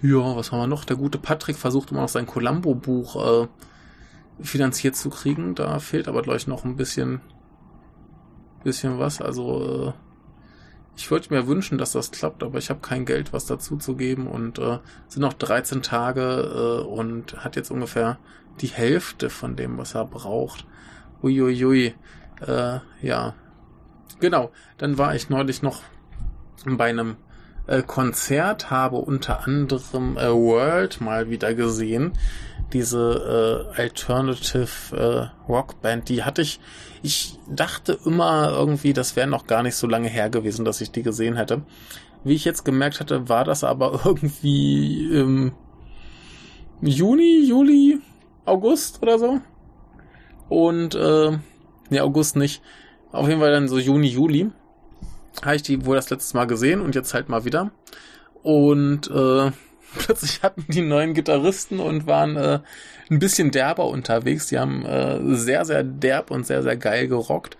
[0.04, 0.84] ja, was haben wir noch?
[0.84, 3.48] Der gute Patrick versucht immer noch sein Columbo-Buch äh,
[4.38, 5.54] finanziert zu kriegen.
[5.54, 7.22] Da fehlt aber, glaube ich, noch ein bisschen,
[8.62, 9.22] bisschen was.
[9.22, 9.92] Also, äh,
[10.94, 13.96] ich würde mir wünschen, dass das klappt, aber ich habe kein Geld, was dazu zu
[13.96, 14.78] geben und äh,
[15.08, 18.18] sind noch 13 Tage äh, und hat jetzt ungefähr
[18.60, 20.66] die Hälfte von dem, was er braucht.
[21.22, 21.94] Uiuiui.
[22.46, 23.34] Äh, ja.
[24.20, 24.52] Genau.
[24.76, 25.80] Dann war ich neulich noch
[26.66, 27.16] bei einem
[27.66, 32.12] äh, Konzert, habe unter anderem äh, World mal wieder gesehen
[32.74, 36.60] diese äh, Alternative äh, Rockband, die hatte ich,
[37.02, 40.90] ich dachte immer irgendwie, das wäre noch gar nicht so lange her gewesen, dass ich
[40.90, 41.62] die gesehen hätte.
[42.24, 45.52] Wie ich jetzt gemerkt hatte, war das aber irgendwie im
[46.80, 48.00] Juni, Juli,
[48.44, 49.40] August oder so.
[50.48, 51.38] Und äh,
[51.90, 52.60] ne, August nicht.
[53.12, 54.50] Auf jeden Fall dann so Juni, Juli.
[55.42, 57.70] Habe ich die wohl das letzte Mal gesehen und jetzt halt mal wieder.
[58.42, 59.50] Und äh,
[59.98, 62.60] plötzlich hatten die neuen Gitarristen und waren äh,
[63.10, 64.46] ein bisschen derber unterwegs.
[64.48, 67.56] Die haben äh, sehr, sehr derb und sehr, sehr geil gerockt.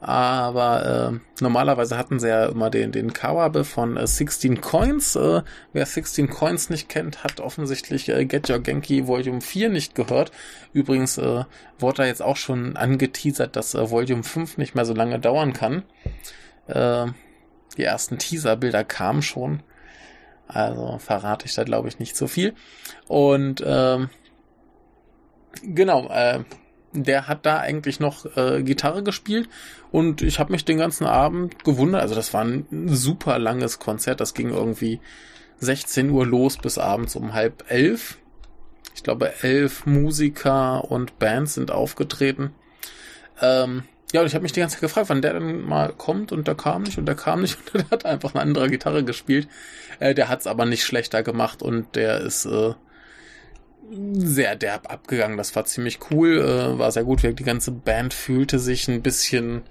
[0.00, 5.14] Aber äh, normalerweise hatten sie ja immer den, den Kawabe von äh, 16 Coins.
[5.14, 5.42] Äh,
[5.74, 10.32] wer 16 Coins nicht kennt, hat offensichtlich äh, Get Your Genki Volume 4 nicht gehört.
[10.72, 11.44] Übrigens äh,
[11.78, 15.52] wurde da jetzt auch schon angeteasert, dass äh, Volume 5 nicht mehr so lange dauern
[15.52, 15.82] kann.
[16.70, 17.12] Äh,
[17.76, 19.62] die ersten Teaserbilder kamen schon.
[20.48, 22.54] Also verrate ich da, glaube ich, nicht so viel.
[23.06, 24.10] Und ähm,
[25.62, 26.40] genau, äh,
[26.92, 29.48] der hat da eigentlich noch äh, Gitarre gespielt
[29.92, 32.02] und ich habe mich den ganzen Abend gewundert.
[32.02, 34.20] Also das war ein super langes Konzert.
[34.20, 35.00] Das ging irgendwie
[35.60, 38.18] 16 Uhr los bis abends um halb elf.
[38.94, 42.52] Ich glaube, elf Musiker und Bands sind aufgetreten.
[43.40, 46.32] Ähm, ja, und ich habe mich die ganze Zeit gefragt, wann der denn mal kommt
[46.32, 49.04] und der kam nicht und der kam nicht und der hat einfach eine andere Gitarre
[49.04, 49.48] gespielt.
[49.98, 52.74] Äh, der hat's aber nicht schlechter gemacht und der ist äh,
[53.90, 55.36] sehr derb abgegangen.
[55.36, 57.22] Das war ziemlich cool, äh, war sehr gut.
[57.22, 59.62] Die ganze Band fühlte sich ein bisschen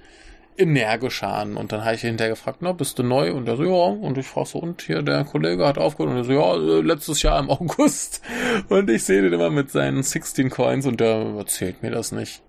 [0.57, 1.55] energisch an.
[1.55, 3.33] Und dann habe ich hinterher gefragt, na, bist du neu?
[3.33, 3.69] Und er so, ja.
[3.69, 6.11] Und ich frage so, und hier, der Kollege hat aufgehört.
[6.11, 8.21] Und er so, ja, äh, letztes Jahr im August.
[8.67, 12.41] Und ich sehe den immer mit seinen 16 Coins und der erzählt mir das nicht.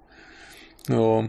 [0.89, 1.29] Ja,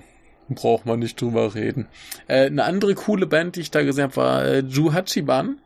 [0.55, 1.87] braucht man nicht drüber reden.
[2.27, 5.57] Äh, eine andere coole Band, die ich da gesehen habe, war äh, Ju Hachiban.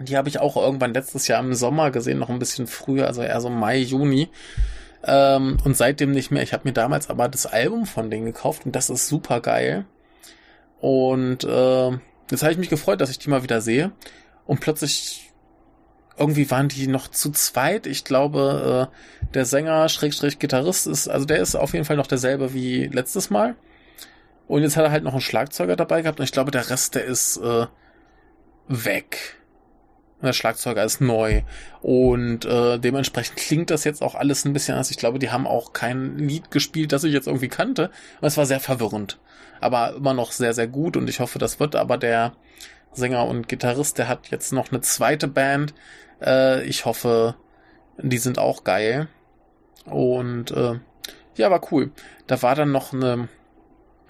[0.00, 3.22] Die habe ich auch irgendwann letztes Jahr im Sommer gesehen, noch ein bisschen früher, also
[3.22, 4.28] eher so Mai, Juni.
[5.04, 6.42] Ähm, und seitdem nicht mehr.
[6.42, 9.86] Ich habe mir damals aber das Album von denen gekauft und das ist super geil.
[10.80, 11.90] Und äh,
[12.30, 13.92] jetzt habe ich mich gefreut, dass ich die mal wieder sehe.
[14.46, 15.32] Und plötzlich
[16.18, 17.86] irgendwie waren die noch zu zweit.
[17.86, 22.06] Ich glaube, äh, der Sänger, Schrägstrich Gitarrist ist, also der ist auf jeden Fall noch
[22.06, 23.54] derselbe wie letztes Mal.
[24.46, 26.94] Und jetzt hat er halt noch einen Schlagzeuger dabei gehabt und ich glaube, der Rest,
[26.94, 27.66] der ist äh,
[28.68, 29.36] weg.
[30.22, 31.42] Der Schlagzeuger ist neu
[31.82, 34.90] und äh, dementsprechend klingt das jetzt auch alles ein bisschen anders.
[34.90, 37.90] Ich glaube, die haben auch kein Lied gespielt, das ich jetzt irgendwie kannte.
[38.20, 39.18] Und es war sehr verwirrend,
[39.60, 41.76] aber immer noch sehr, sehr gut und ich hoffe, das wird.
[41.76, 42.32] Aber der
[42.92, 45.74] Sänger und Gitarrist, der hat jetzt noch eine zweite Band.
[46.22, 47.36] Äh, ich hoffe,
[47.98, 49.08] die sind auch geil.
[49.84, 50.80] Und äh,
[51.36, 51.90] ja, war cool.
[52.26, 53.28] Da war dann noch eine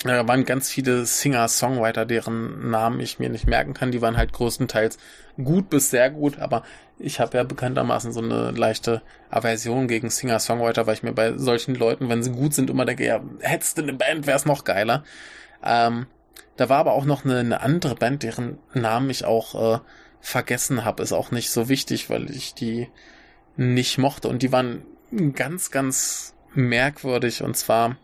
[0.05, 3.93] da waren ganz viele Singer-Songwriter, deren Namen ich mir nicht merken kann.
[3.93, 4.99] Die waren halt größtenteils
[5.43, 6.63] gut bis sehr gut, aber
[6.99, 11.75] ich habe ja bekanntermaßen so eine leichte Aversion gegen Singer-Songwriter, weil ich mir bei solchen
[11.75, 14.65] Leuten, wenn sie gut sind, immer denke, ja, hättest du eine Band, wäre es noch
[14.65, 15.03] geiler.
[15.65, 16.07] Ähm,
[16.57, 19.79] da war aber auch noch eine, eine andere Band, deren Namen ich auch äh,
[20.21, 21.03] vergessen habe.
[21.03, 22.89] Ist auch nicht so wichtig, weil ich die
[23.57, 24.29] nicht mochte.
[24.29, 24.83] Und die waren
[25.35, 27.43] ganz, ganz merkwürdig.
[27.43, 27.97] Und zwar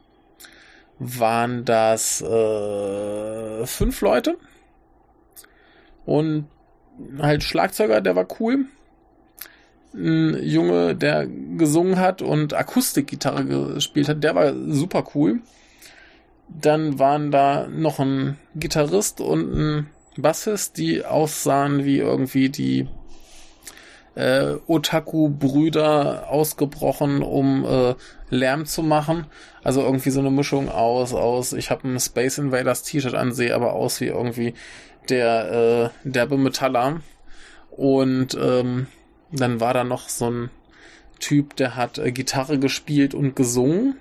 [1.02, 4.36] waren das äh, fünf Leute.
[6.04, 6.46] Und
[7.18, 8.66] halt Schlagzeuger, der war cool.
[9.94, 14.24] ein Junge, der gesungen hat und Akustikgitarre gespielt hat.
[14.24, 15.40] Der war super cool.
[16.48, 22.88] Dann waren da noch ein Gitarrist und ein Bassist, die aussahen wie irgendwie die
[24.14, 27.94] äh, Otaku-Brüder ausgebrochen, um äh,
[28.30, 29.26] Lärm zu machen.
[29.62, 33.54] Also irgendwie so eine Mischung aus, aus, ich habe ein Space Invaders T-Shirt an, sehe
[33.54, 34.54] aber aus wie irgendwie
[35.08, 37.00] der äh, derbe Metaller.
[37.70, 38.86] Und ähm,
[39.30, 40.50] dann war da noch so ein
[41.20, 43.96] Typ, der hat äh, Gitarre gespielt und gesungen.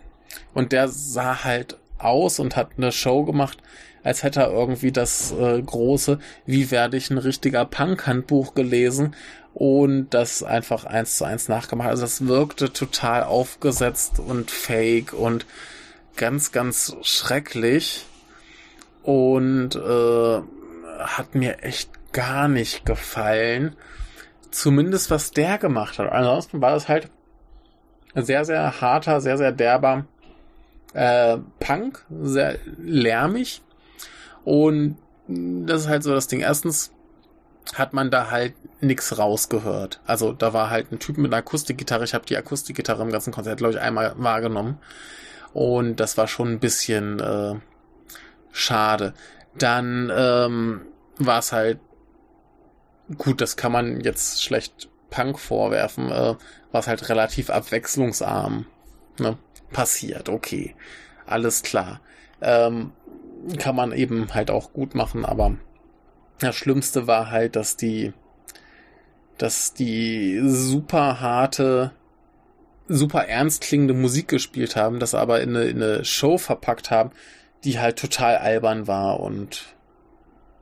[0.53, 3.59] Und der sah halt aus und hat eine Show gemacht,
[4.03, 9.15] als hätte er irgendwie das äh, große Wie werde ich ein richtiger Punk-Handbuch gelesen
[9.53, 11.89] und das einfach eins zu eins nachgemacht.
[11.89, 15.45] Also das wirkte total aufgesetzt und fake und
[16.15, 18.05] ganz, ganz schrecklich
[19.03, 20.41] und äh,
[20.99, 23.75] hat mir echt gar nicht gefallen.
[24.51, 26.11] Zumindest was der gemacht hat.
[26.11, 27.09] Ansonsten war es halt
[28.15, 30.05] sehr, sehr harter, sehr, sehr derber
[30.93, 33.61] äh, Punk, sehr lärmig.
[34.43, 34.97] Und
[35.27, 36.41] das ist halt so das Ding.
[36.41, 36.91] Erstens
[37.73, 40.01] hat man da halt nix rausgehört.
[40.05, 42.03] Also da war halt ein Typ mit einer Akustikgitarre.
[42.03, 44.79] Ich habe die Akustikgitarre im ganzen Konzert, glaube ich, einmal wahrgenommen.
[45.53, 47.55] Und das war schon ein bisschen äh,
[48.51, 49.13] schade.
[49.57, 50.81] Dann ähm,
[51.17, 51.79] war es halt
[53.17, 56.35] gut, das kann man jetzt schlecht Punk vorwerfen, äh,
[56.71, 58.65] war es halt relativ abwechslungsarm.
[59.19, 59.37] Ne?
[59.71, 60.75] Passiert, okay.
[61.25, 62.01] Alles klar.
[62.41, 62.93] Ähm,
[63.57, 65.57] kann man eben halt auch gut machen, aber
[66.41, 68.13] das Schlimmste war halt, dass die,
[69.37, 71.91] dass die super harte,
[72.87, 77.11] super ernst klingende Musik gespielt haben, das aber in eine, in eine Show verpackt haben,
[77.63, 79.75] die halt total albern war und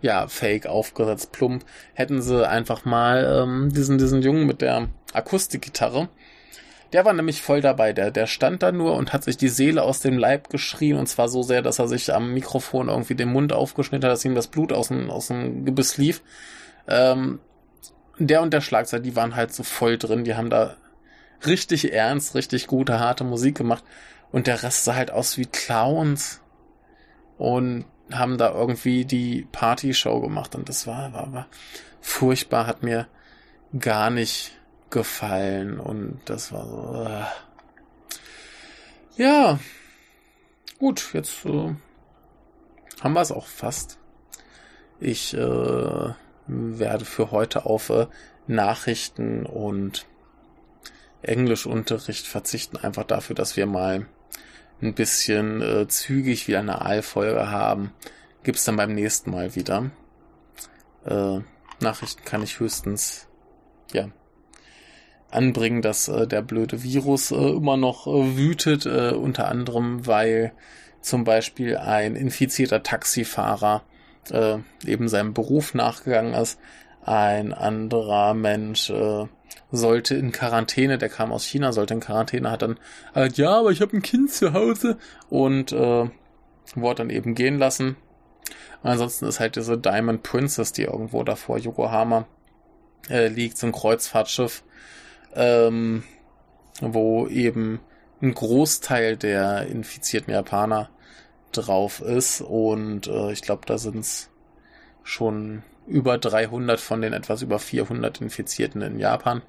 [0.02, 1.66] ja, fake aufgesetzt, plump.
[1.94, 6.10] Hätten sie einfach mal ähm, diesen, diesen Jungen mit der Akustikgitarre,
[6.94, 7.94] der war nämlich voll dabei.
[7.94, 11.08] Der, der stand da nur und hat sich die Seele aus dem Leib geschrien und
[11.08, 14.36] zwar so sehr, dass er sich am Mikrofon irgendwie den Mund aufgeschnitten hat, dass ihm
[14.36, 16.22] das Blut aus dem, aus dem Gebiss lief.
[16.88, 17.40] Ähm,
[18.18, 20.24] der und der Schlagzeug, die waren halt so voll drin.
[20.24, 20.76] Die haben da
[21.46, 23.84] richtig ernst, richtig gute, harte Musik gemacht.
[24.32, 26.42] Und der Rest sah halt aus wie Clowns.
[27.38, 30.56] Und haben da irgendwie die Party-Show gemacht.
[30.56, 31.48] Und das war, war, war
[32.02, 33.08] furchtbar, hat mir
[33.78, 34.59] gar nicht
[34.90, 37.04] gefallen und das war so.
[37.06, 37.24] Äh.
[39.22, 39.60] Ja,
[40.78, 41.76] gut, jetzt äh,
[43.02, 43.98] haben wir es auch fast.
[45.00, 46.14] Ich äh,
[46.48, 48.08] werde für heute auf äh,
[48.48, 50.06] Nachrichten und
[51.22, 54.08] Englischunterricht verzichten, einfach dafür, dass wir mal
[54.82, 57.92] ein bisschen äh, zügig wieder eine Aalfolge haben.
[58.44, 59.92] Gibt's dann beim nächsten Mal wieder.
[61.06, 61.40] Äh,
[61.82, 63.28] Nachrichten kann ich höchstens
[63.92, 64.10] ja
[65.32, 70.54] anbringen, dass äh, der blöde Virus äh, immer noch äh, wütet, äh, unter anderem, weil
[71.02, 73.84] zum Beispiel ein infizierter Taxifahrer
[74.32, 76.60] äh, eben seinem Beruf nachgegangen ist.
[77.04, 79.26] Ein anderer Mensch äh,
[79.72, 82.80] sollte in Quarantäne, der kam aus China, sollte in Quarantäne, hat dann
[83.14, 84.98] halt, ja, aber ich habe ein Kind zu Hause
[85.30, 86.10] und äh,
[86.76, 87.96] wurde dann eben gehen lassen.
[88.84, 92.26] ansonsten ist halt diese Diamond Princess, die irgendwo da vor Yokohama
[93.10, 94.64] äh, liegt, so ein Kreuzfahrtschiff,
[95.36, 96.04] ähm,
[96.82, 97.80] wo eben
[98.22, 100.90] ein Großteil der infizierten Japaner
[101.52, 104.30] drauf ist und äh, ich glaube, da sind es
[105.04, 109.42] schon über 300 von den etwas über 400 Infizierten in Japan.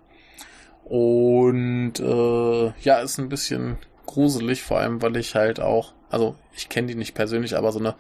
[0.85, 3.77] Und äh, ja, ist ein bisschen
[4.07, 7.79] gruselig, vor allem weil ich halt auch, also ich kenne die nicht persönlich, aber so
[7.79, 7.95] eine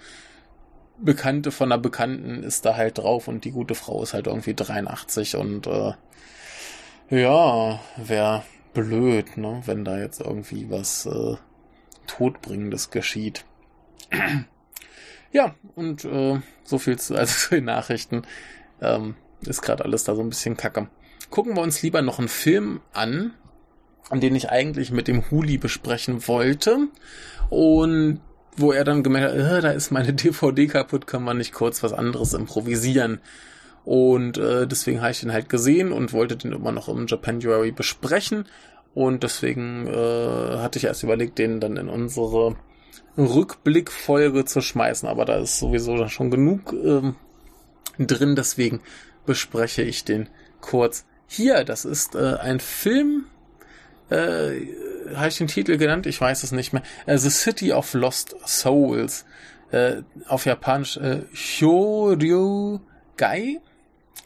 [0.98, 4.54] Bekannte von einer Bekannten ist da halt drauf und die gute Frau ist halt irgendwie
[4.54, 5.92] 83 und äh,
[7.10, 11.36] ja, wäre blöd, ne, wenn da jetzt irgendwie was äh,
[12.06, 13.44] Todbringendes geschieht.
[15.32, 18.22] ja, und äh, so viel zu, also zu den Nachrichten.
[18.80, 20.88] Ähm, ist gerade alles da so ein bisschen kacke.
[21.30, 23.34] Gucken wir uns lieber noch einen Film an,
[24.12, 26.88] den ich eigentlich mit dem Huli besprechen wollte.
[27.48, 28.20] Und
[28.56, 31.82] wo er dann gemerkt hat, äh, da ist meine DVD kaputt, kann man nicht kurz
[31.82, 33.20] was anderes improvisieren.
[33.84, 37.72] Und äh, deswegen habe ich den halt gesehen und wollte den immer noch im Japanuary
[37.72, 38.44] besprechen.
[38.94, 42.56] Und deswegen äh, hatte ich erst überlegt, den dann in unsere
[43.16, 45.08] Rückblickfolge zu schmeißen.
[45.08, 47.16] Aber da ist sowieso schon genug ähm,
[47.98, 48.36] drin.
[48.36, 48.80] Deswegen
[49.26, 50.28] bespreche ich den
[50.60, 51.64] kurz hier.
[51.64, 53.26] Das ist äh, ein Film.
[54.10, 54.66] Äh,
[55.14, 56.06] habe ich den Titel genannt?
[56.06, 56.82] Ich weiß es nicht mehr.
[57.06, 59.24] Äh, The City of Lost Souls.
[59.70, 62.80] Äh, auf Japanisch äh, Shoryu
[63.16, 63.60] Gai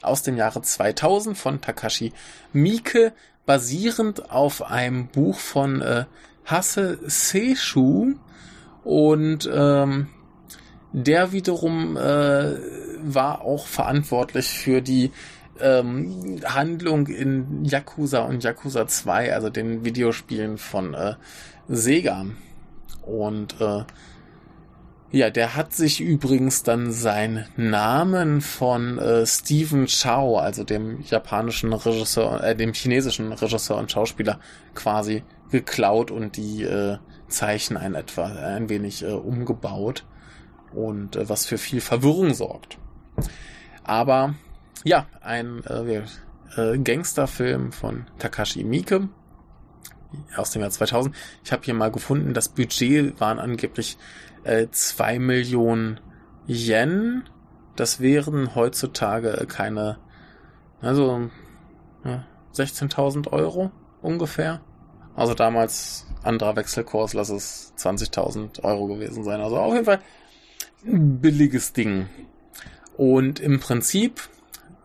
[0.02, 2.12] aus dem Jahre 2000 von Takashi
[2.52, 3.12] Miike
[3.46, 6.04] basierend auf einem Buch von äh,
[6.44, 8.14] Hasse Seishu
[8.84, 10.08] und ähm,
[10.92, 12.56] der wiederum äh,
[13.02, 15.10] war auch verantwortlich für die
[15.60, 21.14] ähm, Handlung in Yakuza und Yakuza 2, also den Videospielen von äh,
[21.68, 22.26] Sega.
[23.02, 23.84] Und äh,
[25.14, 31.72] ja, der hat sich übrigens dann seinen Namen von äh, Stephen Chow, also dem japanischen
[31.72, 34.40] Regisseur, äh, dem chinesischen Regisseur und Schauspieler
[34.74, 35.22] quasi
[35.52, 40.04] geklaut und die äh, Zeichen ein etwa ein wenig äh, umgebaut
[40.72, 42.78] und äh, was für viel Verwirrung sorgt.
[43.84, 44.34] Aber
[44.82, 46.02] ja, ein äh,
[46.56, 49.08] äh, Gangsterfilm von Takashi Miike
[50.34, 51.14] aus dem Jahr 2000.
[51.44, 53.96] Ich habe hier mal gefunden, das Budget waren angeblich
[54.44, 56.00] äh, 2 Millionen
[56.46, 57.24] Yen.
[57.76, 59.98] Das wären heutzutage keine,
[60.80, 61.30] also
[62.04, 64.60] ja, 16.000 Euro ungefähr.
[65.16, 69.40] Also damals anderer Wechselkurs, lass es 20.000 Euro gewesen sein.
[69.40, 70.00] Also auf jeden Fall
[70.86, 72.08] ein billiges Ding.
[72.96, 74.20] Und im Prinzip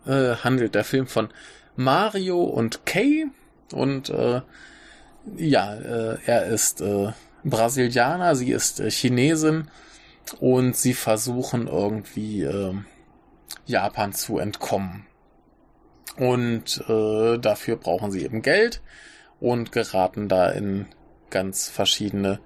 [0.06, 1.30] äh, handelt der Film von
[1.76, 3.28] Mario und Kay.
[3.74, 4.42] Und äh,
[5.38, 7.12] ja, äh, er ist äh,
[7.44, 9.68] Brasilianer, sie ist äh, Chinesin
[10.40, 12.74] und sie versuchen irgendwie äh,
[13.66, 15.06] Japan zu entkommen.
[16.18, 18.82] Und äh, dafür brauchen sie eben Geld
[19.40, 20.88] und geraten da in
[21.30, 22.40] ganz verschiedene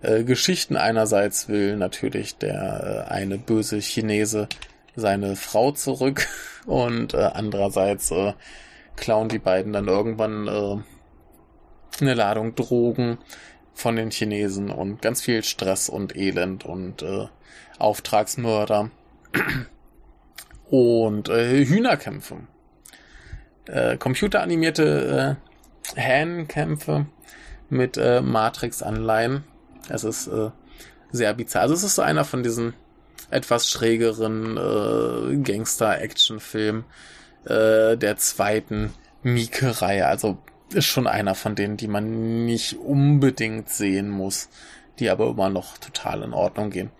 [0.00, 0.76] äh, Geschichten.
[0.76, 4.48] Einerseits will natürlich der äh, eine böse Chinese
[4.96, 6.26] seine Frau zurück
[6.66, 8.32] und äh, andererseits äh,
[8.96, 10.76] klauen die beiden dann irgendwann äh,
[12.00, 13.18] eine Ladung Drogen
[13.74, 17.26] von den Chinesen und ganz viel Stress und Elend und äh,
[17.78, 18.90] Auftragsmörder
[20.70, 22.38] und äh, Hühnerkämpfe.
[23.66, 25.38] Äh, computeranimierte
[25.96, 27.06] äh, Hähnenkämpfe
[27.68, 29.44] mit äh, Matrix-Anleihen.
[29.88, 30.50] Es ist äh,
[31.10, 31.62] sehr bizarr.
[31.62, 32.74] Also es ist so einer von diesen
[33.30, 36.84] etwas schrägeren äh, Gangster-Action-Filmen
[37.44, 38.92] äh, der zweiten
[39.22, 40.06] Mieke-Reihe.
[40.06, 40.38] Also
[40.74, 44.48] ist schon einer von denen, die man nicht unbedingt sehen muss,
[44.98, 46.90] die aber immer noch total in Ordnung gehen.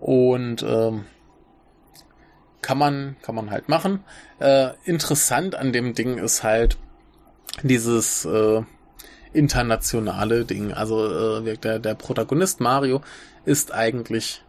[0.00, 1.04] Und ähm,
[2.62, 4.04] kann man kann man halt machen.
[4.40, 6.78] Äh, interessant an dem Ding ist halt
[7.62, 8.62] dieses äh,
[9.32, 10.72] internationale Ding.
[10.72, 13.02] Also äh, der der Protagonist Mario
[13.44, 14.42] ist eigentlich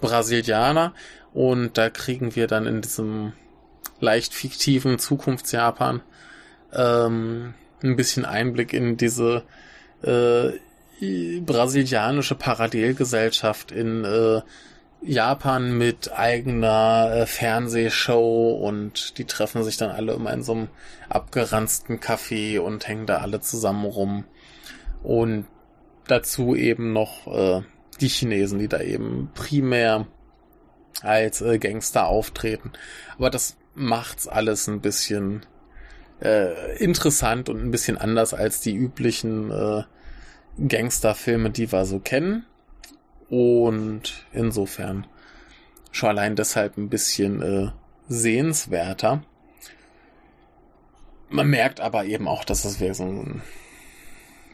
[0.00, 0.92] Brasilianer
[1.32, 3.32] und da kriegen wir dann in diesem
[4.00, 6.02] leicht fiktiven Zukunftsjapan
[6.74, 9.42] ähm, ein bisschen Einblick in diese
[10.02, 10.50] äh,
[11.40, 14.42] brasilianische Parallelgesellschaft in äh,
[15.04, 20.68] Japan mit eigener äh, Fernsehshow und die treffen sich dann alle immer in so einem
[21.08, 24.24] abgeranzten Café und hängen da alle zusammen rum.
[25.02, 25.46] Und
[26.06, 27.62] dazu eben noch äh,
[28.00, 30.06] die Chinesen, die da eben primär
[31.02, 32.72] als äh, Gangster auftreten.
[33.16, 35.44] Aber das macht's alles ein bisschen
[36.22, 39.82] äh, interessant und ein bisschen anders als die üblichen äh,
[40.66, 42.46] Gangsterfilme, die wir so kennen.
[43.28, 45.06] Und insofern
[45.90, 47.70] schon allein deshalb ein bisschen äh,
[48.08, 49.22] sehenswerter.
[51.28, 53.42] Man merkt aber eben auch, dass es wirklich so ein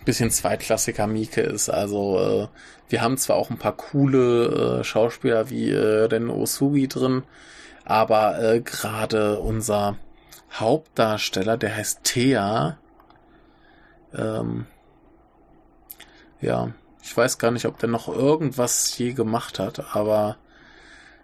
[0.05, 1.69] bisschen zweitklassiger Mieke ist.
[1.69, 2.49] Also äh,
[2.89, 7.25] wir haben zwar auch ein paar coole äh, Schauspieler wie äh, Ren Osugi drin,
[7.85, 9.97] aber äh, gerade unser
[10.53, 12.79] Hauptdarsteller, der heißt Thea.
[14.15, 14.67] Ähm,
[16.41, 16.73] ja,
[17.03, 20.37] ich weiß gar nicht, ob der noch irgendwas je gemacht hat, aber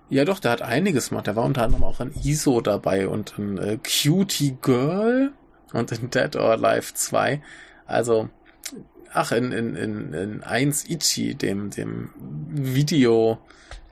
[0.08, 1.26] ja doch, der hat einiges gemacht.
[1.26, 5.32] Der war unter anderem auch in ISO dabei und in äh, Cutie Girl
[5.72, 7.42] und in Dead or Alive 2.
[7.86, 8.28] Also,
[9.12, 13.38] ach, in, in, in, in 1 Ichi, dem, dem Video,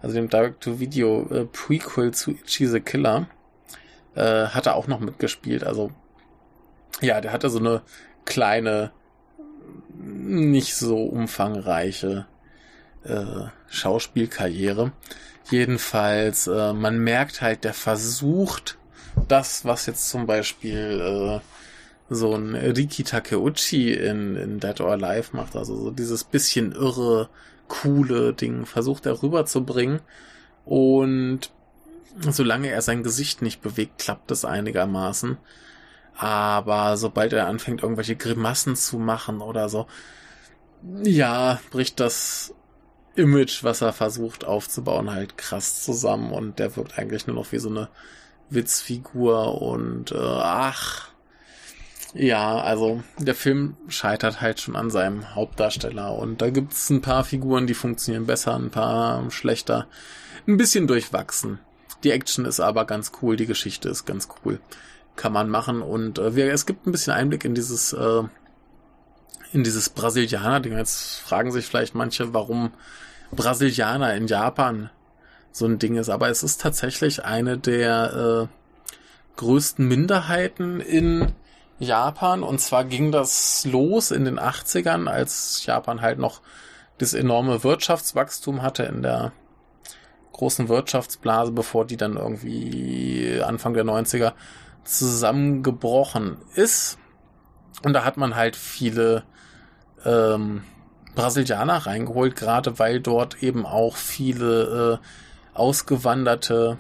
[0.00, 3.26] also dem Direct-to-Video äh, Prequel zu Ichi the Killer
[4.14, 5.64] äh, hat er auch noch mitgespielt.
[5.64, 5.90] Also
[7.00, 7.82] ja, der hatte so eine
[8.24, 8.92] kleine,
[9.98, 12.26] nicht so umfangreiche
[13.04, 14.92] äh, Schauspielkarriere.
[15.50, 18.78] Jedenfalls, äh, man merkt halt, der versucht
[19.28, 25.34] das, was jetzt zum Beispiel äh, so ein Riki Takeuchi in, in Dead or Alive
[25.36, 27.28] macht, also so dieses bisschen irre,
[27.68, 30.00] coole Ding, versucht er rüberzubringen.
[30.64, 31.50] Und
[32.20, 35.38] solange er sein Gesicht nicht bewegt, klappt es einigermaßen.
[36.14, 39.86] Aber sobald er anfängt, irgendwelche Grimassen zu machen oder so,
[41.04, 42.54] ja, bricht das
[43.14, 47.58] Image, was er versucht aufzubauen, halt krass zusammen und der wirkt eigentlich nur noch wie
[47.58, 47.88] so eine
[48.50, 51.08] Witzfigur und äh, ach,
[52.14, 57.24] Ja, also der Film scheitert halt schon an seinem Hauptdarsteller und da gibt's ein paar
[57.24, 59.86] Figuren, die funktionieren besser, ein paar schlechter,
[60.46, 61.58] ein bisschen durchwachsen.
[62.04, 64.60] Die Action ist aber ganz cool, die Geschichte ist ganz cool,
[65.16, 68.22] kann man machen und äh, wir, es gibt ein bisschen Einblick in dieses äh,
[69.52, 70.76] in dieses Brasilianer-Ding.
[70.76, 72.72] Jetzt fragen sich vielleicht manche, warum
[73.32, 74.90] Brasilianer in Japan
[75.52, 81.32] so ein Ding ist, aber es ist tatsächlich eine der äh, größten Minderheiten in
[81.78, 82.42] Japan.
[82.42, 86.40] Und zwar ging das los in den 80ern, als Japan halt noch
[86.98, 89.32] das enorme Wirtschaftswachstum hatte in der
[90.32, 94.32] großen Wirtschaftsblase, bevor die dann irgendwie Anfang der 90er
[94.84, 96.98] zusammengebrochen ist.
[97.84, 99.24] Und da hat man halt viele
[100.04, 100.62] ähm,
[101.14, 106.78] Brasilianer reingeholt, gerade weil dort eben auch viele äh, ausgewanderte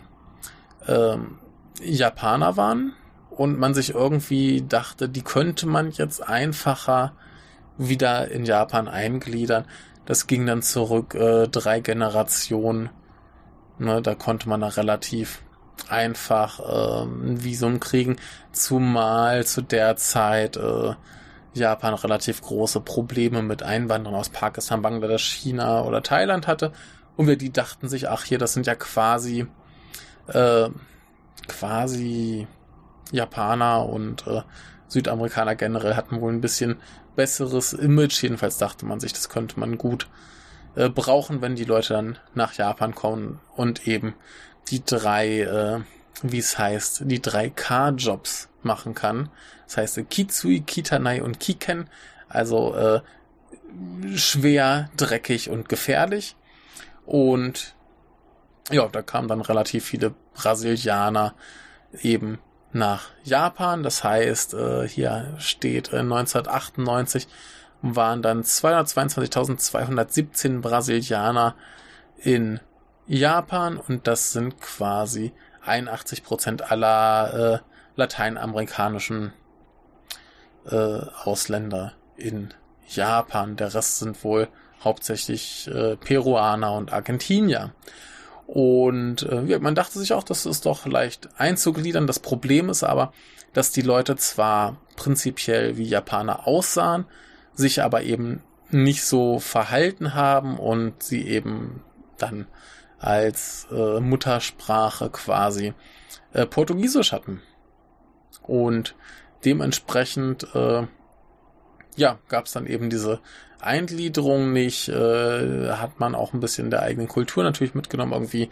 [0.86, 1.38] ähm,
[1.82, 2.94] Japaner waren
[3.30, 7.12] und man sich irgendwie dachte, die könnte man jetzt einfacher
[7.78, 9.66] wieder in Japan eingliedern.
[10.04, 12.90] Das ging dann zurück äh, drei Generationen.
[13.78, 15.42] Ne, da konnte man da relativ
[15.88, 18.16] einfach äh, ein Visum kriegen,
[18.52, 20.94] zumal zu der Zeit äh,
[21.54, 26.72] Japan relativ große Probleme mit Einwanderern aus Pakistan, Bangladesch, China oder Thailand hatte.
[27.16, 29.46] Und wir die dachten sich, ach hier, das sind ja quasi
[30.28, 30.68] äh,
[31.48, 32.46] quasi
[33.10, 34.42] Japaner und äh,
[34.88, 36.76] Südamerikaner generell hatten wohl ein bisschen
[37.16, 38.22] besseres Image.
[38.22, 40.08] Jedenfalls dachte man sich, das könnte man gut
[40.74, 44.14] äh, brauchen, wenn die Leute dann nach Japan kommen und eben
[44.68, 45.80] die drei, äh,
[46.22, 49.28] wie es heißt, die drei K-Jobs machen kann.
[49.66, 51.88] Das heißt Kitsui, Kitanai und Kiken.
[52.28, 53.00] Also äh,
[54.14, 56.36] schwer, dreckig und gefährlich.
[57.06, 57.74] Und
[58.70, 61.34] ja, da kamen dann relativ viele Brasilianer
[62.00, 62.38] eben
[62.72, 63.82] nach Japan.
[63.82, 67.28] Das heißt, äh, hier steht äh, 1998
[67.82, 71.54] waren dann 222.217 Brasilianer
[72.16, 72.60] in
[73.06, 75.32] Japan und das sind quasi
[75.64, 77.58] 81 Prozent aller äh,
[77.96, 79.32] lateinamerikanischen
[80.66, 82.54] äh, Ausländer in
[82.88, 83.56] Japan.
[83.56, 84.48] Der Rest sind wohl
[84.82, 87.72] hauptsächlich äh, Peruaner und Argentinier.
[88.46, 92.06] Und äh, man dachte sich auch, das ist doch leicht einzugliedern.
[92.06, 93.12] Das Problem ist aber,
[93.52, 97.06] dass die Leute zwar prinzipiell wie Japaner aussahen,
[97.54, 101.82] sich aber eben nicht so verhalten haben und sie eben
[102.18, 102.46] dann
[102.98, 105.74] als äh, Muttersprache quasi
[106.32, 107.42] äh, Portugiesisch hatten.
[108.42, 108.94] Und
[109.44, 110.86] dementsprechend äh,
[111.96, 113.20] ja, gab es dann eben diese
[113.60, 118.12] Eingliederung nicht, äh, hat man auch ein bisschen der eigenen Kultur natürlich mitgenommen.
[118.12, 118.50] Irgendwie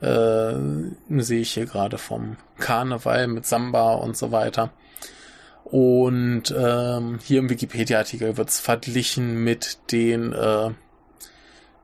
[0.00, 4.70] äh, sehe ich hier gerade vom Karneval mit Samba und so weiter.
[5.70, 10.70] Und ähm, hier im Wikipedia-Artikel wird es verglichen mit den äh,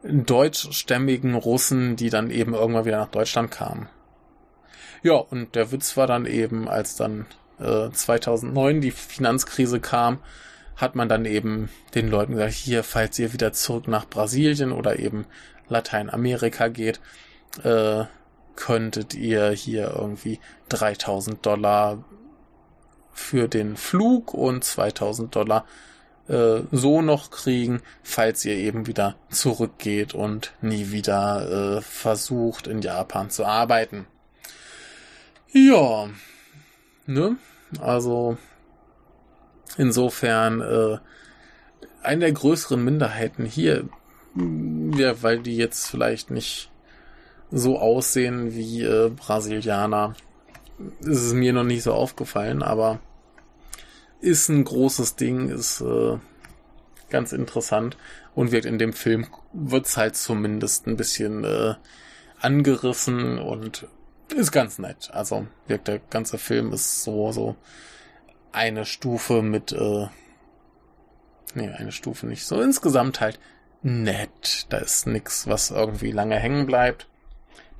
[0.03, 3.89] deutschstämmigen Russen, die dann eben irgendwann wieder nach Deutschland kamen.
[5.03, 7.27] Ja, und der Witz war dann eben, als dann
[7.61, 10.19] äh, 2009 die Finanzkrise kam,
[10.77, 14.99] hat man dann eben den Leuten gesagt, hier, falls ihr wieder zurück nach Brasilien oder
[14.99, 15.27] eben
[15.69, 17.01] Lateinamerika geht,
[17.63, 18.05] äh,
[18.57, 20.41] könntet ihr hier irgendwie
[20.71, 22.03] 3000 Dollar
[23.15, 25.65] für den Flug und 2000 Dollar
[26.29, 32.83] äh, so noch kriegen, falls ihr eben wieder zurückgeht und nie wieder äh, versucht in
[32.83, 34.07] Japan zu arbeiten.
[35.53, 36.09] Ja,
[37.07, 37.37] ne?
[37.81, 38.37] Also
[39.77, 40.99] Insofern äh,
[42.03, 43.89] eine der größeren Minderheiten hier,
[44.97, 46.71] ja, weil die jetzt vielleicht nicht
[47.51, 50.15] so aussehen wie äh, Brasilianer,
[51.01, 53.01] ist es mir noch nicht so aufgefallen, aber
[54.21, 56.19] ist ein großes Ding, ist äh,
[57.11, 57.97] ganz interessant
[58.35, 61.75] und wird in dem Film wird's halt zumindest ein bisschen äh,
[62.41, 63.87] angerissen und
[64.35, 65.11] ist ganz nett.
[65.13, 67.57] Also wirkt der ganze Film ist so so
[68.55, 70.07] eine Stufe mit, äh,
[71.55, 72.47] nee, eine Stufe nicht.
[72.47, 73.41] So insgesamt halt
[73.83, 74.67] nett.
[74.69, 77.09] Da ist nix, was irgendwie lange hängen bleibt.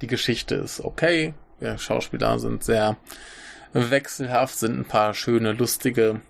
[0.01, 1.33] Die Geschichte ist okay.
[1.65, 2.97] Die Schauspieler sind sehr
[3.73, 6.21] wechselhaft, sind ein paar schöne, lustige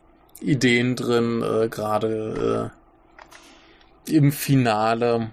[0.40, 2.70] Ideen drin, äh, gerade
[4.06, 5.30] äh, im Finale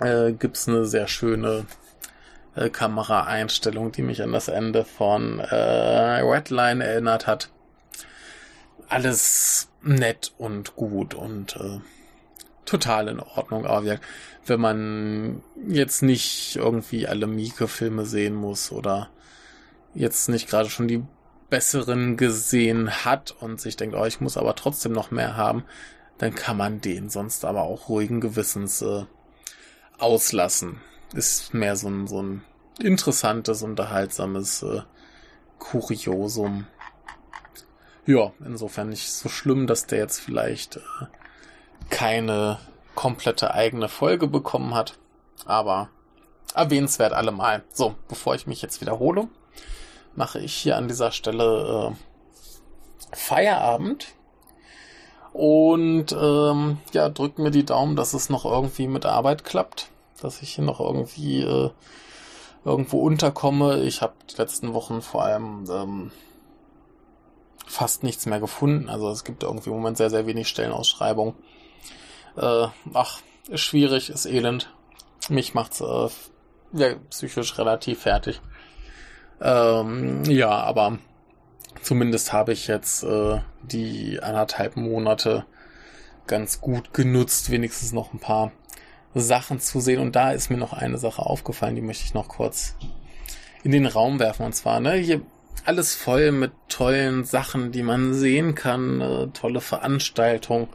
[0.00, 1.66] äh, gibt's eine sehr schöne
[2.54, 7.50] äh, Kameraeinstellung, die mich an das Ende von äh, Redline erinnert hat
[8.88, 11.80] alles nett und gut und äh,
[12.64, 13.66] total in Ordnung.
[13.66, 13.98] Aber
[14.46, 19.08] wenn man jetzt nicht irgendwie alle Mieke-Filme sehen muss oder
[19.94, 21.04] jetzt nicht gerade schon die
[21.50, 25.64] besseren gesehen hat und sich denkt, oh, ich muss aber trotzdem noch mehr haben,
[26.18, 29.04] dann kann man den sonst aber auch ruhigen Gewissens äh,
[29.98, 30.80] auslassen.
[31.14, 32.44] Ist mehr so ein, so ein
[32.80, 34.82] interessantes, unterhaltsames äh,
[35.58, 36.66] Kuriosum.
[38.04, 40.80] Ja, insofern nicht so schlimm, dass der jetzt vielleicht äh,
[41.90, 42.58] keine
[42.94, 44.98] komplette eigene Folge bekommen hat.
[45.46, 45.88] Aber
[46.54, 47.62] erwähnenswert allemal.
[47.72, 49.28] So, bevor ich mich jetzt wiederhole,
[50.14, 54.08] mache ich hier an dieser Stelle äh, Feierabend.
[55.32, 59.90] Und ähm, ja, drückt mir die Daumen, dass es noch irgendwie mit Arbeit klappt.
[60.20, 61.70] Dass ich hier noch irgendwie äh,
[62.64, 63.82] irgendwo unterkomme.
[63.82, 66.10] Ich habe die letzten Wochen vor allem ähm,
[67.66, 68.88] fast nichts mehr gefunden.
[68.88, 71.34] Also es gibt irgendwie im Moment sehr, sehr wenig Stellenausschreibungen.
[72.36, 74.72] Äh, ach, ist schwierig, ist elend.
[75.28, 76.08] Mich macht's äh,
[76.72, 78.40] ja, psychisch relativ fertig.
[79.40, 80.98] Ähm, ja, aber
[81.82, 85.44] zumindest habe ich jetzt äh, die anderthalb Monate
[86.26, 88.52] ganz gut genutzt, wenigstens noch ein paar
[89.14, 90.00] Sachen zu sehen.
[90.00, 92.74] Und da ist mir noch eine Sache aufgefallen, die möchte ich noch kurz
[93.62, 94.44] in den Raum werfen.
[94.44, 95.22] Und zwar, ne, hier
[95.64, 100.68] alles voll mit tollen Sachen, die man sehen kann, äh, tolle Veranstaltungen,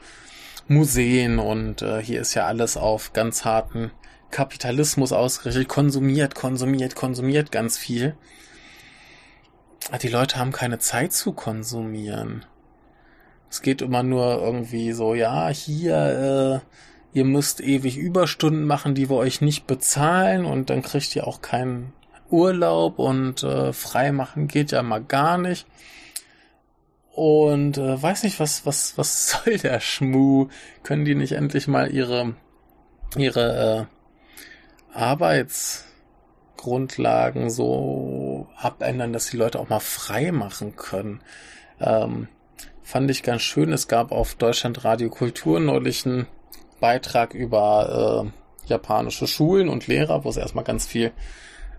[0.67, 3.91] Museen und äh, hier ist ja alles auf ganz harten
[4.31, 8.15] Kapitalismus ausgerichtet, konsumiert, konsumiert, konsumiert ganz viel.
[10.01, 12.45] Die Leute haben keine Zeit zu konsumieren.
[13.49, 19.09] Es geht immer nur irgendwie so, ja, hier, äh, ihr müsst ewig Überstunden machen, die
[19.09, 21.93] wir euch nicht bezahlen und dann kriegt ihr auch keinen
[22.31, 25.67] Urlaub und äh, frei machen geht ja mal gar nicht.
[27.11, 30.47] Und äh, weiß nicht, was, was, was soll der Schmu?
[30.81, 32.33] Können die nicht endlich mal ihre,
[33.15, 33.87] ihre
[34.93, 41.21] äh, Arbeitsgrundlagen so abändern, dass die Leute auch mal frei machen können?
[41.79, 42.27] Ähm,
[42.83, 43.71] fand ich ganz schön.
[43.73, 46.27] Es gab auf Deutschland Radio Kultur neulich einen
[46.79, 51.11] Beitrag über äh, japanische Schulen und Lehrer, wo es erstmal ganz viel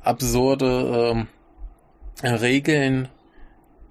[0.03, 1.27] absurde
[2.23, 3.09] äh, Regeln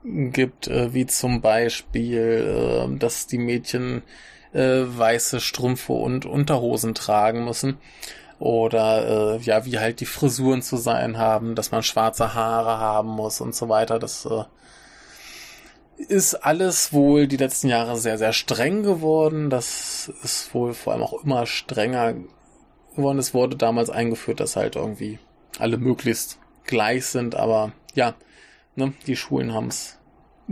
[0.03, 4.03] gibt, äh, wie zum Beispiel, äh, dass die Mädchen
[4.53, 7.77] äh, weiße Strümpfe und Unterhosen tragen müssen.
[8.43, 13.07] Oder äh, ja, wie halt die Frisuren zu sein haben, dass man schwarze Haare haben
[13.07, 13.99] muss und so weiter.
[13.99, 14.43] Das äh,
[16.09, 19.49] ist alles wohl die letzten Jahre sehr, sehr streng geworden.
[19.49, 22.15] Das ist wohl vor allem auch immer strenger
[22.97, 23.17] geworden.
[23.17, 25.19] Es wurde damals eingeführt, dass halt irgendwie
[25.57, 28.13] alle möglichst gleich sind, aber ja,
[28.75, 29.99] ne, die Schulen haben es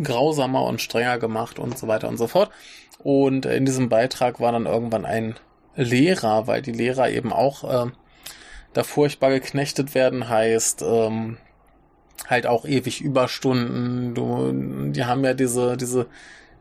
[0.01, 2.51] grausamer und strenger gemacht und so weiter und so fort.
[2.99, 5.35] Und in diesem Beitrag war dann irgendwann ein
[5.75, 7.91] Lehrer, weil die Lehrer eben auch äh,
[8.73, 11.37] da furchtbar geknechtet werden, heißt, ähm,
[12.27, 14.13] halt auch ewig Überstunden.
[14.13, 16.07] Du, die haben ja diese, diese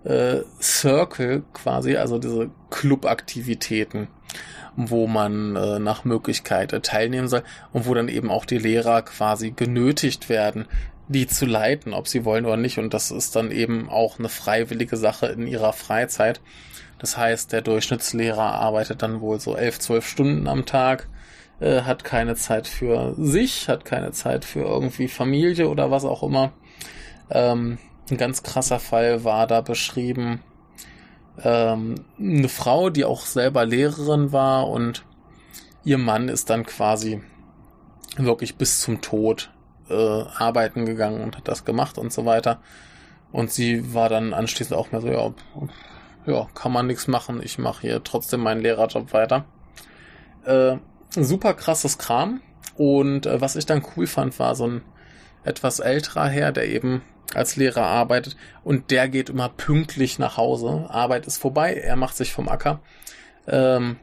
[0.05, 4.09] äh, Circle quasi, also diese Clubaktivitäten,
[4.77, 7.43] wo man äh, nach Möglichkeit äh, teilnehmen soll
[7.73, 10.67] und wo dann eben auch die Lehrer quasi genötigt werden,
[11.09, 12.79] die zu leiten, ob sie wollen oder nicht.
[12.79, 16.41] Und das ist dann eben auch eine freiwillige Sache in ihrer Freizeit.
[17.01, 21.09] Das heißt, der Durchschnittslehrer arbeitet dann wohl so elf, zwölf Stunden am Tag
[21.61, 26.23] äh, hat keine Zeit für sich, hat keine Zeit für irgendwie Familie oder was auch
[26.23, 26.53] immer.
[27.31, 27.79] Ähm,
[28.11, 30.43] ein ganz krasser Fall war da beschrieben.
[31.43, 35.05] Ähm, eine Frau, die auch selber Lehrerin war und
[35.85, 37.23] ihr Mann ist dann quasi
[38.17, 39.51] wirklich bis zum Tod
[39.89, 42.61] äh, arbeiten gegangen und hat das gemacht und so weiter.
[43.33, 45.33] Und sie war dann anschließend auch mehr so, ja,
[46.27, 49.45] ja kann man nichts machen, ich mache hier trotzdem meinen Lehrerjob weiter.
[50.45, 50.77] Äh,
[51.11, 52.41] super krasses Kram.
[52.77, 54.83] Und äh, was ich dann cool fand, war so ein
[55.45, 57.03] etwas älterer Herr, der eben
[57.35, 60.87] als Lehrer arbeitet und der geht immer pünktlich nach Hause.
[60.89, 62.81] Arbeit ist vorbei, er macht sich vom Acker.
[63.47, 63.97] Ähm,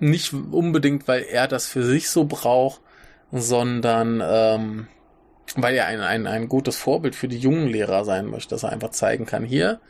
[0.00, 2.80] nicht unbedingt, weil er das für sich so braucht,
[3.30, 4.88] sondern ähm,
[5.56, 8.72] weil er ein, ein, ein gutes Vorbild für die jungen Lehrer sein möchte, dass er
[8.72, 9.80] einfach zeigen kann, hier,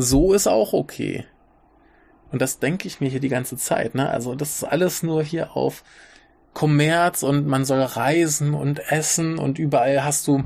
[0.00, 1.24] so ist auch okay.
[2.30, 3.96] Und das denke ich mir hier die ganze Zeit.
[3.96, 4.08] Ne?
[4.08, 5.82] Also das ist alles nur hier auf
[6.54, 10.44] Kommerz und man soll reisen und essen und überall hast du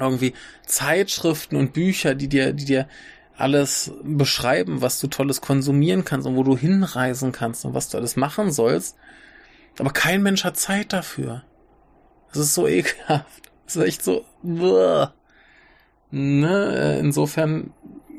[0.00, 0.32] irgendwie
[0.66, 2.88] Zeitschriften und Bücher, die dir, die dir
[3.36, 7.98] alles beschreiben, was du tolles konsumieren kannst und wo du hinreisen kannst und was du
[7.98, 8.96] alles machen sollst.
[9.78, 11.44] Aber kein Mensch hat Zeit dafür.
[12.28, 13.50] Das ist so ekelhaft.
[13.66, 14.24] Das ist echt so.
[16.10, 16.98] Ne?
[17.00, 17.72] Insofern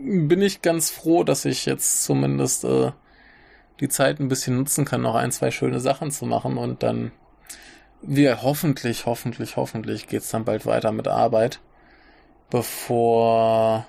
[0.03, 2.91] bin ich ganz froh, dass ich jetzt zumindest äh,
[3.79, 7.11] die Zeit ein bisschen nutzen kann, noch ein, zwei schöne Sachen zu machen und dann
[8.01, 11.61] wir hoffentlich, hoffentlich, hoffentlich geht's dann bald weiter mit Arbeit.
[12.53, 13.87] bevor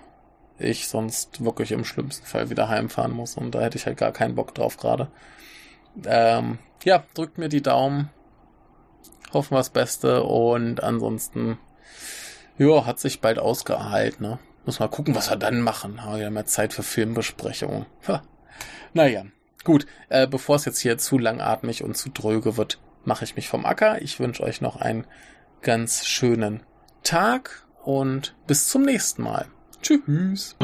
[0.58, 3.36] ich sonst wirklich im schlimmsten Fall wieder heimfahren muss.
[3.36, 5.08] Und da hätte ich halt gar keinen Bock drauf gerade.
[6.06, 8.08] Ähm, ja, drückt mir die Daumen.
[9.34, 10.22] Hoffen wir das Beste.
[10.22, 11.58] Und ansonsten,
[12.56, 14.26] ja, hat sich bald ausgehalten.
[14.26, 14.38] Ne?
[14.66, 15.96] Muss mal gucken, was wir dann machen.
[15.96, 17.86] Wir haben ja Zeit für Filmbesprechungen.
[18.08, 18.22] Ha.
[18.94, 19.24] Naja,
[19.62, 19.86] gut.
[20.08, 23.66] Äh, bevor es jetzt hier zu langatmig und zu dröge wird, mache ich mich vom
[23.66, 24.00] Acker.
[24.00, 25.06] Ich wünsche euch noch einen
[25.60, 26.62] ganz schönen
[27.02, 29.46] Tag und bis zum nächsten Mal.
[29.82, 30.56] Tschüss.